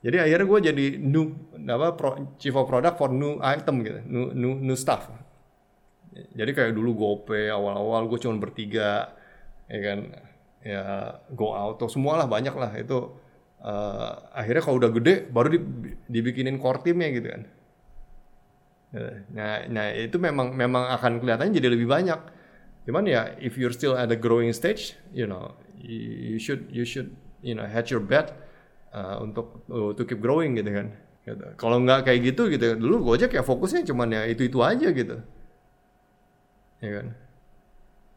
jadi 0.01 0.17
akhirnya 0.25 0.47
gue 0.49 0.61
jadi 0.73 0.87
new 0.97 1.25
apa 1.69 1.93
pro, 1.93 2.11
chief 2.41 2.57
of 2.57 2.65
product 2.65 2.97
for 2.97 3.13
new 3.13 3.37
item 3.45 3.85
gitu 3.85 4.01
new 4.09 4.33
new, 4.33 4.53
new 4.57 4.77
stuff. 4.77 5.13
Jadi 6.11 6.51
kayak 6.57 6.75
dulu 6.75 6.97
GoPay 6.97 7.53
awal-awal 7.53 8.09
gue 8.11 8.19
cuma 8.19 8.41
bertiga 8.41 9.15
ya 9.69 9.81
kan. 9.85 10.01
Ya 10.61 10.85
go 11.33 11.57
out 11.57 11.81
atau 11.81 11.89
semua 11.89 12.21
lah 12.21 12.29
banyak 12.29 12.53
lah 12.53 12.73
itu. 12.77 13.13
Uh, 13.61 14.13
akhirnya 14.33 14.65
kalau 14.65 14.81
udah 14.81 14.89
gede 14.89 15.29
baru 15.29 15.53
dibikinin 16.09 16.57
core 16.57 16.81
teamnya 16.81 17.09
gitu 17.13 17.29
kan. 17.29 17.43
Nah, 19.31 19.69
nah 19.71 19.87
itu 19.95 20.19
memang 20.19 20.57
memang 20.57 20.91
akan 20.97 21.23
kelihatannya 21.23 21.55
jadi 21.55 21.69
lebih 21.71 21.87
banyak. 21.87 22.21
Cuman 22.89 23.05
ya 23.07 23.37
if 23.39 23.55
you're 23.61 23.73
still 23.73 23.95
at 23.95 24.09
the 24.09 24.19
growing 24.19 24.51
stage, 24.51 24.99
you 25.13 25.29
know, 25.29 25.55
you, 25.79 26.41
should 26.41 26.67
you 26.73 26.83
should 26.83 27.15
you 27.45 27.55
know 27.55 27.69
hedge 27.69 27.93
your 27.93 28.03
bet 28.03 28.35
uh, 28.95 29.17
untuk 29.23 29.67
uh, 29.71 29.91
to 29.95 30.03
keep 30.07 30.21
growing 30.23 30.55
gitu 30.59 30.71
kan. 30.71 30.87
Gitu. 31.27 31.45
Kalau 31.61 31.79
nggak 31.85 32.09
kayak 32.09 32.21
gitu 32.33 32.49
gitu, 32.49 32.75
dulu 32.81 33.13
Gojek 33.13 33.37
ya 33.37 33.43
fokusnya 33.45 33.85
cuman 33.85 34.09
ya 34.11 34.23
itu 34.27 34.49
itu 34.49 34.59
aja 34.65 34.89
gitu, 34.89 35.21
ya 36.81 36.91
kan. 36.97 37.07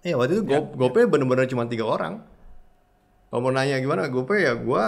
Iya 0.03 0.15
waktu 0.19 0.39
itu 0.39 0.43
ya. 0.47 0.59
GoPay 0.63 1.07
bener-bener 1.07 1.47
cuma 1.47 1.67
tiga 1.67 1.88
orang. 1.88 2.24
Kalau 3.28 3.39
mau 3.43 3.51
nanya 3.51 3.80
gimana 3.84 4.07
GoPay 4.07 4.39
ya 4.47 4.53
gue 4.55 4.86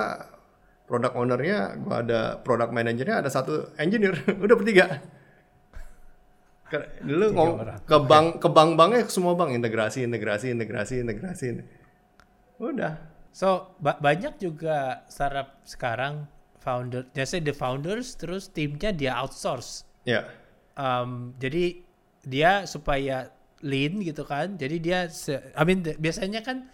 product 0.88 1.16
ownernya, 1.18 1.76
gue 1.82 1.96
ada 1.96 2.40
product 2.40 2.72
manajernya, 2.72 3.26
ada 3.26 3.30
satu 3.30 3.74
engineer, 3.76 4.16
udah 4.44 4.56
bertiga 4.56 5.04
dulu 7.06 7.26
ngomong 7.38 7.58
ke 7.86 7.98
bank 8.10 8.28
ke 8.42 8.50
bank 8.50 8.70
banknya 8.74 9.06
semua 9.06 9.38
bank 9.38 9.54
integrasi 9.54 10.02
integrasi 10.02 10.50
integrasi 10.50 10.94
integrasi 11.06 11.46
udah 12.58 12.94
so 13.36 13.76
ba 13.84 14.00
banyak 14.00 14.40
juga 14.40 15.04
startup 15.12 15.60
sekarang 15.68 16.24
founder 16.64 17.04
biasanya 17.12 17.52
the 17.52 17.56
founders 17.56 18.16
terus 18.16 18.48
timnya 18.48 18.96
dia 18.96 19.12
outsource. 19.20 19.84
Ya. 20.08 20.24
Yeah. 20.24 20.24
um, 20.80 21.36
jadi 21.36 21.84
dia 22.24 22.64
supaya 22.64 23.28
lean 23.60 24.00
gitu 24.00 24.24
kan 24.24 24.56
jadi 24.56 24.76
dia 24.80 25.00
I 25.60 25.64
mean 25.68 25.84
biasanya 25.84 26.48
kan 26.48 26.72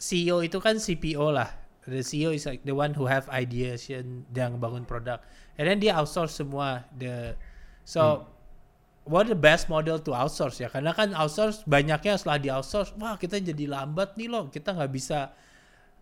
CEO 0.00 0.40
itu 0.40 0.58
kan 0.58 0.80
CPO 0.80 1.30
lah. 1.30 1.52
The 1.84 2.00
CEO 2.00 2.32
is 2.32 2.48
like 2.48 2.64
the 2.64 2.72
one 2.72 2.96
who 2.96 3.04
have 3.06 3.28
ideas 3.28 3.86
yang 3.92 4.24
bangun 4.32 4.88
produk. 4.88 5.20
And 5.60 5.68
then 5.68 5.78
dia 5.78 5.94
outsource 5.94 6.40
semua 6.40 6.88
the 6.96 7.36
so 7.84 8.02
hmm. 8.02 9.12
what 9.12 9.28
the 9.28 9.36
best 9.36 9.68
model 9.68 10.00
to 10.00 10.10
outsource 10.16 10.58
ya? 10.58 10.72
Karena 10.72 10.96
kan 10.96 11.12
outsource 11.12 11.62
banyaknya 11.68 12.16
setelah 12.16 12.38
di 12.40 12.48
outsource 12.48 12.96
wah 12.96 13.20
kita 13.20 13.38
jadi 13.38 13.68
lambat 13.68 14.16
nih 14.16 14.28
loh. 14.32 14.48
Kita 14.48 14.72
nggak 14.72 14.90
bisa 14.90 15.36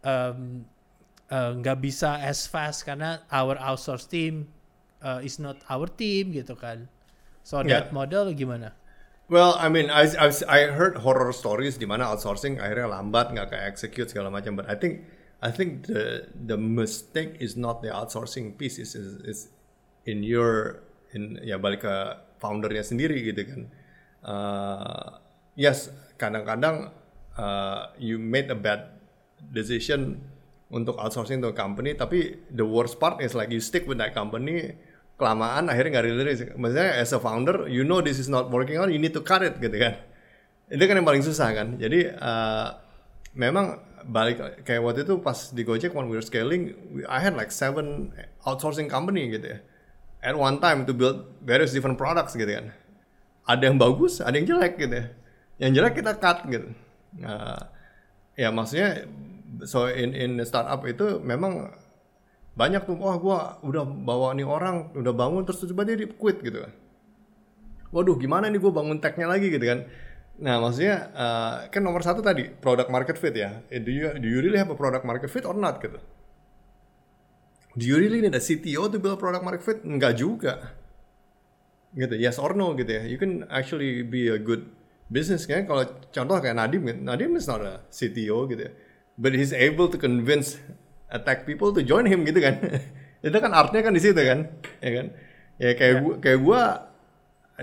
nggak 0.03 1.77
um, 1.77 1.81
uh, 1.81 1.83
bisa 1.83 2.19
as 2.23 2.47
fast 2.47 2.87
karena 2.87 3.23
our 3.33 3.59
outsource 3.59 4.07
team 4.07 4.49
uh, 5.03 5.21
is 5.23 5.43
not 5.43 5.59
our 5.67 5.87
team 5.87 6.31
gitu 6.31 6.55
kan 6.55 6.87
so 7.43 7.61
yeah. 7.63 7.83
that 7.83 7.91
model 7.91 8.31
gimana 8.35 8.75
Well, 9.29 9.61
I 9.61 9.69
mean, 9.69 9.93
I, 9.93 10.09
I, 10.17 10.33
I 10.49 10.73
heard 10.73 11.05
horror 11.05 11.37
stories 11.37 11.77
di 11.77 11.85
mana 11.85 12.09
outsourcing 12.09 12.65
akhirnya 12.65 12.89
lambat, 12.89 13.37
nggak 13.37 13.53
kayak 13.53 13.65
execute 13.69 14.09
segala 14.09 14.33
macam. 14.33 14.57
But 14.57 14.73
I 14.73 14.77
think, 14.81 15.05
I 15.45 15.53
think 15.53 15.85
the 15.85 16.33
the 16.33 16.57
mistake 16.57 17.37
is 17.37 17.53
not 17.53 17.85
the 17.85 17.93
outsourcing 17.93 18.57
piece, 18.57 18.81
is 18.81 18.97
is, 18.97 19.21
is 19.29 19.39
in 20.09 20.25
your 20.25 20.81
in 21.13 21.37
ya 21.45 21.61
balik 21.61 21.85
ke 21.85 21.95
foundernya 22.41 22.81
sendiri 22.81 23.21
gitu 23.21 23.45
kan. 23.45 23.61
Uh, 24.25 25.21
yes, 25.61 25.93
kadang-kadang 26.17 26.89
uh, 27.37 27.93
you 28.01 28.17
made 28.17 28.49
a 28.49 28.57
bad 28.57 28.98
decision 29.53 30.21
untuk 30.69 31.01
outsourcing 31.01 31.41
to 31.41 31.53
company, 31.57 31.97
tapi 31.97 32.37
the 32.53 32.65
worst 32.65 33.01
part 33.01 33.23
is 33.25 33.33
like 33.33 33.49
you 33.49 33.63
stick 33.63 33.89
with 33.89 33.97
that 33.97 34.13
company 34.13 34.77
kelamaan 35.19 35.67
akhirnya 35.67 35.99
nggak 35.99 36.05
rilis. 36.07 36.41
Maksudnya 36.55 37.01
as 37.01 37.11
a 37.11 37.19
founder, 37.19 37.67
you 37.67 37.83
know 37.83 37.99
this 38.05 38.21
is 38.21 38.31
not 38.31 38.53
working 38.53 38.77
out, 38.79 38.93
you 38.93 39.01
need 39.01 39.17
to 39.17 39.25
cut 39.25 39.43
it 39.43 39.57
gitu 39.59 39.75
kan. 39.75 39.99
Itu 40.69 40.85
kan 40.85 40.95
yang 41.01 41.09
paling 41.09 41.25
susah 41.25 41.49
kan. 41.57 41.81
Jadi 41.81 42.13
uh, 42.13 42.77
memang 43.35 43.83
balik 44.07 44.63
kayak 44.63 44.85
waktu 44.85 45.03
itu 45.03 45.19
pas 45.19 45.51
di 45.51 45.67
Gojek 45.67 45.97
when 45.97 46.07
we 46.07 46.15
were 46.15 46.23
scaling, 46.23 46.77
I 47.09 47.19
had 47.19 47.35
like 47.35 47.51
seven 47.51 48.15
outsourcing 48.45 48.87
company 48.87 49.27
gitu 49.33 49.57
ya 49.57 49.59
at 50.23 50.35
one 50.35 50.59
time 50.59 50.83
to 50.87 50.93
build 50.95 51.27
various 51.43 51.71
different 51.71 51.99
products 51.99 52.35
gitu 52.35 52.51
kan. 52.51 52.75
Ada 53.49 53.73
yang 53.73 53.79
bagus, 53.81 54.21
ada 54.21 54.35
yang 54.37 54.47
jelek 54.47 54.77
gitu 54.77 54.95
ya. 54.95 55.07
Yang 55.59 55.71
jelek 55.81 55.95
kita 56.03 56.13
cut 56.19 56.39
gitu. 56.51 56.69
Nah, 57.23 57.71
ya 58.37 58.53
maksudnya 58.53 59.09
so 59.65 59.89
in 59.89 60.15
in 60.15 60.39
startup 60.45 60.85
itu 60.87 61.19
memang 61.25 61.73
banyak 62.59 62.83
tuh 62.87 62.99
wah 62.99 63.17
gua 63.19 63.39
udah 63.63 63.87
bawa 63.87 64.35
nih 64.35 64.47
orang 64.47 64.95
udah 64.95 65.15
bangun 65.15 65.47
terus 65.47 65.63
tiba 65.63 65.87
dia 65.87 65.97
quit 66.07 66.43
gitu 66.43 66.63
kan. 66.63 66.73
Waduh 67.95 68.19
gimana 68.19 68.53
nih 68.53 68.61
gua 68.61 68.75
bangun 68.75 68.99
technya 69.01 69.31
lagi 69.31 69.49
gitu 69.49 69.65
kan. 69.65 69.87
Nah 70.39 70.63
maksudnya 70.63 71.11
uh, 71.15 71.55
kan 71.71 71.83
nomor 71.83 72.03
satu 72.03 72.23
tadi 72.23 72.47
product 72.51 72.91
market 72.91 73.17
fit 73.19 73.35
ya. 73.35 73.63
Do 73.71 73.91
you 73.91 74.15
do 74.19 74.27
you 74.27 74.39
really 74.45 74.59
have 74.59 74.71
a 74.71 74.79
product 74.79 75.03
market 75.03 75.31
fit 75.31 75.47
or 75.49 75.55
not 75.55 75.83
gitu? 75.83 75.99
do 77.79 77.87
you 77.87 77.97
really 77.97 78.21
need 78.21 78.35
a 78.35 78.43
CTO 78.43 78.91
to 78.91 78.99
build 78.99 79.19
product 79.23 79.45
market 79.47 79.63
fit? 79.63 79.79
Enggak 79.87 80.19
juga. 80.19 80.75
Gitu, 81.95 82.19
yes 82.19 82.37
or 82.43 82.53
no 82.59 82.75
gitu 82.75 82.91
ya. 82.91 83.03
You 83.07 83.17
can 83.17 83.47
actually 83.49 84.03
be 84.03 84.29
a 84.29 84.37
good 84.37 84.67
business 85.07 85.47
kan. 85.47 85.65
Kalau 85.65 85.87
contoh 86.11 86.37
kayak 86.43 86.59
Nadim, 86.59 86.83
gitu. 86.85 87.01
Nadim 87.01 87.39
is 87.39 87.47
not 87.47 87.63
a 87.63 87.87
CTO 87.89 88.51
gitu 88.51 88.67
ya. 88.67 88.73
But 89.19 89.35
he's 89.35 89.51
able 89.51 89.91
to 89.91 89.99
convince 89.99 90.63
attack 91.11 91.43
people 91.43 91.75
to 91.75 91.83
join 91.83 92.07
him 92.07 92.23
gitu 92.23 92.39
kan. 92.39 92.63
Itu 93.27 93.35
kan 93.43 93.51
artnya 93.51 93.83
kan 93.83 93.93
di 93.93 94.01
situ 94.01 94.23
kan. 94.23 94.47
Ya 94.79 94.91
kan. 94.95 95.07
Ya 95.59 95.71
kayak 95.75 95.95
yeah. 95.99 96.03
gua 96.07 96.15
kayak 96.23 96.41
gua 96.41 96.61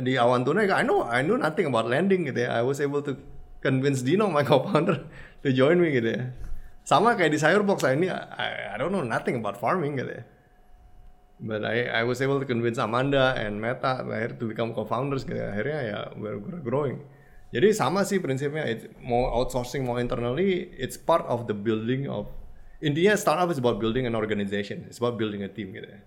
di 0.04 0.20
awan 0.20 0.44
tunai 0.44 0.68
I 0.68 0.84
know 0.84 1.08
I 1.08 1.24
know 1.24 1.40
nothing 1.40 1.72
about 1.72 1.88
landing 1.88 2.28
gitu 2.28 2.44
ya. 2.44 2.60
I 2.60 2.62
was 2.68 2.84
able 2.84 3.00
to 3.08 3.16
convince 3.64 4.04
Dino 4.04 4.28
my 4.28 4.44
co-founder 4.44 5.08
to 5.44 5.50
join 5.56 5.80
me 5.80 5.96
gitu 5.96 6.12
ya. 6.12 6.36
sama 6.86 7.18
kayak 7.18 7.34
di 7.34 7.40
sayur 7.42 7.66
box 7.66 7.82
ini 7.82 8.14
I, 8.14 8.72
I 8.72 8.76
don't 8.78 8.94
know 8.94 9.02
nothing 9.02 9.42
about 9.42 9.58
farming 9.58 9.98
gitu 9.98 10.22
ya 10.22 10.24
but 11.42 11.66
I 11.66 11.90
I 11.90 12.02
was 12.06 12.22
able 12.22 12.38
to 12.38 12.48
convince 12.48 12.78
Amanda 12.78 13.34
and 13.36 13.58
Meta 13.58 14.06
akhirnya 14.06 14.38
to 14.38 14.46
become 14.54 14.72
co-founders 14.72 15.26
gitu 15.26 15.42
akhirnya 15.42 15.80
ya 15.82 16.00
we're, 16.16 16.38
we're 16.38 16.62
growing 16.62 17.02
jadi 17.56 17.72
sama 17.72 18.04
sih 18.04 18.20
prinsipnya 18.20 18.68
it's 18.68 18.84
mau 19.00 19.32
outsourcing 19.32 19.88
mau 19.88 19.96
internally 19.96 20.68
it's 20.76 21.00
part 21.00 21.24
of 21.32 21.48
the 21.48 21.56
building 21.56 22.12
of 22.12 22.28
intinya 22.84 23.16
startup 23.16 23.48
is 23.48 23.58
about 23.64 23.80
building 23.80 24.04
an 24.04 24.14
organization 24.20 24.84
it's 24.92 25.00
about 25.00 25.16
building 25.16 25.40
a 25.48 25.50
team 25.50 25.72
gitu 25.72 25.88
ya 25.88 26.00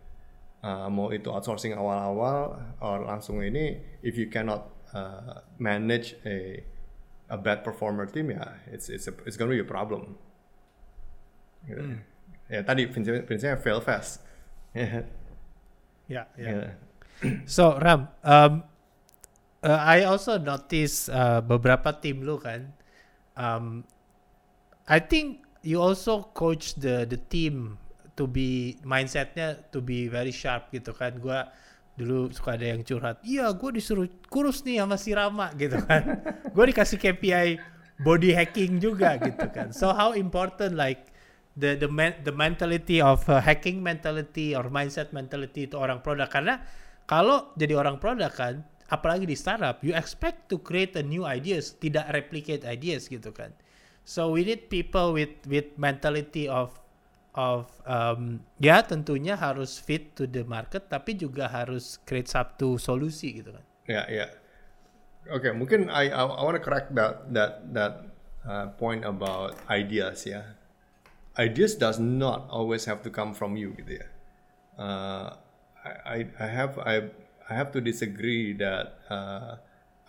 uh, 0.61 0.87
mau 0.93 1.09
itu 1.09 1.33
outsourcing 1.33 1.73
awal-awal 1.73 2.61
or 2.85 3.09
langsung 3.09 3.41
ini 3.41 3.81
if 4.05 4.21
you 4.21 4.29
cannot 4.29 4.69
uh, 4.93 5.41
manage 5.57 6.13
a 6.29 6.61
a 7.33 7.37
bad 7.41 7.65
performer 7.65 8.05
team 8.05 8.29
ya 8.29 8.61
it's 8.69 8.93
it's 8.93 9.09
a, 9.09 9.15
it's 9.25 9.41
gonna 9.41 9.51
be 9.51 9.59
a 9.59 9.65
problem 9.65 10.21
Gitu. 11.67 11.83
Hmm. 11.83 11.99
Ya 12.49 12.61
tadi 12.65 12.89
prinsipnya 12.89 13.61
fail 13.61 13.81
fast. 13.85 14.25
ya, 14.77 15.05
ya. 16.09 16.25
Yeah. 16.39 16.73
So 17.51 17.77
Ram, 17.77 18.09
um, 18.23 18.63
uh, 19.63 19.81
I 19.81 20.07
also 20.07 20.39
notice 20.39 21.09
uh, 21.11 21.43
beberapa 21.43 21.95
tim 21.99 22.23
lu 22.23 22.39
kan. 22.39 22.71
Um, 23.39 23.87
I 24.89 24.99
think 24.99 25.45
you 25.63 25.79
also 25.83 26.31
coach 26.35 26.79
the 26.79 27.05
the 27.07 27.19
team 27.19 27.79
to 28.19 28.27
be 28.27 28.81
mindsetnya 28.83 29.63
to 29.71 29.79
be 29.79 30.11
very 30.11 30.35
sharp 30.35 30.71
gitu 30.75 30.95
kan. 30.95 31.19
Gua 31.19 31.51
dulu 31.99 32.31
suka 32.31 32.55
ada 32.55 32.71
yang 32.71 32.87
curhat, 32.87 33.19
iya 33.27 33.51
gue 33.51 33.75
disuruh 33.75 34.07
kurus 34.31 34.63
nih 34.63 34.79
sama 34.79 34.95
si 34.95 35.11
Rama 35.11 35.51
gitu 35.59 35.83
kan. 35.83 36.23
gue 36.55 36.65
dikasih 36.71 36.95
KPI 36.95 37.59
body 37.99 38.31
hacking 38.39 38.79
juga 38.79 39.19
gitu 39.19 39.51
kan. 39.51 39.75
So 39.75 39.91
how 39.91 40.15
important 40.15 40.79
like 40.79 41.11
the 41.59 41.75
the 41.75 41.91
men, 41.91 42.15
the 42.23 42.31
mentality 42.31 43.03
of 43.03 43.27
uh, 43.27 43.43
hacking 43.43 43.83
mentality 43.83 44.55
or 44.55 44.71
mindset 44.71 45.11
mentality 45.11 45.67
itu 45.67 45.75
orang 45.75 45.99
produk 46.07 46.31
karena 46.31 46.63
kalau 47.11 47.51
jadi 47.59 47.75
orang 47.75 47.99
produk 47.99 48.31
kan 48.31 48.63
apalagi 48.89 49.29
di 49.29 49.37
startup 49.37 49.81
you 49.85 49.93
expect 49.93 50.49
to 50.49 50.61
create 50.61 50.97
a 50.97 51.05
new 51.05 51.25
ideas 51.25 51.77
tidak 51.77 52.09
replicate 52.13 52.65
ideas 52.65 53.07
gitu 53.09 53.31
kan 53.33 53.53
so 54.05 54.33
we 54.33 54.45
need 54.45 54.67
people 54.73 55.13
with 55.13 55.33
with 55.49 55.69
mentality 55.77 56.49
of 56.49 56.73
of 57.37 57.71
um, 57.87 58.43
ya 58.59 58.83
tentunya 58.83 59.39
harus 59.39 59.79
fit 59.79 60.17
to 60.17 60.27
the 60.27 60.43
market 60.43 60.89
tapi 60.91 61.15
juga 61.15 61.47
harus 61.47 62.01
create 62.09 62.27
satu 62.27 62.81
solusi 62.81 63.45
gitu 63.45 63.55
kan 63.55 63.65
ya 63.85 63.93
yeah, 63.93 64.05
ya 64.09 64.17
yeah. 64.25 64.31
oke 65.31 65.45
okay, 65.45 65.53
mungkin 65.53 65.93
I 65.93 66.11
I, 66.11 66.23
I 66.25 66.43
want 66.43 66.57
to 66.57 66.65
correct 66.65 66.97
that 66.97 67.29
that 67.37 67.69
that 67.77 67.93
uh, 68.49 68.73
point 68.81 69.05
about 69.05 69.55
ideas 69.69 70.25
ya 70.25 70.59
ideas 71.39 71.75
does 71.75 71.99
not 71.99 72.51
always 72.51 72.85
have 72.85 73.03
to 73.03 73.11
come 73.11 73.33
from 73.33 73.57
you 73.57 73.71
gitu 73.79 74.03
ya. 74.03 74.07
Uh, 74.75 75.39
I, 76.05 76.27
I 76.37 76.47
have 76.51 76.77
I 76.83 77.09
I 77.49 77.57
have 77.57 77.73
to 77.73 77.81
disagree 77.81 78.53
that 78.61 79.01
uh, 79.09 79.57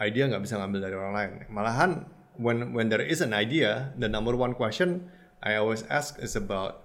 idea 0.04 0.28
nggak 0.28 0.44
bisa 0.44 0.60
ngambil 0.60 0.80
dari 0.84 0.96
orang 0.96 1.14
lain. 1.16 1.32
Malahan 1.48 1.92
when 2.36 2.76
when 2.76 2.92
there 2.92 3.04
is 3.04 3.24
an 3.24 3.32
idea, 3.32 3.96
the 3.96 4.12
number 4.12 4.36
one 4.36 4.56
question 4.56 5.08
I 5.40 5.56
always 5.56 5.88
ask 5.88 6.20
is 6.20 6.36
about 6.36 6.84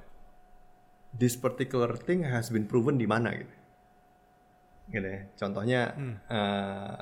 this 1.15 1.35
particular 1.35 1.99
thing 1.99 2.23
has 2.27 2.51
been 2.55 2.71
proven 2.71 2.99
di 2.99 3.07
mana 3.07 3.35
gitu. 3.35 3.55
Gitu 4.95 5.09
ya. 5.11 5.21
Contohnya 5.35 5.81
hmm. 5.99 6.17
uh, 6.31 6.95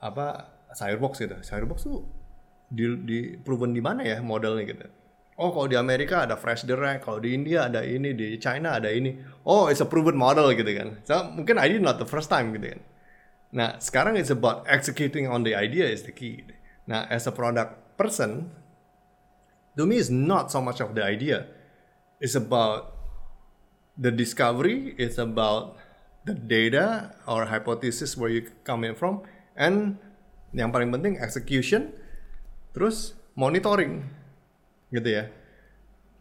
apa 0.00 0.26
Firebox 0.76 1.20
gitu. 1.20 1.36
Firebox 1.40 1.78
tuh 1.84 2.04
di, 2.72 2.84
di 3.04 3.18
proven 3.38 3.76
di 3.76 3.84
mana 3.84 4.02
ya 4.02 4.18
modelnya 4.24 4.64
gitu 4.66 4.86
Oh, 5.36 5.52
kalau 5.52 5.68
di 5.68 5.76
Amerika 5.76 6.24
ada 6.24 6.32
fresh 6.40 6.64
direct, 6.64 7.04
kalau 7.04 7.20
di 7.20 7.36
India 7.36 7.68
ada 7.68 7.84
ini, 7.84 8.16
di 8.16 8.40
China 8.40 8.80
ada 8.80 8.88
ini. 8.88 9.20
Oh, 9.44 9.68
it's 9.68 9.84
a 9.84 9.88
proven 9.88 10.16
model 10.16 10.48
gitu 10.56 10.72
kan. 10.72 10.96
So, 11.04 11.28
mungkin 11.28 11.60
idea 11.60 11.76
not 11.76 12.00
the 12.00 12.08
first 12.08 12.32
time 12.32 12.56
gitu 12.56 12.72
kan. 12.72 12.80
Nah, 13.52 13.76
sekarang 13.76 14.16
it's 14.16 14.32
about 14.32 14.64
executing 14.64 15.28
on 15.28 15.44
the 15.44 15.52
idea 15.52 15.84
is 15.84 16.08
the 16.08 16.12
key. 16.16 16.40
Nah, 16.88 17.04
as 17.12 17.28
a 17.28 17.34
product 17.36 17.76
person, 18.00 18.48
to 19.76 19.84
me 19.84 20.00
is 20.00 20.08
not 20.08 20.48
so 20.48 20.64
much 20.64 20.80
of 20.80 20.96
the 20.96 21.04
idea. 21.04 21.52
It's 22.16 22.32
about 22.32 22.96
the 24.00 24.08
discovery, 24.08 24.96
it's 24.96 25.20
about 25.20 25.76
the 26.24 26.32
data 26.32 27.12
or 27.28 27.52
hypothesis 27.52 28.16
where 28.16 28.32
you 28.32 28.48
coming 28.64 28.96
from, 28.96 29.20
and 29.52 30.00
yang 30.56 30.72
paling 30.72 30.88
penting 30.88 31.20
execution, 31.20 31.92
terus 32.72 33.12
monitoring 33.36 34.15
gitu 34.90 35.08
ya. 35.08 35.24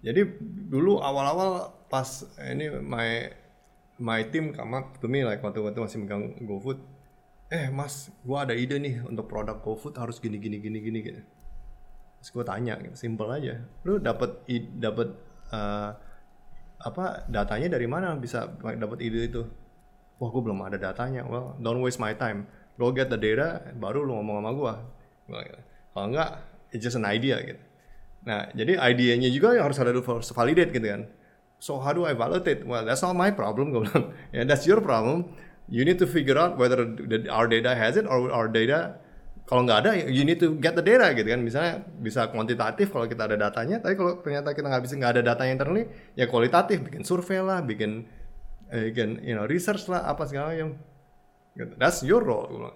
Jadi 0.05 0.21
dulu 0.69 1.01
awal-awal 1.01 1.73
pas 1.89 2.05
ini 2.45 2.69
my 2.81 3.29
my 3.97 4.21
team 4.29 4.53
come 4.53 4.75
to 5.01 5.07
me 5.09 5.25
like 5.25 5.41
waktu 5.41 5.63
waktu 5.63 5.79
masih 5.81 5.97
megang 6.03 6.35
GoFood 6.43 6.77
eh 7.49 7.71
mas 7.71 8.11
gua 8.25 8.43
ada 8.43 8.53
ide 8.57 8.77
nih 8.77 9.01
untuk 9.05 9.25
produk 9.29 9.61
GoFood 9.61 9.97
harus 9.97 10.21
gini 10.21 10.37
gini 10.37 10.61
gini 10.61 10.77
gini 10.81 10.99
gitu. 11.01 11.21
Terus 12.21 12.29
gue 12.33 12.45
tanya 12.45 12.73
gitu, 12.81 12.97
simple 12.97 13.29
aja. 13.29 13.61
Lu 13.85 14.01
dapat 14.01 14.41
dapat 14.81 15.13
uh, 15.53 15.93
apa 16.81 17.29
datanya 17.29 17.77
dari 17.77 17.85
mana? 17.85 18.17
Bisa 18.17 18.49
dapat 18.57 18.97
ide 19.05 19.29
itu? 19.29 19.45
Wah 20.17 20.29
gue 20.33 20.41
belum 20.41 20.57
ada 20.65 20.81
datanya. 20.81 21.21
Well 21.21 21.53
don't 21.61 21.85
waste 21.85 22.01
my 22.01 22.17
time. 22.17 22.49
Go 22.81 22.89
get 22.89 23.13
the 23.13 23.19
data 23.21 23.61
baru 23.77 24.03
lu 24.03 24.17
ngomong 24.17 24.41
sama 24.41 24.51
gue 24.51 24.73
gitu. 25.31 25.61
kalau 25.93 26.05
enggak 26.11 26.29
it's 26.69 26.83
just 26.83 26.97
an 26.99 27.07
idea 27.07 27.39
gitu 27.41 27.61
Nah, 28.25 28.49
jadi 28.57 28.81
idenya 28.81 29.29
juga 29.29 29.53
yang 29.53 29.69
harus 29.69 29.77
ada 29.77 29.93
dulu 29.93 30.17
validate 30.17 30.73
gitu 30.73 30.87
kan. 30.89 31.01
So 31.61 31.77
how 31.77 31.93
do 31.93 32.09
I 32.09 32.17
validate? 32.17 32.65
Well, 32.65 32.83
that's 32.83 33.05
not 33.05 33.13
my 33.13 33.29
problem, 33.29 33.69
gue 33.73 33.85
bilang. 33.85 34.11
yeah, 34.33 34.43
that's 34.43 34.65
your 34.65 34.81
problem. 34.81 35.37
You 35.69 35.85
need 35.85 36.01
to 36.01 36.09
figure 36.09 36.37
out 36.37 36.57
whether 36.57 36.85
the, 36.85 37.29
our 37.29 37.49
data 37.49 37.73
has 37.73 37.97
it 37.97 38.05
or 38.05 38.29
our 38.29 38.49
data 38.49 39.01
kalau 39.45 39.61
nggak 39.61 39.79
ada, 39.85 39.91
you 40.09 40.25
need 40.25 40.41
to 40.41 40.57
get 40.57 40.73
the 40.73 40.81
data 40.81 41.13
gitu 41.13 41.29
kan. 41.29 41.37
Misalnya 41.45 41.85
bisa 42.01 42.33
kuantitatif 42.33 42.89
kalau 42.89 43.05
kita 43.05 43.29
ada 43.29 43.37
datanya, 43.37 43.77
tapi 43.77 43.93
kalau 43.93 44.17
ternyata 44.25 44.57
kita 44.57 44.73
nggak 44.73 44.83
bisa 44.89 44.93
nggak 44.97 45.11
ada 45.13 45.21
datanya 45.21 45.51
internally, 45.61 45.85
ya 46.17 46.25
kualitatif, 46.25 46.81
bikin 46.81 47.05
survei 47.05 47.45
lah, 47.45 47.61
bikin 47.61 48.09
eh, 48.73 48.89
bikin 48.89 49.21
you 49.21 49.37
know 49.37 49.45
research 49.45 49.85
lah, 49.85 50.01
apa 50.09 50.25
segala 50.25 50.49
macam. 50.49 50.81
Gitu. 51.53 51.73
That's 51.77 52.01
your 52.01 52.25
role. 52.25 52.73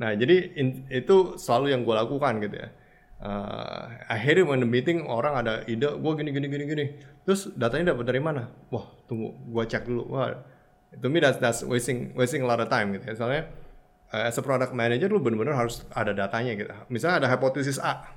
Nah, 0.00 0.16
jadi 0.16 0.56
in, 0.56 0.88
itu 0.88 1.36
selalu 1.36 1.76
yang 1.76 1.84
gue 1.84 1.92
lakukan 1.92 2.40
gitu 2.48 2.56
ya 2.56 2.72
uh, 3.20 3.82
akhirnya 4.08 4.44
when 4.48 4.60
the 4.64 4.68
meeting 4.68 5.04
orang 5.06 5.36
ada 5.36 5.62
ide 5.68 5.86
gue 5.86 6.12
gini 6.16 6.30
gini 6.32 6.46
gini 6.48 6.64
gini. 6.66 6.84
Terus 7.24 7.52
datanya 7.54 7.94
dapat 7.94 8.04
dari 8.08 8.20
mana? 8.20 8.48
Wah 8.72 8.88
tunggu 9.06 9.36
gue 9.36 9.64
cek 9.68 9.84
dulu. 9.86 10.04
Wah 10.10 10.40
to 10.96 11.06
me 11.06 11.20
that's 11.22 11.38
that's 11.38 11.60
wasting 11.62 12.16
wasting 12.16 12.42
a 12.42 12.48
lot 12.48 12.58
of 12.58 12.68
time 12.72 12.92
gitu 12.96 13.04
ya. 13.06 13.14
Soalnya 13.14 13.42
uh, 14.12 14.28
as 14.28 14.36
a 14.40 14.42
product 14.44 14.72
manager 14.72 15.12
lu 15.12 15.20
benar-benar 15.20 15.56
harus 15.56 15.84
ada 15.92 16.16
datanya 16.16 16.52
gitu. 16.56 16.72
Misalnya 16.88 17.26
ada 17.26 17.28
hipotesis 17.30 17.78
A. 17.80 18.08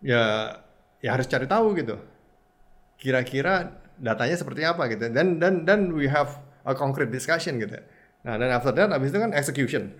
Ya 0.00 0.56
ya 1.04 1.14
harus 1.14 1.28
cari 1.28 1.44
tahu 1.44 1.76
gitu. 1.76 2.00
Kira-kira 3.00 3.80
datanya 4.00 4.36
seperti 4.36 4.64
apa 4.64 4.88
gitu. 4.88 5.12
Dan 5.12 5.40
dan 5.40 5.68
dan 5.68 5.92
we 5.92 6.08
have 6.08 6.40
a 6.64 6.72
concrete 6.72 7.12
discussion 7.12 7.60
gitu. 7.60 7.76
Nah 8.24 8.36
dan 8.36 8.48
after 8.52 8.72
that 8.72 8.92
abis 8.92 9.12
itu 9.12 9.20
kan 9.20 9.32
execution. 9.36 9.92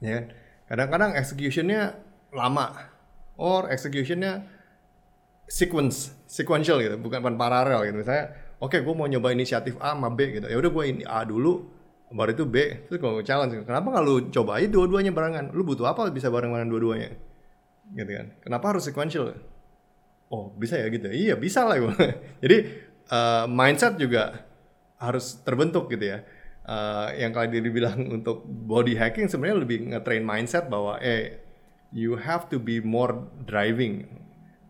Ya 0.00 0.16
kan? 0.16 0.26
kadang-kadang 0.70 1.18
executionnya 1.18 1.98
lama. 2.34 2.90
Or 3.40 3.72
executionnya 3.72 4.44
sequence 5.50 6.14
sequential 6.30 6.78
gitu 6.78 6.96
bukan 7.00 7.34
paralel 7.34 7.82
gitu. 7.90 7.96
Misalnya 8.06 8.36
oke 8.62 8.76
okay, 8.76 8.80
gue 8.86 8.94
mau 8.94 9.10
nyoba 9.10 9.34
inisiatif 9.34 9.74
A 9.82 9.98
sama 9.98 10.14
B 10.14 10.38
gitu. 10.38 10.46
Ya 10.46 10.56
udah 10.56 10.70
gue 10.70 10.84
ini 10.86 11.02
A 11.02 11.26
dulu 11.26 11.66
baru 12.14 12.30
itu 12.34 12.44
B. 12.46 12.86
Terus 12.86 12.98
gue 13.02 13.24
challenge 13.26 13.66
kenapa 13.66 13.90
nggak 13.90 14.04
lu 14.06 14.14
coba 14.30 14.62
aja 14.62 14.68
dua-duanya 14.70 15.10
barengan? 15.10 15.50
Lu 15.50 15.66
butuh 15.66 15.90
apa 15.90 16.06
bisa 16.14 16.30
bareng-bareng 16.30 16.70
dua-duanya? 16.70 17.10
Gitu 17.90 18.12
kan. 18.14 18.26
Kenapa 18.46 18.64
harus 18.76 18.86
sequential? 18.86 19.34
Oh 20.30 20.54
bisa 20.54 20.78
ya 20.78 20.86
gitu 20.86 21.10
iya 21.10 21.34
bisa 21.34 21.66
lah 21.66 21.74
gue 21.82 21.90
jadi 22.46 22.56
uh, 23.10 23.50
mindset 23.50 23.98
juga 23.98 24.46
harus 25.02 25.42
terbentuk 25.42 25.90
gitu 25.90 26.14
ya. 26.14 26.22
Uh, 26.60 27.10
yang 27.18 27.34
kali 27.34 27.58
dibilang 27.58 27.98
untuk 28.06 28.46
body 28.46 28.94
hacking 28.94 29.26
sebenarnya 29.26 29.58
lebih 29.58 29.78
ngetrain 29.90 30.22
mindset 30.22 30.70
bahwa 30.70 31.02
eh 31.02 31.49
you 31.90 32.18
have 32.18 32.46
to 32.50 32.58
be 32.58 32.78
more 32.78 33.26
driving 33.46 34.06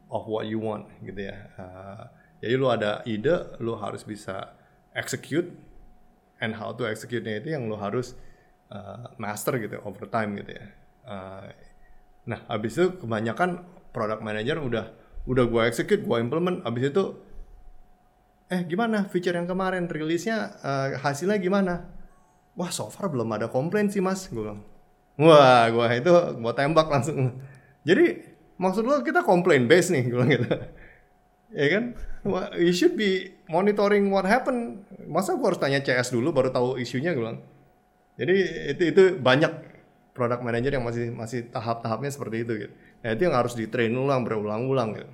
of 0.08 0.26
what 0.26 0.48
you 0.48 0.58
want 0.58 0.88
gitu 1.04 1.30
ya. 1.30 1.36
Uh, 1.56 2.04
jadi 2.40 2.54
lu 2.56 2.66
ada 2.72 3.04
ide, 3.04 3.56
lu 3.60 3.76
harus 3.76 4.02
bisa 4.02 4.56
execute 4.96 5.52
and 6.40 6.56
how 6.56 6.72
to 6.72 6.88
execute-nya 6.88 7.44
itu 7.44 7.52
yang 7.52 7.68
lu 7.68 7.76
harus 7.76 8.16
uh, 8.72 9.12
master 9.20 9.60
gitu 9.60 9.78
over 9.84 10.08
time 10.08 10.40
gitu 10.40 10.56
ya. 10.56 10.66
Uh, 11.04 11.46
nah, 12.24 12.40
habis 12.48 12.80
itu 12.80 12.96
kebanyakan 12.96 13.64
product 13.92 14.24
manager 14.24 14.56
udah 14.58 14.86
udah 15.28 15.44
gua 15.46 15.68
execute, 15.68 16.00
gua 16.02 16.18
implement, 16.18 16.64
habis 16.64 16.90
itu 16.90 17.04
eh 18.50 18.66
gimana 18.66 19.06
feature 19.06 19.36
yang 19.36 19.46
kemarin 19.46 19.86
rilisnya 19.86 20.58
uh, 20.64 20.98
hasilnya 20.98 21.38
gimana? 21.38 21.86
Wah, 22.58 22.72
so 22.74 22.90
far 22.90 23.06
belum 23.06 23.30
ada 23.30 23.46
komplain 23.46 23.86
sih, 23.92 24.02
Mas. 24.02 24.26
Gue 24.26 24.42
bilang 24.42 24.66
Wah, 25.18 25.66
gua 25.72 25.90
itu 25.96 26.10
gua 26.38 26.52
tembak 26.54 26.86
langsung. 26.86 27.40
Jadi 27.88 28.22
maksud 28.60 28.84
lo 28.84 29.00
kita 29.00 29.24
komplain 29.24 29.64
base 29.64 29.88
nih, 29.88 30.04
gue 30.12 30.24
gitu. 30.36 30.48
ya 31.56 31.66
kan? 31.72 31.84
You 32.60 32.76
should 32.76 32.94
be 32.94 33.32
monitoring 33.48 34.12
what 34.12 34.28
happen 34.28 34.84
masa 35.08 35.34
gue 35.34 35.46
harus 35.48 35.56
tanya 35.56 35.80
CS 35.80 36.12
dulu 36.12 36.30
baru 36.36 36.52
tahu 36.52 36.76
isunya 36.76 37.16
gue 37.16 37.24
bilang. 37.24 37.40
Jadi 38.20 38.36
itu 38.76 38.82
itu 38.92 39.02
banyak 39.16 39.48
product 40.12 40.44
manager 40.44 40.76
yang 40.76 40.84
masih 40.84 41.08
masih 41.08 41.48
tahap-tahapnya 41.48 42.12
seperti 42.12 42.44
itu 42.44 42.52
gitu. 42.68 42.72
Nah 43.00 43.08
itu 43.16 43.22
yang 43.24 43.34
harus 43.34 43.56
di 43.56 43.64
train 43.72 43.96
ulang 43.96 44.28
berulang-ulang 44.28 45.00
gitu. 45.00 45.10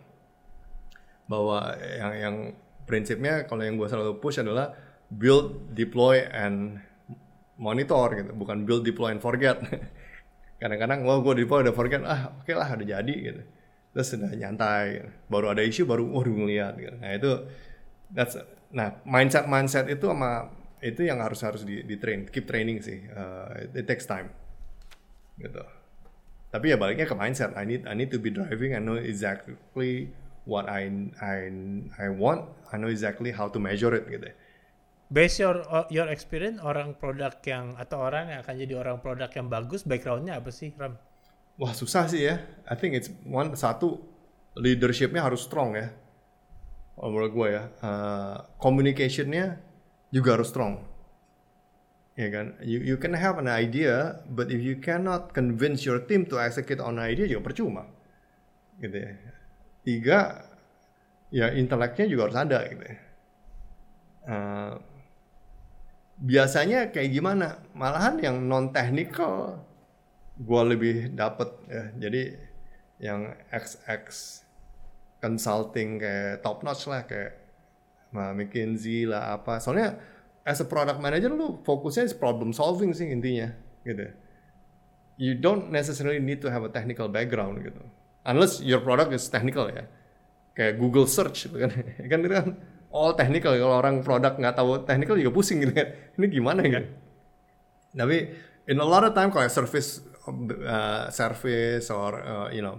Bahwa 1.30 1.78
yang 1.78 2.12
yang 2.18 2.36
prinsipnya 2.90 3.46
kalau 3.46 3.62
yang 3.62 3.78
gue 3.78 3.86
selalu 3.86 4.18
push 4.18 4.42
adalah 4.42 4.74
build 5.06 5.70
deploy 5.78 6.26
and 6.34 6.82
monitor 7.56 8.12
gitu 8.16 8.30
bukan 8.36 8.68
build 8.68 8.84
deploy 8.84 9.12
and 9.12 9.20
forget. 9.24 9.60
Kadang-kadang 10.60 11.04
wah 11.04 11.20
gue 11.20 11.44
deploy 11.44 11.64
udah 11.64 11.76
forget. 11.76 12.00
Ah 12.04 12.32
oke 12.32 12.48
okay 12.48 12.54
lah 12.56 12.68
udah 12.68 12.86
jadi 12.86 13.14
gitu. 13.16 13.42
Terus 13.96 14.06
sudah 14.12 14.30
nyantai 14.32 15.08
baru 15.28 15.52
ada 15.56 15.64
isu 15.64 15.88
baru 15.88 16.04
waduh 16.12 16.36
ngeliat 16.36 16.76
gitu. 16.76 16.96
nah 17.00 17.12
itu 17.16 17.30
that's 18.12 18.36
nah 18.68 19.00
mindset 19.08 19.48
mindset 19.48 19.88
itu 19.88 20.04
sama 20.04 20.52
itu 20.84 21.06
yang 21.08 21.24
harus 21.24 21.40
harus 21.40 21.64
di, 21.64 21.80
di 21.80 21.96
train 21.96 22.28
keep 22.28 22.44
training 22.44 22.84
sih. 22.84 23.08
Uh, 23.08 23.72
it, 23.72 23.88
takes 23.88 24.04
time 24.04 24.32
gitu. 25.40 25.64
Tapi 26.52 26.72
ya 26.72 26.76
baliknya 26.76 27.08
ke 27.08 27.16
mindset. 27.16 27.56
I 27.56 27.64
need 27.64 27.88
I 27.88 27.96
need 27.96 28.12
to 28.12 28.20
be 28.20 28.32
driving. 28.32 28.76
I 28.76 28.80
know 28.80 28.96
exactly 28.96 30.12
what 30.44 30.68
I 30.68 30.88
I 31.20 31.52
I 31.96 32.06
want. 32.12 32.48
I 32.68 32.76
know 32.76 32.92
exactly 32.92 33.32
how 33.32 33.48
to 33.48 33.58
measure 33.60 33.92
it 33.96 34.08
gitu 34.08 34.32
Based 35.06 35.38
your 35.38 35.62
your 35.86 36.10
experience 36.10 36.58
orang 36.58 36.98
produk 36.98 37.38
yang 37.46 37.78
atau 37.78 38.02
orang 38.02 38.26
yang 38.34 38.42
akan 38.42 38.54
jadi 38.58 38.74
orang 38.74 38.98
produk 38.98 39.30
yang 39.30 39.46
bagus 39.46 39.86
backgroundnya 39.86 40.42
apa 40.42 40.50
sih 40.50 40.74
Ram? 40.74 40.98
Wah 41.62 41.70
susah 41.70 42.10
sih 42.10 42.26
ya. 42.26 42.42
I 42.66 42.74
think 42.74 42.98
it's 42.98 43.08
one 43.22 43.54
satu 43.54 44.02
leadershipnya 44.58 45.22
harus 45.22 45.46
strong 45.46 45.78
ya. 45.78 45.94
Oh, 46.98 47.12
menurut 47.12 47.32
gue 47.32 47.48
ya. 47.54 47.62
Uh, 47.84 48.36
communicationnya 48.58 49.62
juga 50.10 50.40
harus 50.40 50.50
strong. 50.50 50.82
Ya 52.18 52.32
kan. 52.32 52.58
You 52.64 52.82
you 52.82 52.96
can 52.98 53.14
have 53.14 53.38
an 53.38 53.46
idea, 53.46 54.24
but 54.26 54.50
if 54.50 54.58
you 54.58 54.80
cannot 54.82 55.36
convince 55.36 55.84
your 55.86 56.02
team 56.02 56.26
to 56.26 56.40
execute 56.40 56.82
on 56.82 56.98
idea 56.98 57.30
juga 57.30 57.52
percuma. 57.52 57.86
Gitu 58.82 58.96
ya. 58.96 59.10
Tiga, 59.86 60.18
ya 61.30 61.54
inteleknya 61.54 62.10
juga 62.10 62.22
harus 62.26 62.38
ada 62.42 62.58
gitu 62.66 62.84
ya. 62.84 62.96
Uh, 64.26 64.74
biasanya 66.20 66.90
kayak 66.92 67.10
gimana? 67.12 67.60
Malahan 67.76 68.16
yang 68.20 68.36
non 68.48 68.72
technical 68.72 69.60
gue 70.36 70.62
lebih 70.68 70.94
dapet 71.16 71.48
ya. 71.68 71.84
Jadi 72.08 72.22
yang 73.00 73.32
XX 73.52 74.04
consulting 75.20 76.00
kayak 76.00 76.40
top 76.40 76.64
notch 76.64 76.88
lah 76.88 77.04
kayak 77.04 77.36
nah, 78.12 78.32
McKinsey 78.32 79.08
lah 79.08 79.40
apa. 79.40 79.60
Soalnya 79.60 79.96
as 80.46 80.60
a 80.60 80.66
product 80.68 81.00
manager 81.00 81.32
lu 81.32 81.60
fokusnya 81.64 82.06
is 82.06 82.14
problem 82.16 82.52
solving 82.52 82.92
sih 82.92 83.08
intinya 83.08 83.52
gitu. 83.84 84.12
You 85.16 85.32
don't 85.32 85.72
necessarily 85.72 86.20
need 86.20 86.44
to 86.44 86.52
have 86.52 86.60
a 86.64 86.72
technical 86.72 87.08
background 87.08 87.64
gitu. 87.64 87.80
Unless 88.28 88.60
your 88.60 88.84
product 88.84 89.16
is 89.16 89.24
technical 89.32 89.72
ya. 89.72 89.88
Kayak 90.52 90.76
Google 90.80 91.08
search 91.08 91.48
gitu 91.48 91.56
kan. 91.56 91.72
Kan 92.12 92.20
kan 92.28 92.46
all 92.92 93.14
technical. 93.14 93.54
Kalau 93.54 93.76
orang 93.78 94.04
produk 94.04 94.36
nggak 94.36 94.54
tahu 94.56 94.82
technical 94.86 95.16
juga 95.18 95.32
pusing 95.34 95.62
gitu 95.62 95.72
kan. 95.72 95.88
Ini 96.16 96.26
gimana 96.30 96.62
ya 96.64 96.82
tapi 97.96 98.28
in 98.68 98.76
a 98.76 98.86
lot 98.86 99.02
of 99.02 99.16
time 99.16 99.32
kalau 99.32 99.48
service 99.48 100.04
uh, 100.28 101.08
service 101.08 101.88
or 101.88 102.20
uh, 102.20 102.48
you 102.52 102.60
know 102.60 102.76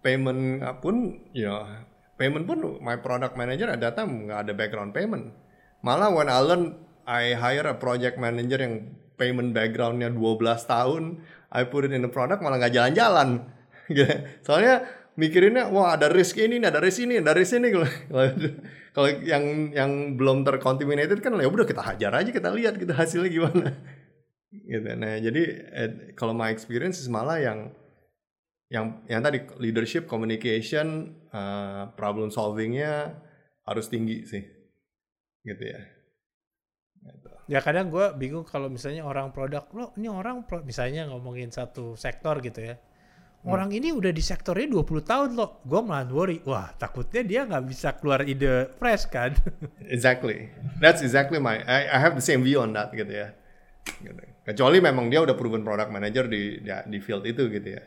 payment 0.00 0.64
pun 0.80 1.20
you 1.36 1.44
know 1.44 1.68
payment 2.16 2.48
pun 2.48 2.80
my 2.80 2.96
product 2.96 3.36
manager 3.36 3.68
ada 3.68 3.92
datang 3.92 4.26
nggak 4.26 4.48
ada 4.48 4.52
background 4.56 4.90
payment. 4.96 5.36
Malah 5.84 6.08
when 6.16 6.32
I 6.32 6.40
learn 6.40 6.80
I 7.04 7.36
hire 7.36 7.68
a 7.68 7.76
project 7.76 8.16
manager 8.16 8.56
yang 8.56 8.96
payment 9.20 9.52
backgroundnya 9.52 10.08
12 10.16 10.40
tahun 10.64 11.20
I 11.52 11.68
put 11.68 11.86
it 11.86 11.92
in 11.92 12.02
the 12.02 12.10
product 12.10 12.40
malah 12.40 12.56
nggak 12.56 12.74
jalan-jalan. 12.74 13.30
Gitu. 13.84 14.16
soalnya 14.40 14.88
mikirinnya 15.14 15.70
wah 15.70 15.94
ada 15.94 16.10
risk 16.10 16.38
ini 16.38 16.58
ada 16.62 16.82
risk 16.82 17.02
ini 17.06 17.22
ada 17.22 17.32
risk 17.34 17.58
ini. 17.58 17.70
Kalau 18.94 19.08
yang 19.26 19.74
yang 19.74 20.14
belum 20.14 20.46
tercontaminated 20.46 21.18
kan 21.18 21.34
ya 21.38 21.50
udah 21.50 21.66
kita 21.66 21.82
hajar 21.82 22.14
aja 22.14 22.30
kita 22.30 22.50
lihat 22.54 22.78
kita 22.78 22.94
hasilnya 22.94 23.30
gimana. 23.30 23.74
Gitu. 24.54 24.86
Nah 24.94 25.18
jadi 25.18 25.42
eh, 25.74 25.90
kalau 26.14 26.30
my 26.30 26.54
experience 26.54 27.02
malah 27.10 27.42
yang 27.42 27.74
yang 28.70 29.02
yang 29.10 29.18
tadi 29.18 29.42
leadership 29.58 30.06
communication 30.06 31.10
uh, 31.34 31.90
problem 31.98 32.30
solvingnya 32.30 33.18
harus 33.66 33.90
tinggi 33.90 34.22
sih. 34.22 34.46
Gitu 35.42 35.58
ya. 35.58 35.80
Gitu. 37.04 37.28
ya 37.52 37.60
kadang 37.60 37.92
gue 37.92 38.14
bingung 38.16 38.46
kalau 38.48 38.72
misalnya 38.72 39.04
orang 39.04 39.28
produk 39.28 39.68
lo 39.76 39.92
ini 40.00 40.08
orang 40.08 40.48
pro, 40.48 40.64
misalnya 40.64 41.04
ngomongin 41.10 41.52
satu 41.52 41.92
sektor 42.00 42.40
gitu 42.40 42.64
ya 42.64 42.80
hmm. 43.44 43.52
orang 43.52 43.70
ini 43.76 43.92
udah 43.92 44.10
di 44.10 44.24
sektornya 44.24 44.66
20 44.72 45.04
tahun 45.04 45.30
loh 45.36 45.60
gue 45.62 45.80
malah 45.84 46.08
worry 46.08 46.40
wah 46.48 46.72
takutnya 46.74 47.22
dia 47.22 47.40
nggak 47.44 47.64
bisa 47.68 47.92
keluar 48.00 48.24
ide 48.24 48.72
fresh 48.80 49.06
kan 49.12 49.36
exactly 49.94 50.48
that's 50.80 51.04
exactly 51.04 51.36
my 51.36 51.60
I, 51.68 51.92
I 51.92 51.98
have 52.00 52.16
the 52.16 52.24
same 52.24 52.40
view 52.42 52.64
on 52.64 52.72
that 52.72 52.90
gitu 52.96 53.12
ya 53.12 53.36
gitu. 54.00 54.22
Kecuali 54.44 54.76
memang 54.80 55.08
dia 55.08 55.24
udah 55.24 55.32
proven 55.36 55.64
product 55.64 55.88
manager 55.88 56.28
di 56.28 56.60
di, 56.60 56.68
di 56.68 56.98
field 57.00 57.24
itu 57.24 57.48
gitu 57.48 57.68
ya. 57.80 57.82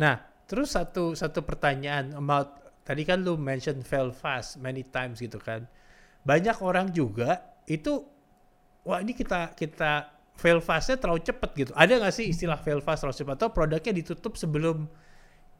Nah, 0.00 0.16
terus 0.48 0.72
satu 0.72 1.12
satu 1.12 1.44
pertanyaan 1.44 2.16
about 2.16 2.64
tadi 2.84 3.04
kan 3.04 3.20
lu 3.20 3.36
mention 3.36 3.84
fail 3.84 4.08
fast 4.12 4.56
many 4.60 4.84
times 4.88 5.20
gitu 5.20 5.36
kan. 5.36 5.68
Banyak 6.24 6.64
orang 6.64 6.88
juga 6.96 7.60
itu 7.68 8.04
wah 8.88 9.00
ini 9.04 9.12
kita 9.12 9.52
kita 9.52 10.13
fail 10.34 10.58
fastnya 10.58 10.98
terlalu 10.98 11.22
cepet 11.22 11.50
gitu. 11.54 11.72
Ada 11.74 12.02
nggak 12.02 12.14
sih 12.14 12.26
istilah 12.30 12.58
fail 12.58 12.82
fast 12.82 13.06
terlalu 13.06 13.16
cepat 13.16 13.34
atau 13.38 13.50
produknya 13.54 13.92
ditutup 13.94 14.34
sebelum 14.34 14.90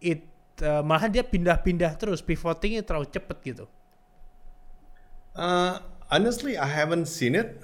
it 0.02 0.26
uh, 0.62 0.82
malahan 0.82 1.10
dia 1.10 1.24
pindah-pindah 1.24 1.94
terus 1.98 2.20
pivotingnya 2.20 2.82
terlalu 2.82 3.08
cepet 3.08 3.36
gitu? 3.42 3.64
Uh, 5.34 5.82
honestly, 6.10 6.54
I 6.54 6.66
haven't 6.66 7.10
seen 7.10 7.34
it 7.34 7.58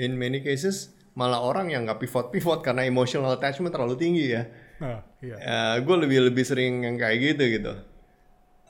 in 0.00 0.16
many 0.16 0.40
cases 0.40 0.96
malah 1.18 1.42
orang 1.42 1.68
yang 1.74 1.84
nggak 1.84 2.00
pivot 2.06 2.30
pivot 2.30 2.62
karena 2.62 2.86
emotional 2.86 3.34
attachment 3.34 3.74
terlalu 3.74 3.98
tinggi 3.98 4.26
ya. 4.32 4.42
Uh, 4.80 5.00
iya. 5.20 5.36
uh, 5.36 5.40
eh, 5.44 5.74
gue 5.84 5.96
lebih 6.08 6.32
lebih 6.32 6.44
sering 6.46 6.86
yang 6.86 6.96
kayak 6.96 7.16
gitu 7.20 7.44
gitu. 7.60 7.72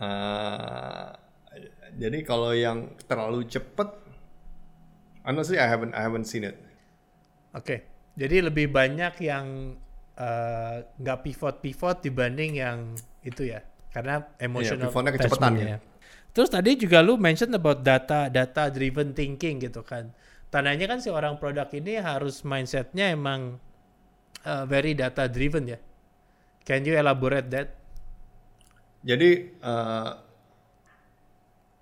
Uh, 0.01 1.15
jadi 2.01 2.19
kalau 2.25 2.57
yang 2.57 2.97
terlalu 3.05 3.47
cepet, 3.47 3.89
honestly 5.23 5.61
I 5.61 5.69
haven't 5.69 5.93
I 5.95 6.03
haven't 6.03 6.27
seen 6.27 6.49
it. 6.49 6.57
Oke, 7.51 7.65
okay. 7.65 7.79
jadi 8.15 8.47
lebih 8.47 8.71
banyak 8.71 9.19
yang 9.27 9.75
eh, 10.15 10.77
nggak 10.87 11.19
uh, 11.19 11.23
pivot 11.23 11.57
pivot 11.59 11.97
dibanding 12.03 12.63
yang 12.63 12.95
itu 13.27 13.51
ya, 13.51 13.61
karena 13.91 14.23
emotional 14.39 14.91
yeah, 14.91 15.13
kecepatan 15.19 15.53
ya. 15.59 15.79
Terus 16.31 16.47
tadi 16.47 16.79
juga 16.79 17.03
lu 17.03 17.19
mention 17.19 17.51
about 17.51 17.83
data 17.83 18.31
data 18.31 18.71
driven 18.71 19.11
thinking 19.11 19.59
gitu 19.59 19.83
kan 19.83 20.15
tandanya 20.51 20.91
kan 20.91 20.99
si 20.99 21.09
orang 21.09 21.39
produk 21.39 21.71
ini 21.71 22.03
harus 22.03 22.43
mindsetnya 22.43 23.15
emang 23.15 23.63
uh, 24.43 24.67
very 24.67 24.93
data 24.99 25.31
driven 25.31 25.71
ya. 25.71 25.79
Can 26.67 26.85
you 26.85 26.99
elaborate 26.99 27.49
that? 27.55 27.79
Jadi 29.01 29.57
uh, 29.65 30.13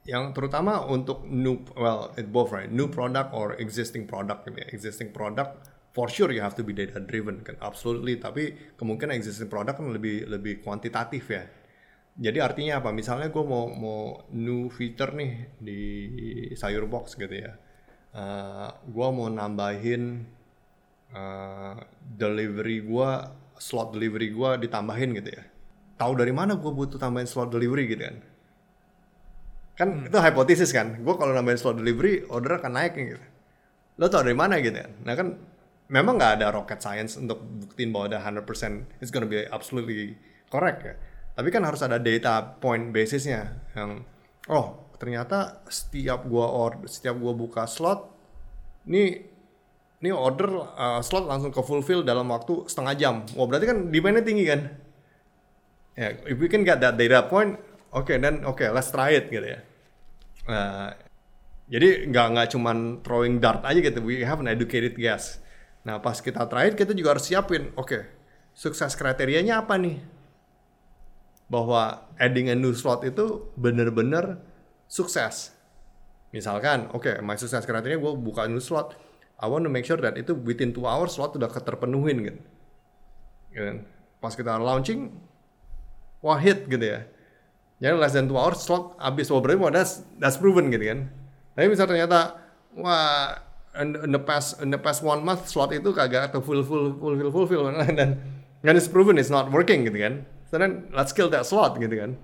yang 0.09 0.33
terutama 0.33 0.89
untuk 0.89 1.29
new 1.29 1.61
well 1.77 2.09
it 2.17 2.33
both 2.33 2.49
right? 2.49 2.73
New 2.73 2.89
product 2.89 3.37
or 3.37 3.53
existing 3.61 4.09
product 4.09 4.49
existing 4.73 5.13
product 5.13 5.69
for 5.93 6.09
sure 6.09 6.33
you 6.33 6.41
have 6.41 6.57
to 6.57 6.65
be 6.65 6.73
data 6.73 6.97
driven 6.97 7.45
kan? 7.45 7.61
Absolutely. 7.61 8.17
Tapi 8.17 8.73
kemungkinan 8.81 9.13
existing 9.13 9.53
product 9.53 9.85
kan 9.85 9.93
lebih 9.93 10.25
lebih 10.25 10.65
kuantitatif 10.65 11.29
ya. 11.29 11.45
Jadi 12.19 12.39
artinya 12.41 12.81
apa? 12.81 12.89
Misalnya 12.89 13.29
gue 13.29 13.45
mau 13.45 13.69
mau 13.69 14.25
new 14.33 14.73
feature 14.73 15.13
nih 15.13 15.61
di 15.61 15.81
sayur 16.57 16.89
box 16.89 17.13
gitu 17.21 17.45
ya. 17.45 17.53
Uh, 18.09 18.19
eh, 18.19 18.71
gue 18.89 19.09
mau 19.13 19.29
nambahin 19.29 20.25
uh, 21.13 21.77
delivery 22.01 22.81
gue 22.81 23.11
slot 23.61 23.93
delivery 23.93 24.33
gue 24.33 24.51
ditambahin 24.65 25.13
gitu 25.21 25.37
ya. 25.37 25.45
Tahu 26.01 26.17
dari 26.17 26.33
mana 26.33 26.57
gue 26.57 26.73
butuh 26.73 26.97
tambahin 26.97 27.29
slot 27.29 27.53
delivery 27.53 27.85
gitu 27.93 28.09
kan 28.09 28.38
kan 29.79 29.89
hmm. 29.89 30.09
itu 30.11 30.19
hipotesis 30.19 30.75
kan 30.75 30.99
gue 30.99 31.15
kalau 31.15 31.31
nambahin 31.31 31.57
slot 31.57 31.79
delivery 31.79 32.27
order 32.27 32.59
akan 32.59 32.73
naik 32.75 32.99
gitu 32.99 33.23
lo 33.99 34.11
tau 34.11 34.27
dari 34.27 34.35
mana 34.35 34.59
gitu 34.59 34.75
kan 34.75 34.91
nah 35.07 35.15
kan 35.15 35.39
memang 35.89 36.19
nggak 36.19 36.43
ada 36.43 36.47
rocket 36.51 36.83
science 36.83 37.15
untuk 37.17 37.39
buktiin 37.41 37.95
bahwa 37.95 38.11
ada 38.11 38.19
100% 38.21 38.45
it's 38.99 39.15
gonna 39.15 39.31
be 39.31 39.47
absolutely 39.49 40.19
correct 40.51 40.83
ya 40.83 40.95
tapi 41.39 41.49
kan 41.55 41.63
harus 41.63 41.81
ada 41.87 42.03
data 42.03 42.59
point 42.59 42.91
basisnya 42.91 43.55
yang 43.79 44.03
oh 44.51 44.91
ternyata 44.99 45.63
setiap 45.71 46.27
gua 46.27 46.51
order 46.51 46.91
setiap 46.91 47.15
gua 47.15 47.33
buka 47.33 47.71
slot 47.71 48.11
ini 48.91 49.23
ini 49.99 50.11
order 50.15 50.51
uh, 50.79 51.01
slot 51.03 51.27
langsung 51.27 51.51
ke 51.51 51.59
fulfill 51.63 52.07
dalam 52.07 52.31
waktu 52.31 52.71
setengah 52.71 52.95
jam. 52.95 53.15
Wah 53.35 53.47
berarti 53.51 53.67
kan 53.67 53.79
demandnya 53.91 54.23
tinggi 54.23 54.47
kan? 54.47 54.61
Ya, 55.99 56.15
yeah, 56.15 56.31
if 56.31 56.39
we 56.39 56.47
can 56.47 56.63
get 56.63 56.79
that 56.79 56.95
data 56.95 57.27
point, 57.27 57.59
oke 57.91 58.07
okay, 58.07 58.17
dan 58.23 58.47
oke 58.47 58.63
okay, 58.63 58.71
let's 58.71 58.95
try 58.95 59.19
it 59.19 59.27
gitu 59.27 59.43
ya. 59.43 59.59
Nah, 60.49 60.97
jadi 61.69 62.09
nggak 62.09 62.27
nggak 62.33 62.49
cuman 62.57 63.05
throwing 63.05 63.37
dart 63.39 63.61
aja 63.69 63.79
gitu, 63.85 64.01
we 64.01 64.25
have 64.25 64.41
an 64.41 64.49
educated 64.49 64.97
guess. 64.97 65.45
Nah 65.85 66.01
pas 66.01 66.17
kita 66.19 66.49
it 66.65 66.75
kita 66.75 66.97
juga 66.97 67.17
harus 67.17 67.29
siapin, 67.29 67.71
oke 67.77 67.85
okay, 67.85 68.03
sukses 68.57 68.97
kriterianya 68.97 69.61
apa 69.61 69.77
nih? 69.77 70.01
Bahwa 71.53 72.09
adding 72.17 72.49
a 72.49 72.57
new 72.57 72.73
slot 72.73 73.05
itu 73.05 73.53
bener-bener 73.61 74.41
sukses. 74.89 75.53
Misalkan, 76.29 76.93
oke, 76.93 77.09
okay, 77.09 77.15
my 77.25 77.41
sukses 77.41 77.65
kriteria 77.65 77.97
gue 77.97 78.13
buka 78.21 78.45
new 78.45 78.61
slot, 78.61 79.01
I 79.41 79.49
want 79.49 79.65
to 79.65 79.73
make 79.73 79.89
sure 79.89 79.97
that 79.97 80.21
itu 80.21 80.37
within 80.37 80.77
two 80.77 80.85
hours 80.85 81.17
slot 81.17 81.33
udah 81.33 81.49
keterpenuhin 81.49 82.17
gitu. 82.21 82.41
gitu. 83.57 83.81
Pas 84.21 84.37
kita 84.37 84.61
launching, 84.61 85.09
wah 86.21 86.37
hit 86.37 86.69
gitu 86.69 86.85
ya. 86.85 87.09
Jadi 87.79 87.95
less 87.95 88.15
than 88.15 88.27
two 88.27 88.35
hours 88.35 88.59
slot 88.59 88.99
habis 88.99 89.31
mau 89.31 89.39
berarti 89.39 89.63
that's, 89.71 90.03
that's 90.19 90.35
proven 90.35 90.71
gitu 90.75 90.91
kan. 90.91 91.07
Tapi 91.55 91.67
misalnya 91.71 91.91
ternyata 91.95 92.19
wah 92.75 93.39
in, 93.79 93.95
in 94.03 94.11
the 94.11 94.23
past 94.23 94.59
in 94.59 94.75
the 94.75 94.81
past 94.81 95.07
one 95.07 95.23
month 95.23 95.47
slot 95.47 95.71
itu 95.71 95.95
kagak 95.95 96.35
atau 96.35 96.43
full 96.43 96.67
full 96.67 96.99
full 96.99 97.15
full 97.15 97.31
full 97.31 97.47
full 97.47 97.65
dan 97.99 98.19
dan 98.67 98.73
it's 98.75 98.91
proven 98.91 99.15
it's 99.15 99.31
not 99.31 99.51
working 99.55 99.87
gitu 99.87 99.99
kan. 99.99 100.27
So 100.51 100.59
then 100.59 100.91
let's 100.91 101.15
kill 101.15 101.31
that 101.31 101.47
slot 101.47 101.79
gitu 101.79 101.95
kan. 101.95 102.19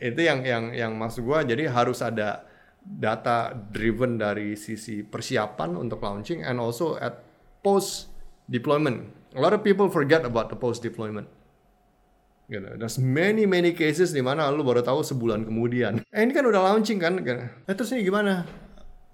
Itu 0.00 0.20
yang 0.20 0.44
yang 0.44 0.72
yang 0.76 0.92
maksud 1.00 1.24
gua 1.24 1.40
jadi 1.44 1.72
harus 1.72 2.04
ada 2.04 2.44
data 2.86 3.50
driven 3.52 4.20
dari 4.20 4.54
sisi 4.54 5.02
persiapan 5.02 5.74
untuk 5.74 5.98
launching 6.04 6.44
and 6.44 6.60
also 6.60 7.00
at 7.00 7.24
post 7.64 8.12
deployment. 8.46 9.10
A 9.34 9.40
lot 9.42 9.52
of 9.52 9.60
people 9.60 9.90
forget 9.90 10.24
about 10.24 10.48
the 10.48 10.56
post 10.56 10.80
deployment. 10.80 11.28
Gitu. 12.46 12.78
There's 12.78 12.98
many 13.02 13.42
many 13.42 13.74
cases 13.74 14.14
di 14.14 14.22
mana 14.22 14.46
lu 14.54 14.62
baru 14.62 14.78
tahu 14.78 15.02
sebulan 15.02 15.42
kemudian. 15.42 16.06
Eh 16.14 16.22
ini 16.22 16.30
kan 16.30 16.46
udah 16.46 16.62
launching 16.62 17.02
kan? 17.02 17.18
Eh 17.18 17.74
terus 17.74 17.90
ini 17.90 18.06
gimana? 18.06 18.46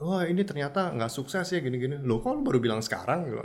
Wah 0.02 0.20
oh, 0.20 0.22
ini 0.26 0.44
ternyata 0.44 0.92
nggak 0.92 1.08
sukses 1.08 1.48
ya 1.48 1.62
gini-gini. 1.64 1.96
Lo 2.04 2.20
kok 2.20 2.36
lu 2.36 2.44
baru 2.44 2.60
bilang 2.60 2.84
sekarang 2.84 3.24
gitu? 3.24 3.40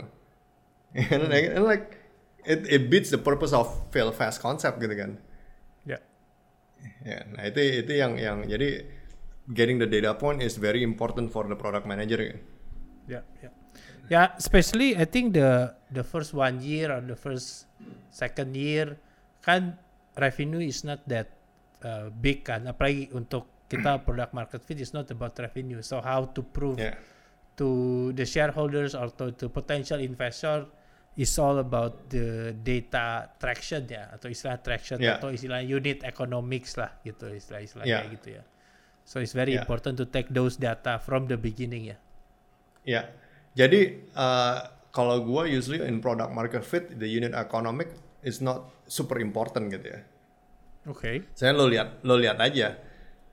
and, 1.14 1.28
like, 1.32 1.48
and 1.52 1.64
like 1.64 1.86
it, 2.44 2.64
it 2.68 2.82
beats 2.92 3.08
the 3.08 3.20
purpose 3.20 3.52
of 3.56 3.68
fail 3.88 4.12
fast 4.12 4.44
concept 4.44 4.76
gitu 4.76 4.92
kan? 4.92 5.16
Ya. 5.88 5.96
Yeah. 5.96 6.02
Ya, 7.02 7.18
nah 7.34 7.42
itu 7.48 7.60
itu 7.82 7.92
yang 7.96 8.20
yang 8.20 8.44
jadi 8.44 8.86
getting 9.50 9.80
the 9.80 9.88
data 9.88 10.12
point 10.14 10.44
is 10.44 10.60
very 10.60 10.84
important 10.84 11.32
for 11.32 11.48
the 11.48 11.56
product 11.56 11.88
manager. 11.88 12.20
Ya, 12.20 12.36
yeah, 13.08 13.24
yeah. 13.40 13.52
Yeah, 14.08 14.28
especially 14.36 14.96
I 14.96 15.04
think 15.08 15.36
the 15.36 15.72
the 15.92 16.04
first 16.04 16.32
one 16.36 16.60
year 16.60 16.92
or 16.92 17.00
the 17.04 17.16
first 17.16 17.68
second 18.12 18.56
year 18.56 18.96
kan 19.48 19.80
revenue 20.20 20.60
is 20.60 20.84
not 20.84 21.00
that 21.08 21.32
uh, 21.80 22.12
big 22.12 22.44
kan. 22.44 22.68
Apalagi 22.68 23.08
untuk 23.16 23.48
kita 23.72 23.96
product 24.04 24.36
market 24.36 24.60
fit 24.60 24.76
is 24.84 24.92
not 24.92 25.08
about 25.08 25.32
revenue. 25.40 25.80
So 25.80 26.04
how 26.04 26.28
to 26.36 26.44
prove 26.44 26.76
yeah. 26.76 27.00
to 27.56 28.12
the 28.12 28.28
shareholders 28.28 28.92
or 28.92 29.08
to, 29.16 29.32
to 29.40 29.48
potential 29.48 30.04
investor 30.04 30.68
is 31.16 31.32
all 31.40 31.58
about 31.58 32.12
the 32.12 32.54
data 32.62 33.26
traction 33.42 33.88
ya 33.90 34.06
atau 34.14 34.30
istilah 34.30 34.62
traction 34.62 35.02
yeah. 35.02 35.18
atau 35.18 35.34
istilah 35.34 35.64
unit 35.66 36.06
economics 36.06 36.78
lah 36.78 36.94
gitu 37.02 37.32
istilah-istilahnya 37.32 38.04
yeah. 38.04 38.12
gitu 38.12 38.28
ya. 38.38 38.42
So 39.08 39.24
it's 39.24 39.32
very 39.32 39.56
yeah. 39.56 39.64
important 39.64 39.96
to 39.98 40.04
take 40.04 40.28
those 40.28 40.60
data 40.60 41.00
from 41.00 41.24
the 41.26 41.40
beginning 41.40 41.90
ya. 41.90 41.98
Ya. 42.84 42.92
Yeah. 42.92 43.04
Jadi 43.58 43.80
uh, 44.14 44.70
kalau 44.94 45.24
gue 45.24 45.56
usually 45.56 45.82
in 45.82 45.98
product 45.98 46.30
market 46.30 46.62
fit 46.62 46.94
the 46.94 47.08
unit 47.08 47.34
economic 47.34 47.90
is 48.22 48.42
not 48.42 48.70
super 48.88 49.18
important 49.22 49.70
gitu 49.70 49.94
ya. 49.94 50.00
Oke. 50.88 50.98
Okay. 50.98 51.16
Saya 51.36 51.54
lo 51.54 51.68
lihat 51.68 52.02
lo 52.02 52.16
lihat 52.16 52.38
aja 52.40 52.78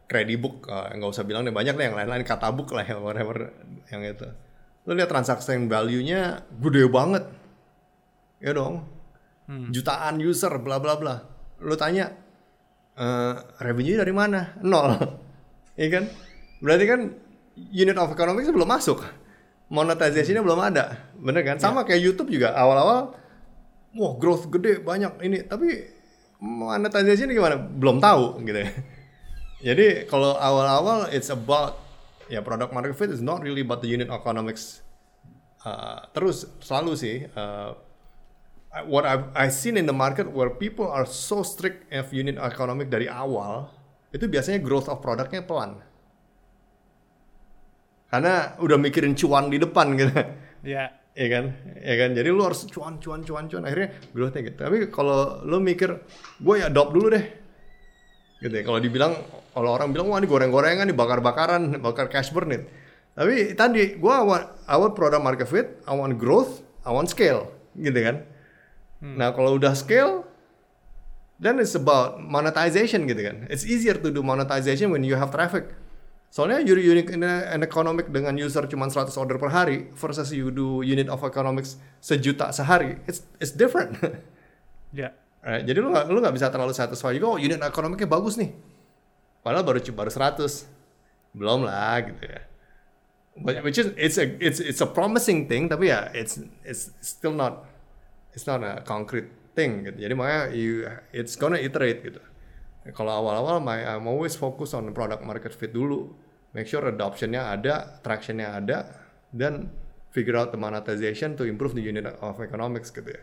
Credibook 0.06 0.70
uh, 0.70 0.94
nggak 0.94 1.12
usah 1.18 1.26
bilang 1.26 1.42
deh 1.48 1.56
banyak 1.56 1.74
deh 1.74 1.86
yang 1.90 1.98
lain-lain 1.98 2.22
kata 2.22 2.54
book 2.54 2.70
lah 2.76 2.86
ya 2.86 3.02
whatever 3.02 3.50
yang 3.90 4.06
itu. 4.06 4.30
Lo 4.86 4.94
lihat 4.94 5.10
transaction 5.10 5.66
value-nya 5.66 6.46
gede 6.62 6.86
banget. 6.86 7.26
Ya 8.38 8.54
dong. 8.54 8.86
Hmm. 9.50 9.74
Jutaan 9.74 10.22
user 10.22 10.54
bla 10.62 10.78
bla 10.78 10.94
bla. 11.02 11.16
Lo 11.66 11.74
tanya 11.74 12.14
uh, 13.00 13.36
revenue 13.62 13.98
dari 13.98 14.14
mana? 14.14 14.58
Nol. 14.62 14.94
Iya 15.76 15.92
kan? 15.92 16.08
Berarti 16.64 16.86
kan 16.88 17.02
unit 17.60 18.00
of 18.00 18.08
economics 18.16 18.48
belum 18.48 18.64
masuk. 18.64 19.04
Monetization-nya 19.68 20.40
belum 20.40 20.64
ada. 20.64 21.12
Bener 21.20 21.44
kan? 21.44 21.60
Sama 21.60 21.84
yeah. 21.84 21.88
kayak 21.92 22.02
YouTube 22.08 22.32
juga 22.32 22.56
awal-awal 22.56 23.12
wah 23.96 24.14
growth 24.20 24.52
gede 24.52 24.84
banyak 24.84 25.24
ini 25.24 25.48
tapi 25.48 25.88
monetization 26.44 27.32
gimana? 27.32 27.56
Belum 27.58 28.04
tahu 28.04 28.44
gitu 28.44 28.60
ya. 28.60 28.70
Jadi 29.72 30.06
kalau 30.06 30.36
awal-awal 30.36 31.10
it's 31.16 31.32
about 31.32 31.80
ya 32.28 32.44
product 32.44 32.76
market 32.76 32.94
fit 32.94 33.10
is 33.10 33.24
not 33.24 33.42
really 33.42 33.64
about 33.64 33.80
the 33.80 33.90
unit 33.90 34.12
economics. 34.12 34.84
Uh, 35.66 36.06
terus 36.14 36.46
selalu 36.62 36.94
sih 36.94 37.18
uh, 37.34 37.74
what 38.86 39.08
I've 39.08 39.32
I 39.34 39.50
seen 39.50 39.80
in 39.80 39.90
the 39.90 39.96
market 39.96 40.30
where 40.30 40.54
people 40.54 40.86
are 40.86 41.08
so 41.08 41.42
strict 41.42 41.90
of 41.90 42.14
unit 42.14 42.38
economic 42.38 42.94
dari 42.94 43.10
awal 43.10 43.74
itu 44.14 44.28
biasanya 44.30 44.62
growth 44.62 44.92
of 44.92 45.02
produknya 45.02 45.42
pelan. 45.42 45.80
Karena 48.12 48.54
udah 48.62 48.78
mikirin 48.78 49.18
cuan 49.18 49.50
di 49.50 49.58
depan 49.58 49.98
gitu. 49.98 50.14
Iya. 50.66 50.90
Yeah. 50.90 51.05
Iya 51.16 51.28
kan? 51.32 51.46
Iya 51.80 51.96
kan? 51.96 52.10
Jadi 52.12 52.30
lu 52.30 52.44
harus 52.44 52.68
cuan, 52.68 53.00
cuan, 53.00 53.24
cuan, 53.24 53.48
cuan. 53.48 53.64
Akhirnya 53.64 53.96
growthnya 54.12 54.42
gitu. 54.52 54.58
Tapi 54.60 54.78
kalau 54.92 55.42
lu 55.48 55.64
mikir, 55.64 55.90
gue 56.44 56.56
ya 56.60 56.68
adopt 56.68 56.92
dulu 56.92 57.08
deh. 57.16 57.26
Gitu 58.44 58.52
ya. 58.52 58.64
Kalau 58.68 58.80
dibilang, 58.84 59.16
kalau 59.56 59.70
orang 59.72 59.96
bilang, 59.96 60.12
wah 60.12 60.20
ini 60.20 60.28
goreng-gorengan, 60.28 60.92
ini 60.92 60.96
bakar-bakaran, 60.96 61.80
bakar 61.80 62.12
cash 62.12 62.36
burn 62.36 62.52
it. 62.52 62.64
Tapi 63.16 63.56
tadi, 63.56 63.96
gue 63.96 64.14
I 64.68 64.76
want 64.76 64.94
product 64.94 65.24
market 65.24 65.48
fit, 65.48 65.80
I 65.88 65.96
want 65.96 66.20
growth, 66.20 66.60
I 66.84 66.92
want 66.92 67.08
scale. 67.08 67.48
Gitu 67.80 67.96
kan? 67.96 68.28
Hmm. 69.00 69.16
Nah 69.16 69.32
kalau 69.32 69.56
udah 69.56 69.72
scale, 69.72 70.28
Then 71.36 71.60
it's 71.60 71.76
about 71.76 72.24
monetization 72.24 73.12
gitu 73.12 73.28
kan. 73.28 73.44
It's 73.52 73.68
easier 73.68 74.00
to 74.00 74.08
do 74.08 74.24
monetization 74.24 74.88
when 74.96 75.04
you 75.04 75.20
have 75.20 75.36
traffic. 75.36 75.76
Soalnya 76.36 76.60
you 76.68 76.76
unit 76.76 77.08
in 77.16 77.24
an 77.24 77.64
economic 77.64 78.12
dengan 78.12 78.36
user 78.36 78.68
cuma 78.68 78.92
100 78.92 79.08
order 79.16 79.40
per 79.40 79.48
hari 79.56 79.88
versus 79.96 80.36
you 80.36 80.52
do 80.52 80.84
unit 80.84 81.08
of 81.08 81.24
economics 81.24 81.80
sejuta 82.04 82.52
sehari, 82.52 83.00
it's 83.08 83.24
it's 83.40 83.56
different. 83.56 83.96
Ya. 84.96 85.12
Yeah. 85.12 85.14
Right? 85.44 85.64
Jadi 85.68 85.84
lu 85.84 85.92
gak, 85.92 86.08
lu 86.08 86.24
gak 86.24 86.32
bisa 86.32 86.48
terlalu 86.48 86.72
satisfied 86.72 87.20
oh 87.20 87.36
unit 87.36 87.60
economicnya 87.60 88.08
bagus 88.08 88.40
nih. 88.40 88.56
Padahal 89.44 89.68
baru 89.68 89.84
baru 89.92 90.08
100. 90.08 91.36
Belum 91.36 91.68
lah 91.68 92.00
gitu 92.04 92.24
ya. 92.24 92.40
But, 93.36 93.60
which 93.68 93.76
is 93.76 93.92
it's 94.00 94.16
a 94.16 94.28
it's 94.40 94.64
it's 94.64 94.80
a 94.80 94.88
promising 94.88 95.52
thing 95.52 95.68
tapi 95.68 95.92
ya 95.92 96.08
it's 96.16 96.40
it's 96.64 96.96
still 97.04 97.36
not 97.36 97.68
it's 98.32 98.48
not 98.48 98.64
a 98.64 98.80
concrete 98.88 99.28
thing 99.52 99.84
gitu. 99.84 100.00
Jadi 100.00 100.14
makanya 100.16 100.44
you, 100.56 100.88
it's 101.12 101.36
gonna 101.36 101.60
iterate 101.60 102.00
gitu. 102.04 102.24
Kalau 102.96 103.12
awal-awal 103.24 103.60
my 103.60 103.84
I'm 103.84 104.08
always 104.08 104.40
focus 104.40 104.72
on 104.72 104.88
product 104.96 105.24
market 105.28 105.52
fit 105.52 105.76
dulu. 105.76 106.25
Make 106.56 106.72
sure 106.72 106.88
adoptionnya 106.88 107.52
ada, 107.52 108.00
tractionnya 108.00 108.56
ada, 108.56 108.88
dan 109.36 109.68
figure 110.16 110.40
out 110.40 110.56
the 110.56 110.60
monetization 110.60 111.36
to 111.36 111.44
improve 111.44 111.76
the 111.76 111.84
unit 111.84 112.08
of 112.24 112.40
economics 112.40 112.88
gitu 112.96 113.12
ya. 113.12 113.20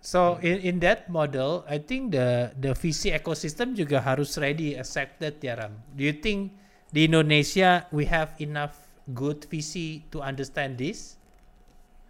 So 0.00 0.40
in 0.40 0.64
in 0.64 0.76
that 0.80 1.12
model, 1.12 1.60
I 1.68 1.76
think 1.76 2.16
the 2.16 2.56
the 2.56 2.72
VC 2.72 3.12
ecosystem 3.12 3.76
juga 3.76 4.00
harus 4.00 4.40
ready 4.40 4.80
accepted 4.80 5.44
ya 5.44 5.60
Ram. 5.60 5.76
Do 5.92 6.08
you 6.08 6.16
think 6.16 6.56
di 6.88 7.04
Indonesia 7.04 7.84
we 7.92 8.08
have 8.08 8.32
enough 8.40 8.80
good 9.12 9.44
VC 9.52 10.08
to 10.08 10.24
understand 10.24 10.80
this? 10.80 11.20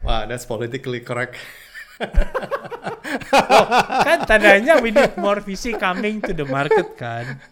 Wah, 0.06 0.22
that's 0.30 0.46
politically 0.46 1.02
correct. 1.02 1.34
oh, 3.34 3.66
kan 4.06 4.22
tandanya 4.22 4.78
we 4.78 4.94
need 4.94 5.18
more 5.18 5.42
VC 5.42 5.74
coming 5.74 6.22
to 6.22 6.30
the 6.30 6.46
market 6.46 6.94
kan 6.94 7.42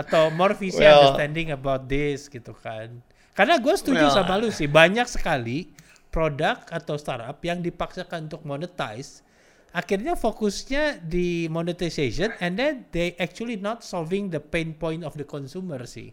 atau 0.00 0.28
more 0.34 0.54
VC 0.54 0.80
well, 0.80 1.10
understanding 1.10 1.50
about 1.54 1.88
this 1.88 2.28
gitu 2.28 2.52
kan. 2.56 3.00
Karena 3.34 3.56
gue 3.56 3.74
setuju 3.74 4.10
well, 4.10 4.14
sama 4.14 4.36
lu 4.36 4.52
sih 4.52 4.68
banyak 4.68 5.06
sekali 5.08 5.72
produk 6.10 6.60
atau 6.68 6.98
startup 6.98 7.38
yang 7.46 7.62
dipaksakan 7.62 8.26
untuk 8.28 8.42
monetize 8.42 9.22
akhirnya 9.70 10.18
fokusnya 10.18 10.98
di 11.06 11.46
monetization 11.46 12.34
and 12.42 12.58
then 12.58 12.86
they 12.90 13.14
actually 13.22 13.54
not 13.54 13.86
solving 13.86 14.26
the 14.28 14.42
pain 14.42 14.74
point 14.74 15.06
of 15.06 15.14
the 15.14 15.22
consumer 15.22 15.86
sih. 15.86 16.10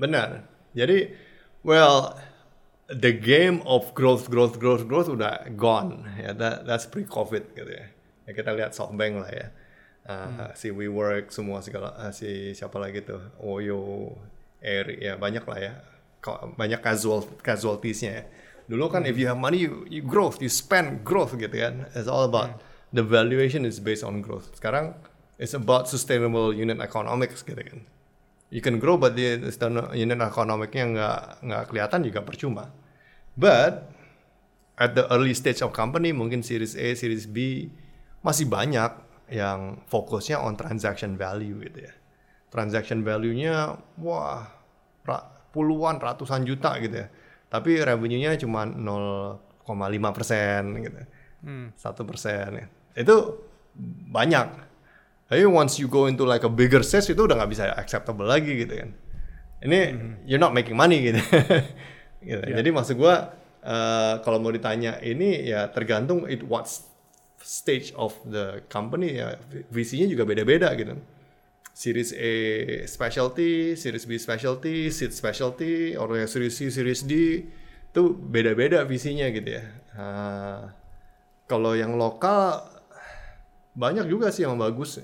Benar. 0.00 0.48
Jadi 0.72 1.12
well 1.60 2.16
the 2.88 3.12
game 3.12 3.60
of 3.68 3.92
growth 3.92 4.32
growth 4.32 4.56
growth 4.56 4.88
growth 4.88 5.12
udah 5.12 5.44
gone. 5.60 6.08
Ya 6.16 6.32
that, 6.32 6.64
that's 6.64 6.88
pre 6.88 7.04
covid 7.04 7.52
gitu 7.52 7.68
ya. 7.68 7.92
Ya 8.24 8.32
kita 8.32 8.56
lihat 8.56 8.72
SoftBank 8.72 9.14
lah 9.20 9.32
ya 9.32 9.48
uh, 10.08 10.26
hmm. 10.32 10.56
si 10.56 10.72
WeWork 10.72 11.30
semua 11.30 11.60
segala 11.60 11.92
uh, 11.94 12.10
si 12.10 12.56
siapa 12.56 12.80
lagi 12.80 13.04
tuh 13.04 13.20
Oyo 13.44 14.16
Air 14.58 14.98
ya 14.98 15.14
banyak 15.14 15.44
lah 15.44 15.58
ya 15.60 15.72
banyak 16.58 16.82
casual 16.82 17.28
casualtiesnya 17.44 18.10
ya 18.10 18.24
dulu 18.66 18.90
kan 18.90 19.04
hmm. 19.04 19.12
if 19.12 19.16
you 19.20 19.28
have 19.28 19.38
money 19.38 19.68
you, 19.68 19.86
you 19.86 20.02
growth 20.02 20.42
you 20.42 20.50
spend 20.50 21.06
growth 21.06 21.36
gitu 21.36 21.52
kan 21.52 21.86
it's 21.92 22.10
all 22.10 22.26
about 22.26 22.56
hmm. 22.56 22.96
the 22.96 23.04
valuation 23.04 23.62
is 23.68 23.78
based 23.78 24.02
on 24.02 24.24
growth 24.24 24.50
sekarang 24.56 24.96
it's 25.38 25.54
about 25.54 25.86
sustainable 25.86 26.50
unit 26.50 26.82
economics 26.82 27.46
gitu 27.46 27.62
kan. 27.62 27.80
You 28.50 28.60
can 28.60 28.82
grow 28.82 28.98
but 28.98 29.14
the 29.14 29.38
unit 29.94 30.18
economicnya 30.18 30.84
nggak 30.92 31.18
nggak 31.46 31.62
kelihatan 31.70 32.00
juga 32.02 32.20
percuma. 32.26 32.74
But 33.38 33.86
at 34.74 34.98
the 34.98 35.06
early 35.14 35.32
stage 35.32 35.62
of 35.62 35.70
company 35.70 36.10
mungkin 36.10 36.42
series 36.42 36.74
A, 36.74 36.98
series 36.98 37.30
B 37.30 37.70
masih 38.20 38.50
banyak 38.50 38.90
yang 39.28 39.84
fokusnya 39.88 40.40
on 40.40 40.56
transaction 40.56 41.16
value 41.16 41.60
gitu 41.68 41.88
ya. 41.88 41.92
Transaction 42.48 43.04
value-nya 43.04 43.76
wah 44.00 44.48
puluhan 45.52 46.00
ratusan 46.00 46.44
juta 46.48 46.76
gitu 46.80 47.04
ya. 47.04 47.08
Tapi 47.48 47.80
revenue-nya 47.80 48.36
cuma 48.40 48.68
0,5 48.68 50.16
persen 50.16 50.62
gitu. 50.84 51.00
Hmm. 51.44 51.66
Satu 51.76 52.04
hmm. 52.04 52.10
persen 52.10 52.48
ya. 52.56 52.66
Itu 52.96 53.44
banyak 54.08 54.68
tapi 55.28 55.44
once 55.44 55.76
you 55.76 55.86
go 55.92 56.08
into 56.08 56.24
like 56.24 56.40
a 56.40 56.48
bigger 56.48 56.80
stage 56.80 57.12
itu 57.12 57.20
udah 57.20 57.36
nggak 57.36 57.52
bisa 57.52 57.68
acceptable 57.76 58.24
lagi 58.24 58.64
gitu 58.64 58.80
kan. 58.80 58.90
Ini 59.60 59.78
mm-hmm. 59.92 60.12
you're 60.24 60.40
not 60.40 60.56
making 60.56 60.72
money 60.72 61.04
gitu. 61.12 61.20
gitu. 62.24 62.44
Yeah. 62.48 62.56
Jadi 62.64 62.68
maksud 62.72 62.96
gua 62.96 63.36
uh, 63.60 64.24
kalau 64.24 64.40
mau 64.40 64.48
ditanya 64.48 64.96
ini 65.04 65.44
ya 65.44 65.68
tergantung 65.68 66.24
it 66.24 66.40
what 66.48 66.64
stage 67.48 67.96
of 67.96 68.12
the 68.28 68.60
company 68.68 69.16
ya 69.16 69.40
visinya 69.72 70.04
juga 70.04 70.28
beda-beda 70.28 70.68
gitu. 70.76 71.00
Series 71.72 72.10
A 72.12 72.34
specialty, 72.90 73.78
Series 73.78 74.04
B 74.04 74.18
specialty, 74.18 74.90
Seed 74.90 75.14
specialty, 75.14 75.94
or 75.94 76.10
yang 76.12 76.26
Series 76.26 76.58
C, 76.58 76.68
Series 76.74 77.06
D 77.06 77.46
itu 77.88 78.02
beda-beda 78.18 78.82
visinya 78.82 79.30
gitu 79.30 79.56
ya. 79.56 79.64
Uh, 79.94 80.68
kalau 81.48 81.78
yang 81.78 81.96
lokal 81.96 82.66
banyak 83.78 84.10
juga 84.10 84.34
sih 84.34 84.42
yang 84.42 84.58
bagus 84.58 84.98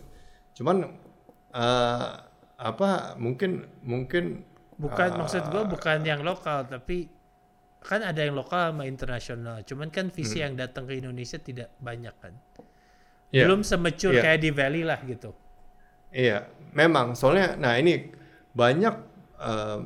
cuman 0.54 0.90
uh, 1.54 2.06
apa 2.58 3.14
mungkin 3.18 3.66
mungkin 3.86 4.42
bukan 4.78 5.08
uh, 5.14 5.18
maksud 5.22 5.42
gue 5.50 5.62
bukan 5.70 5.98
yang 6.02 6.26
lokal 6.26 6.66
tapi 6.66 7.10
kan 7.84 8.00
ada 8.00 8.24
yang 8.24 8.32
lokal 8.32 8.72
sama 8.72 8.88
internasional 8.88 9.60
cuman 9.62 9.92
kan 9.92 10.08
visi 10.08 10.40
hmm. 10.40 10.44
yang 10.48 10.52
datang 10.56 10.88
ke 10.88 10.96
Indonesia 10.96 11.36
tidak 11.36 11.76
banyak 11.78 12.14
kan 12.16 12.32
yeah. 13.28 13.44
belum 13.44 13.60
semecur 13.60 14.16
yeah. 14.16 14.24
kayak 14.24 14.40
di 14.40 14.50
Valley 14.50 14.82
lah 14.88 14.98
gitu 15.04 15.36
iya 16.10 16.48
memang 16.72 17.12
soalnya 17.12 17.60
nah 17.60 17.76
ini 17.76 18.08
banyak 18.56 18.94
uh, 19.36 19.80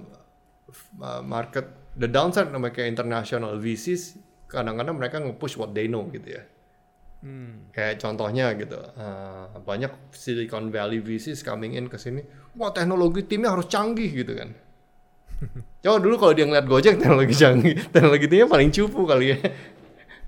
market 1.27 1.67
the 1.99 2.07
downside 2.07 2.47
mereka 2.55 2.87
international 2.87 3.59
VCs 3.59 4.15
kadang-kadang 4.47 4.95
mereka 4.95 5.19
nge-push 5.19 5.59
what 5.59 5.75
they 5.75 5.91
know 5.91 6.07
gitu 6.09 6.39
ya 6.39 6.45
Hmm. 7.19 7.67
Kayak 7.75 7.99
contohnya 7.99 8.55
gitu, 8.55 8.79
uh, 8.79 9.51
banyak 9.67 9.91
Silicon 10.15 10.71
Valley 10.71 11.03
VCs 11.03 11.43
coming 11.43 11.75
in 11.75 11.91
ke 11.91 11.99
sini, 11.99 12.23
wah 12.55 12.71
teknologi 12.71 13.27
timnya 13.27 13.51
harus 13.51 13.67
canggih 13.67 14.23
gitu 14.23 14.39
kan. 14.39 14.55
Coba 15.85 15.97
dulu 16.03 16.15
kalau 16.19 16.33
dia 16.35 16.45
ngeliat 16.45 16.67
Gojek 16.67 16.99
teknologi 16.99 17.35
canggih, 17.39 17.77
teknologi 17.95 18.27
timnya 18.27 18.47
paling 18.51 18.71
cupu 18.75 19.07
kali 19.07 19.35
ya. 19.35 19.39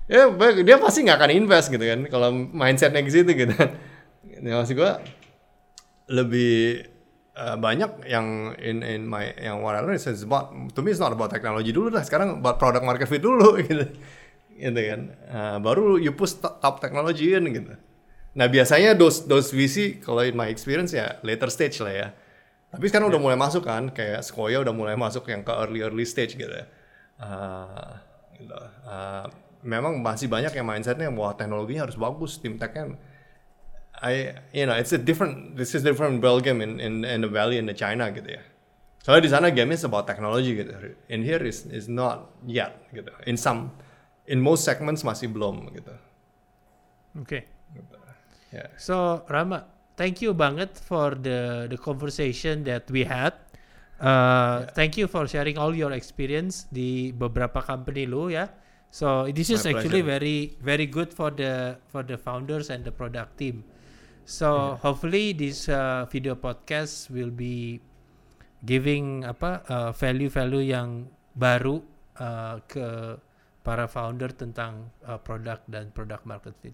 ya 0.07 0.21
dia 0.63 0.75
pasti 0.79 1.03
nggak 1.03 1.17
akan 1.19 1.31
invest 1.35 1.67
gitu 1.71 1.83
kan, 1.83 2.07
kalau 2.07 2.31
mindsetnya 2.31 3.03
gitu 3.03 3.31
gitu 3.31 3.53
kan. 3.55 3.75
Ya, 4.41 4.57
maksud 4.57 4.79
gue 4.79 4.91
lebih 6.11 6.87
uh, 7.35 7.57
banyak 7.57 8.05
yang 8.07 8.55
in 8.59 8.83
in 8.83 9.01
my 9.07 9.31
yang 9.39 9.63
what 9.63 9.75
I 9.75 9.81
learned 9.83 10.01
is 10.01 10.23
about 10.23 10.51
to 10.75 10.79
me 10.83 10.91
it's 10.91 11.01
not 11.01 11.15
about 11.15 11.31
technology 11.31 11.71
dulu 11.71 11.91
lah 11.93 12.03
sekarang 12.03 12.43
about 12.43 12.59
product 12.59 12.83
market 12.83 13.07
fit 13.07 13.23
dulu 13.23 13.57
gitu 13.63 13.87
gitu 14.61 14.81
kan 14.81 15.01
uh, 15.31 15.57
baru 15.57 15.97
you 15.97 16.13
push 16.13 16.37
top 16.37 16.83
technology 16.83 17.33
in 17.33 17.47
gitu 17.49 17.73
nah 18.31 18.47
biasanya 18.47 18.95
those 18.95 19.27
those 19.27 19.51
VC 19.51 19.99
kalau 19.99 20.23
in 20.23 20.35
my 20.35 20.47
experience 20.47 20.95
ya 20.95 21.19
later 21.23 21.51
stage 21.51 21.79
lah 21.83 21.91
ya 21.91 22.07
tapi 22.71 22.87
sekarang 22.87 23.07
yeah. 23.07 23.13
udah 23.15 23.21
ya. 23.21 23.25
mulai 23.27 23.37
masuk 23.37 23.63
kan 23.67 23.83
kayak 23.91 24.23
Sequoia 24.23 24.63
udah 24.63 24.73
mulai 24.73 24.95
masuk 24.95 25.27
yang 25.27 25.43
ke 25.43 25.53
early 25.53 25.83
early 25.83 26.07
stage 26.07 26.39
gitu 26.39 26.49
ya 26.49 26.65
uh, 27.19 27.99
gitu. 28.39 28.55
Uh, 28.87 29.27
memang 29.61 29.99
masih 29.99 30.31
banyak 30.31 30.55
yang 30.55 30.65
mindsetnya 30.65 31.11
wah 31.13 31.35
teknologinya 31.35 31.85
harus 31.85 31.99
bagus 31.99 32.39
tim 32.39 32.57
technya 32.57 32.97
I 34.01 34.33
you 34.55 34.65
know 34.65 34.73
it's 34.73 34.95
a 34.95 35.01
different 35.01 35.59
this 35.59 35.77
is 35.77 35.85
different 35.85 36.23
game 36.41 36.63
in 36.63 36.81
in 36.81 37.05
in 37.05 37.19
the 37.21 37.29
valley 37.29 37.61
in 37.61 37.69
the 37.69 37.77
China 37.77 38.09
gitu 38.09 38.39
ya 38.39 38.43
soalnya 39.05 39.23
di 39.27 39.31
sana 39.33 39.47
game 39.53 39.75
is 39.75 39.85
about 39.85 40.09
technology 40.09 40.57
gitu 40.57 40.73
in 41.11 41.21
here 41.21 41.43
is 41.43 41.67
is 41.69 41.85
not 41.85 42.33
yet 42.47 42.81
gitu 42.95 43.13
in 43.29 43.37
some 43.37 43.69
in 44.31 44.39
most 44.39 44.63
segments 44.63 45.01
masih 45.03 45.27
belum 45.27 45.67
gitu. 45.73 45.93
Oke. 47.19 47.27
Okay. 47.27 47.41
Gitu. 47.75 47.97
Yeah. 48.55 48.69
So 48.79 49.27
Rama, 49.27 49.67
thank 49.95 50.21
you 50.21 50.33
banget 50.33 50.77
for 50.77 51.15
the 51.15 51.67
the 51.71 51.79
conversation 51.79 52.63
that 52.65 52.89
we 52.91 53.03
had. 53.07 53.35
Uh, 54.01 54.65
yeah. 54.65 54.73
Thank 54.73 54.97
you 54.97 55.05
for 55.05 55.29
sharing 55.29 55.61
all 55.61 55.73
your 55.77 55.93
experience 55.93 56.65
di 56.73 57.13
beberapa 57.13 57.61
company 57.61 58.09
lu 58.09 58.33
ya. 58.33 58.49
So 58.91 59.29
this 59.31 59.47
is 59.47 59.63
My 59.63 59.77
actually 59.77 60.03
pleasure. 60.03 60.19
very 60.19 60.37
very 60.59 60.87
good 60.89 61.15
for 61.15 61.31
the 61.31 61.79
for 61.87 62.03
the 62.03 62.17
founders 62.19 62.67
and 62.73 62.83
the 62.83 62.91
product 62.91 63.39
team. 63.39 63.63
So 64.25 64.47
yeah. 64.49 64.83
hopefully 64.83 65.31
this 65.31 65.69
uh, 65.71 66.09
video 66.11 66.35
podcast 66.35 67.07
will 67.13 67.31
be 67.31 67.79
giving 68.61 69.25
apa 69.25 69.65
uh, 69.65 69.89
value-value 69.95 70.75
yang 70.75 71.09
baru 71.33 71.81
uh, 72.21 72.61
ke 72.67 73.17
para 73.61 73.85
founder 73.85 74.33
tentang 74.33 74.89
uh, 75.05 75.17
produk 75.21 75.61
dan 75.69 75.93
produk 75.93 76.21
market 76.25 76.53
fit. 76.61 76.73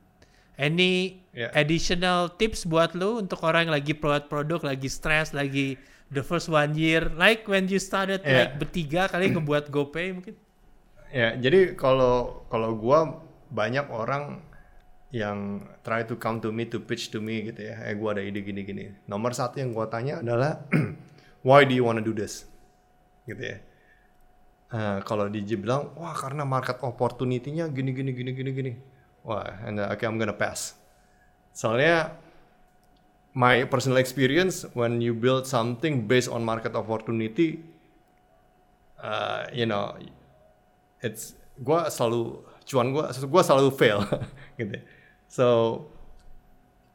Any 0.57 1.21
yeah. 1.37 1.53
additional 1.53 2.33
tips 2.33 2.65
buat 2.65 2.97
lu 2.97 3.21
untuk 3.21 3.45
orang 3.45 3.69
yang 3.69 3.73
lagi 3.77 3.93
buat 3.93 4.25
produk, 4.25 4.65
lagi 4.65 4.89
stress, 4.89 5.29
lagi 5.31 5.77
the 6.09 6.25
first 6.25 6.49
one 6.49 6.73
year, 6.73 7.13
like 7.13 7.45
when 7.45 7.69
you 7.69 7.77
started 7.77 8.25
yeah. 8.25 8.49
like 8.49 8.53
bertiga 8.57 9.05
kali 9.05 9.29
ngebuat 9.29 9.69
GoPay 9.69 10.17
mungkin? 10.17 10.33
Ya, 11.13 11.13
yeah, 11.13 11.31
jadi 11.37 11.77
kalau 11.77 12.43
kalau 12.49 12.73
gua 12.73 13.21
banyak 13.53 13.85
orang 13.93 14.41
yang 15.13 15.63
try 15.85 16.03
to 16.03 16.17
come 16.17 16.41
to 16.41 16.49
me 16.49 16.67
to 16.67 16.81
pitch 16.81 17.13
to 17.13 17.21
me 17.21 17.53
gitu 17.53 17.69
ya, 17.69 17.77
eh 17.85 17.93
gua 17.93 18.17
ada 18.17 18.25
ide 18.25 18.41
gini-gini. 18.41 18.97
Nomor 19.05 19.37
satu 19.37 19.61
yang 19.61 19.77
gua 19.77 19.87
tanya 19.87 20.25
adalah 20.25 20.65
why 21.47 21.63
do 21.63 21.77
you 21.77 21.85
wanna 21.85 22.01
do 22.01 22.17
this? 22.17 22.49
Gitu 23.29 23.39
ya 23.39 23.57
Uh, 24.67 24.99
kalau 25.07 25.31
DJ 25.31 25.55
bilang, 25.55 25.95
wah 25.95 26.11
karena 26.11 26.43
market 26.43 26.83
opportunity-nya 26.83 27.71
gini 27.71 27.95
gini 27.95 28.11
gini 28.11 28.31
gini 28.35 28.51
gini. 28.51 28.71
Wah, 29.27 29.59
and 29.67 29.75
uh, 29.75 29.91
okay 29.91 30.07
I'm 30.07 30.15
gonna 30.15 30.31
pass. 30.31 30.79
Soalnya 31.51 32.15
my 33.35 33.67
personal 33.67 33.99
experience 33.99 34.63
when 34.71 35.03
you 35.03 35.11
build 35.11 35.43
something 35.43 36.07
based 36.07 36.31
on 36.31 36.47
market 36.47 36.79
opportunity, 36.79 37.59
uh, 39.03 39.51
you 39.51 39.67
know, 39.67 39.99
it's 41.03 41.35
gua 41.59 41.91
selalu 41.91 42.39
cuan 42.63 42.95
gua, 42.95 43.11
gua 43.27 43.43
selalu 43.43 43.69
fail 43.75 43.99
gitu. 44.63 44.79
So 45.27 45.47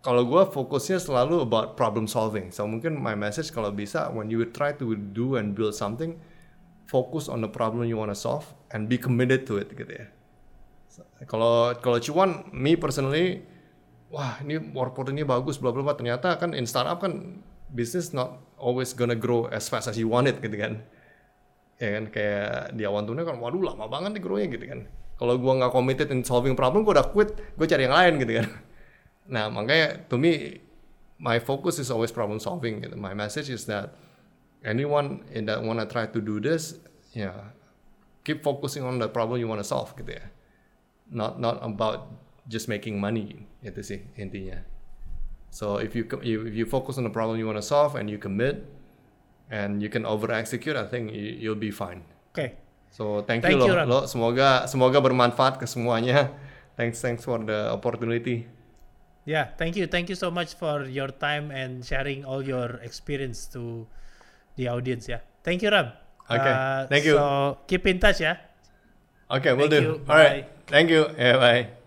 kalau 0.02 0.26
gue 0.26 0.42
fokusnya 0.50 0.98
selalu 0.98 1.46
about 1.46 1.78
problem 1.78 2.10
solving. 2.10 2.50
So 2.50 2.66
mungkin 2.66 2.98
my 2.98 3.14
message 3.14 3.54
kalau 3.54 3.70
bisa 3.70 4.10
when 4.10 4.32
you 4.32 4.42
try 4.50 4.74
to 4.74 4.98
do 4.98 5.36
and 5.38 5.54
build 5.54 5.78
something, 5.78 6.18
fokus 6.90 7.30
on 7.30 7.44
the 7.44 7.52
problem 7.52 7.86
you 7.86 8.00
wanna 8.00 8.16
solve 8.16 8.48
and 8.74 8.90
be 8.90 8.98
committed 8.98 9.46
to 9.46 9.60
it 9.62 9.70
gitu 9.76 10.00
ya. 10.00 10.08
Kalau 11.24 11.72
kalau 11.80 11.98
cuan, 12.02 12.50
me 12.52 12.76
personally, 12.76 13.46
wah 14.12 14.36
ini 14.44 14.60
workport 14.76 15.08
ini 15.08 15.24
bagus, 15.24 15.56
bla 15.56 15.72
bla 15.72 15.80
bla. 15.80 15.94
Ternyata 15.96 16.36
kan 16.36 16.52
in 16.52 16.68
startup 16.68 17.00
kan 17.00 17.40
business 17.72 18.12
not 18.12 18.36
always 18.60 18.92
gonna 18.92 19.16
grow 19.16 19.48
as 19.48 19.66
fast 19.72 19.88
as 19.88 19.96
you 19.96 20.06
want 20.06 20.28
it 20.28 20.38
gitu 20.44 20.56
kan. 20.60 20.84
Ya 21.80 21.98
kan 21.98 22.04
kayak 22.12 22.76
di 22.76 22.84
awal 22.84 23.08
kan, 23.08 23.40
waduh 23.40 23.62
lama 23.64 23.88
banget 23.88 24.20
nih 24.20 24.22
grownya 24.22 24.48
gitu 24.52 24.66
kan. 24.68 24.80
Kalau 25.16 25.38
gua 25.38 25.64
nggak 25.64 25.72
committed 25.72 26.08
in 26.12 26.20
solving 26.22 26.52
problem, 26.52 26.84
gua 26.84 27.00
udah 27.00 27.08
quit, 27.10 27.32
gua 27.56 27.66
cari 27.66 27.88
yang 27.88 27.96
lain 27.96 28.14
gitu 28.20 28.32
kan. 28.42 28.48
Nah 29.32 29.46
makanya 29.48 30.02
to 30.10 30.18
me 30.18 30.60
my 31.22 31.38
focus 31.38 31.78
is 31.78 31.88
always 31.88 32.10
problem 32.10 32.42
solving. 32.42 32.82
Gitu. 32.82 32.98
My 32.98 33.14
message 33.14 33.48
is 33.48 33.64
that 33.70 33.94
anyone 34.66 35.22
that 35.30 35.62
wanna 35.62 35.86
try 35.86 36.10
to 36.10 36.18
do 36.18 36.42
this, 36.42 36.78
yeah, 37.14 37.54
keep 38.26 38.42
focusing 38.42 38.82
on 38.82 38.98
the 38.98 39.06
problem 39.06 39.38
you 39.38 39.46
wanna 39.46 39.66
solve 39.66 39.94
gitu 39.94 40.18
ya. 40.18 40.26
Not 41.12 41.36
not 41.36 41.60
about 41.60 42.08
just 42.48 42.66
making 42.66 42.96
money 42.96 43.44
itu 43.60 43.80
sih 43.84 44.00
intinya. 44.16 44.64
So 45.52 45.76
if 45.76 45.92
you 45.92 46.08
if 46.24 46.56
you 46.56 46.64
focus 46.64 46.96
on 46.96 47.04
the 47.04 47.12
problem 47.12 47.36
you 47.36 47.44
wanna 47.44 47.62
solve 47.62 47.94
and 47.94 48.08
you 48.08 48.16
commit 48.16 48.64
and 49.52 49.84
you 49.84 49.92
can 49.92 50.08
over 50.08 50.32
execute, 50.32 50.74
I 50.74 50.88
think 50.88 51.12
you'll 51.12 51.60
be 51.60 51.68
fine. 51.68 52.02
Oke. 52.32 52.36
Okay. 52.36 52.50
So 52.92 53.24
thank, 53.24 53.44
thank 53.44 53.60
you, 53.60 53.68
you 53.68 53.76
lo, 53.84 53.84
lo. 53.84 54.00
Semoga 54.08 54.64
semoga 54.68 55.00
bermanfaat 55.00 55.60
ke 55.60 55.68
semuanya. 55.68 56.32
Thanks 56.76 57.04
thanks 57.04 57.20
for 57.20 57.36
the 57.36 57.68
opportunity. 57.68 58.48
Yeah, 59.28 59.52
thank 59.60 59.76
you, 59.76 59.84
thank 59.86 60.08
you 60.08 60.16
so 60.16 60.32
much 60.32 60.56
for 60.56 60.88
your 60.88 61.12
time 61.12 61.52
and 61.52 61.84
sharing 61.84 62.24
all 62.24 62.40
your 62.40 62.80
experience 62.80 63.44
to 63.52 63.84
the 64.56 64.72
audience 64.72 65.06
ya. 65.06 65.20
Thank 65.44 65.62
you 65.62 65.70
Ram. 65.70 65.92
Okay. 66.26 66.52
Uh, 66.52 66.88
Thank 66.88 67.04
you. 67.04 67.14
So 67.20 67.58
keep 67.68 67.84
in 67.86 68.00
touch 68.00 68.24
ya. 68.24 68.40
Okay, 69.32 69.52
we'll 69.52 69.68
Thank 69.68 69.82
do. 69.82 69.82
You. 69.82 70.00
All 70.08 70.16
right. 70.16 70.46
Thank 70.66 70.90
you. 70.90 71.06
Yeah, 71.16 71.38
bye. 71.38 71.81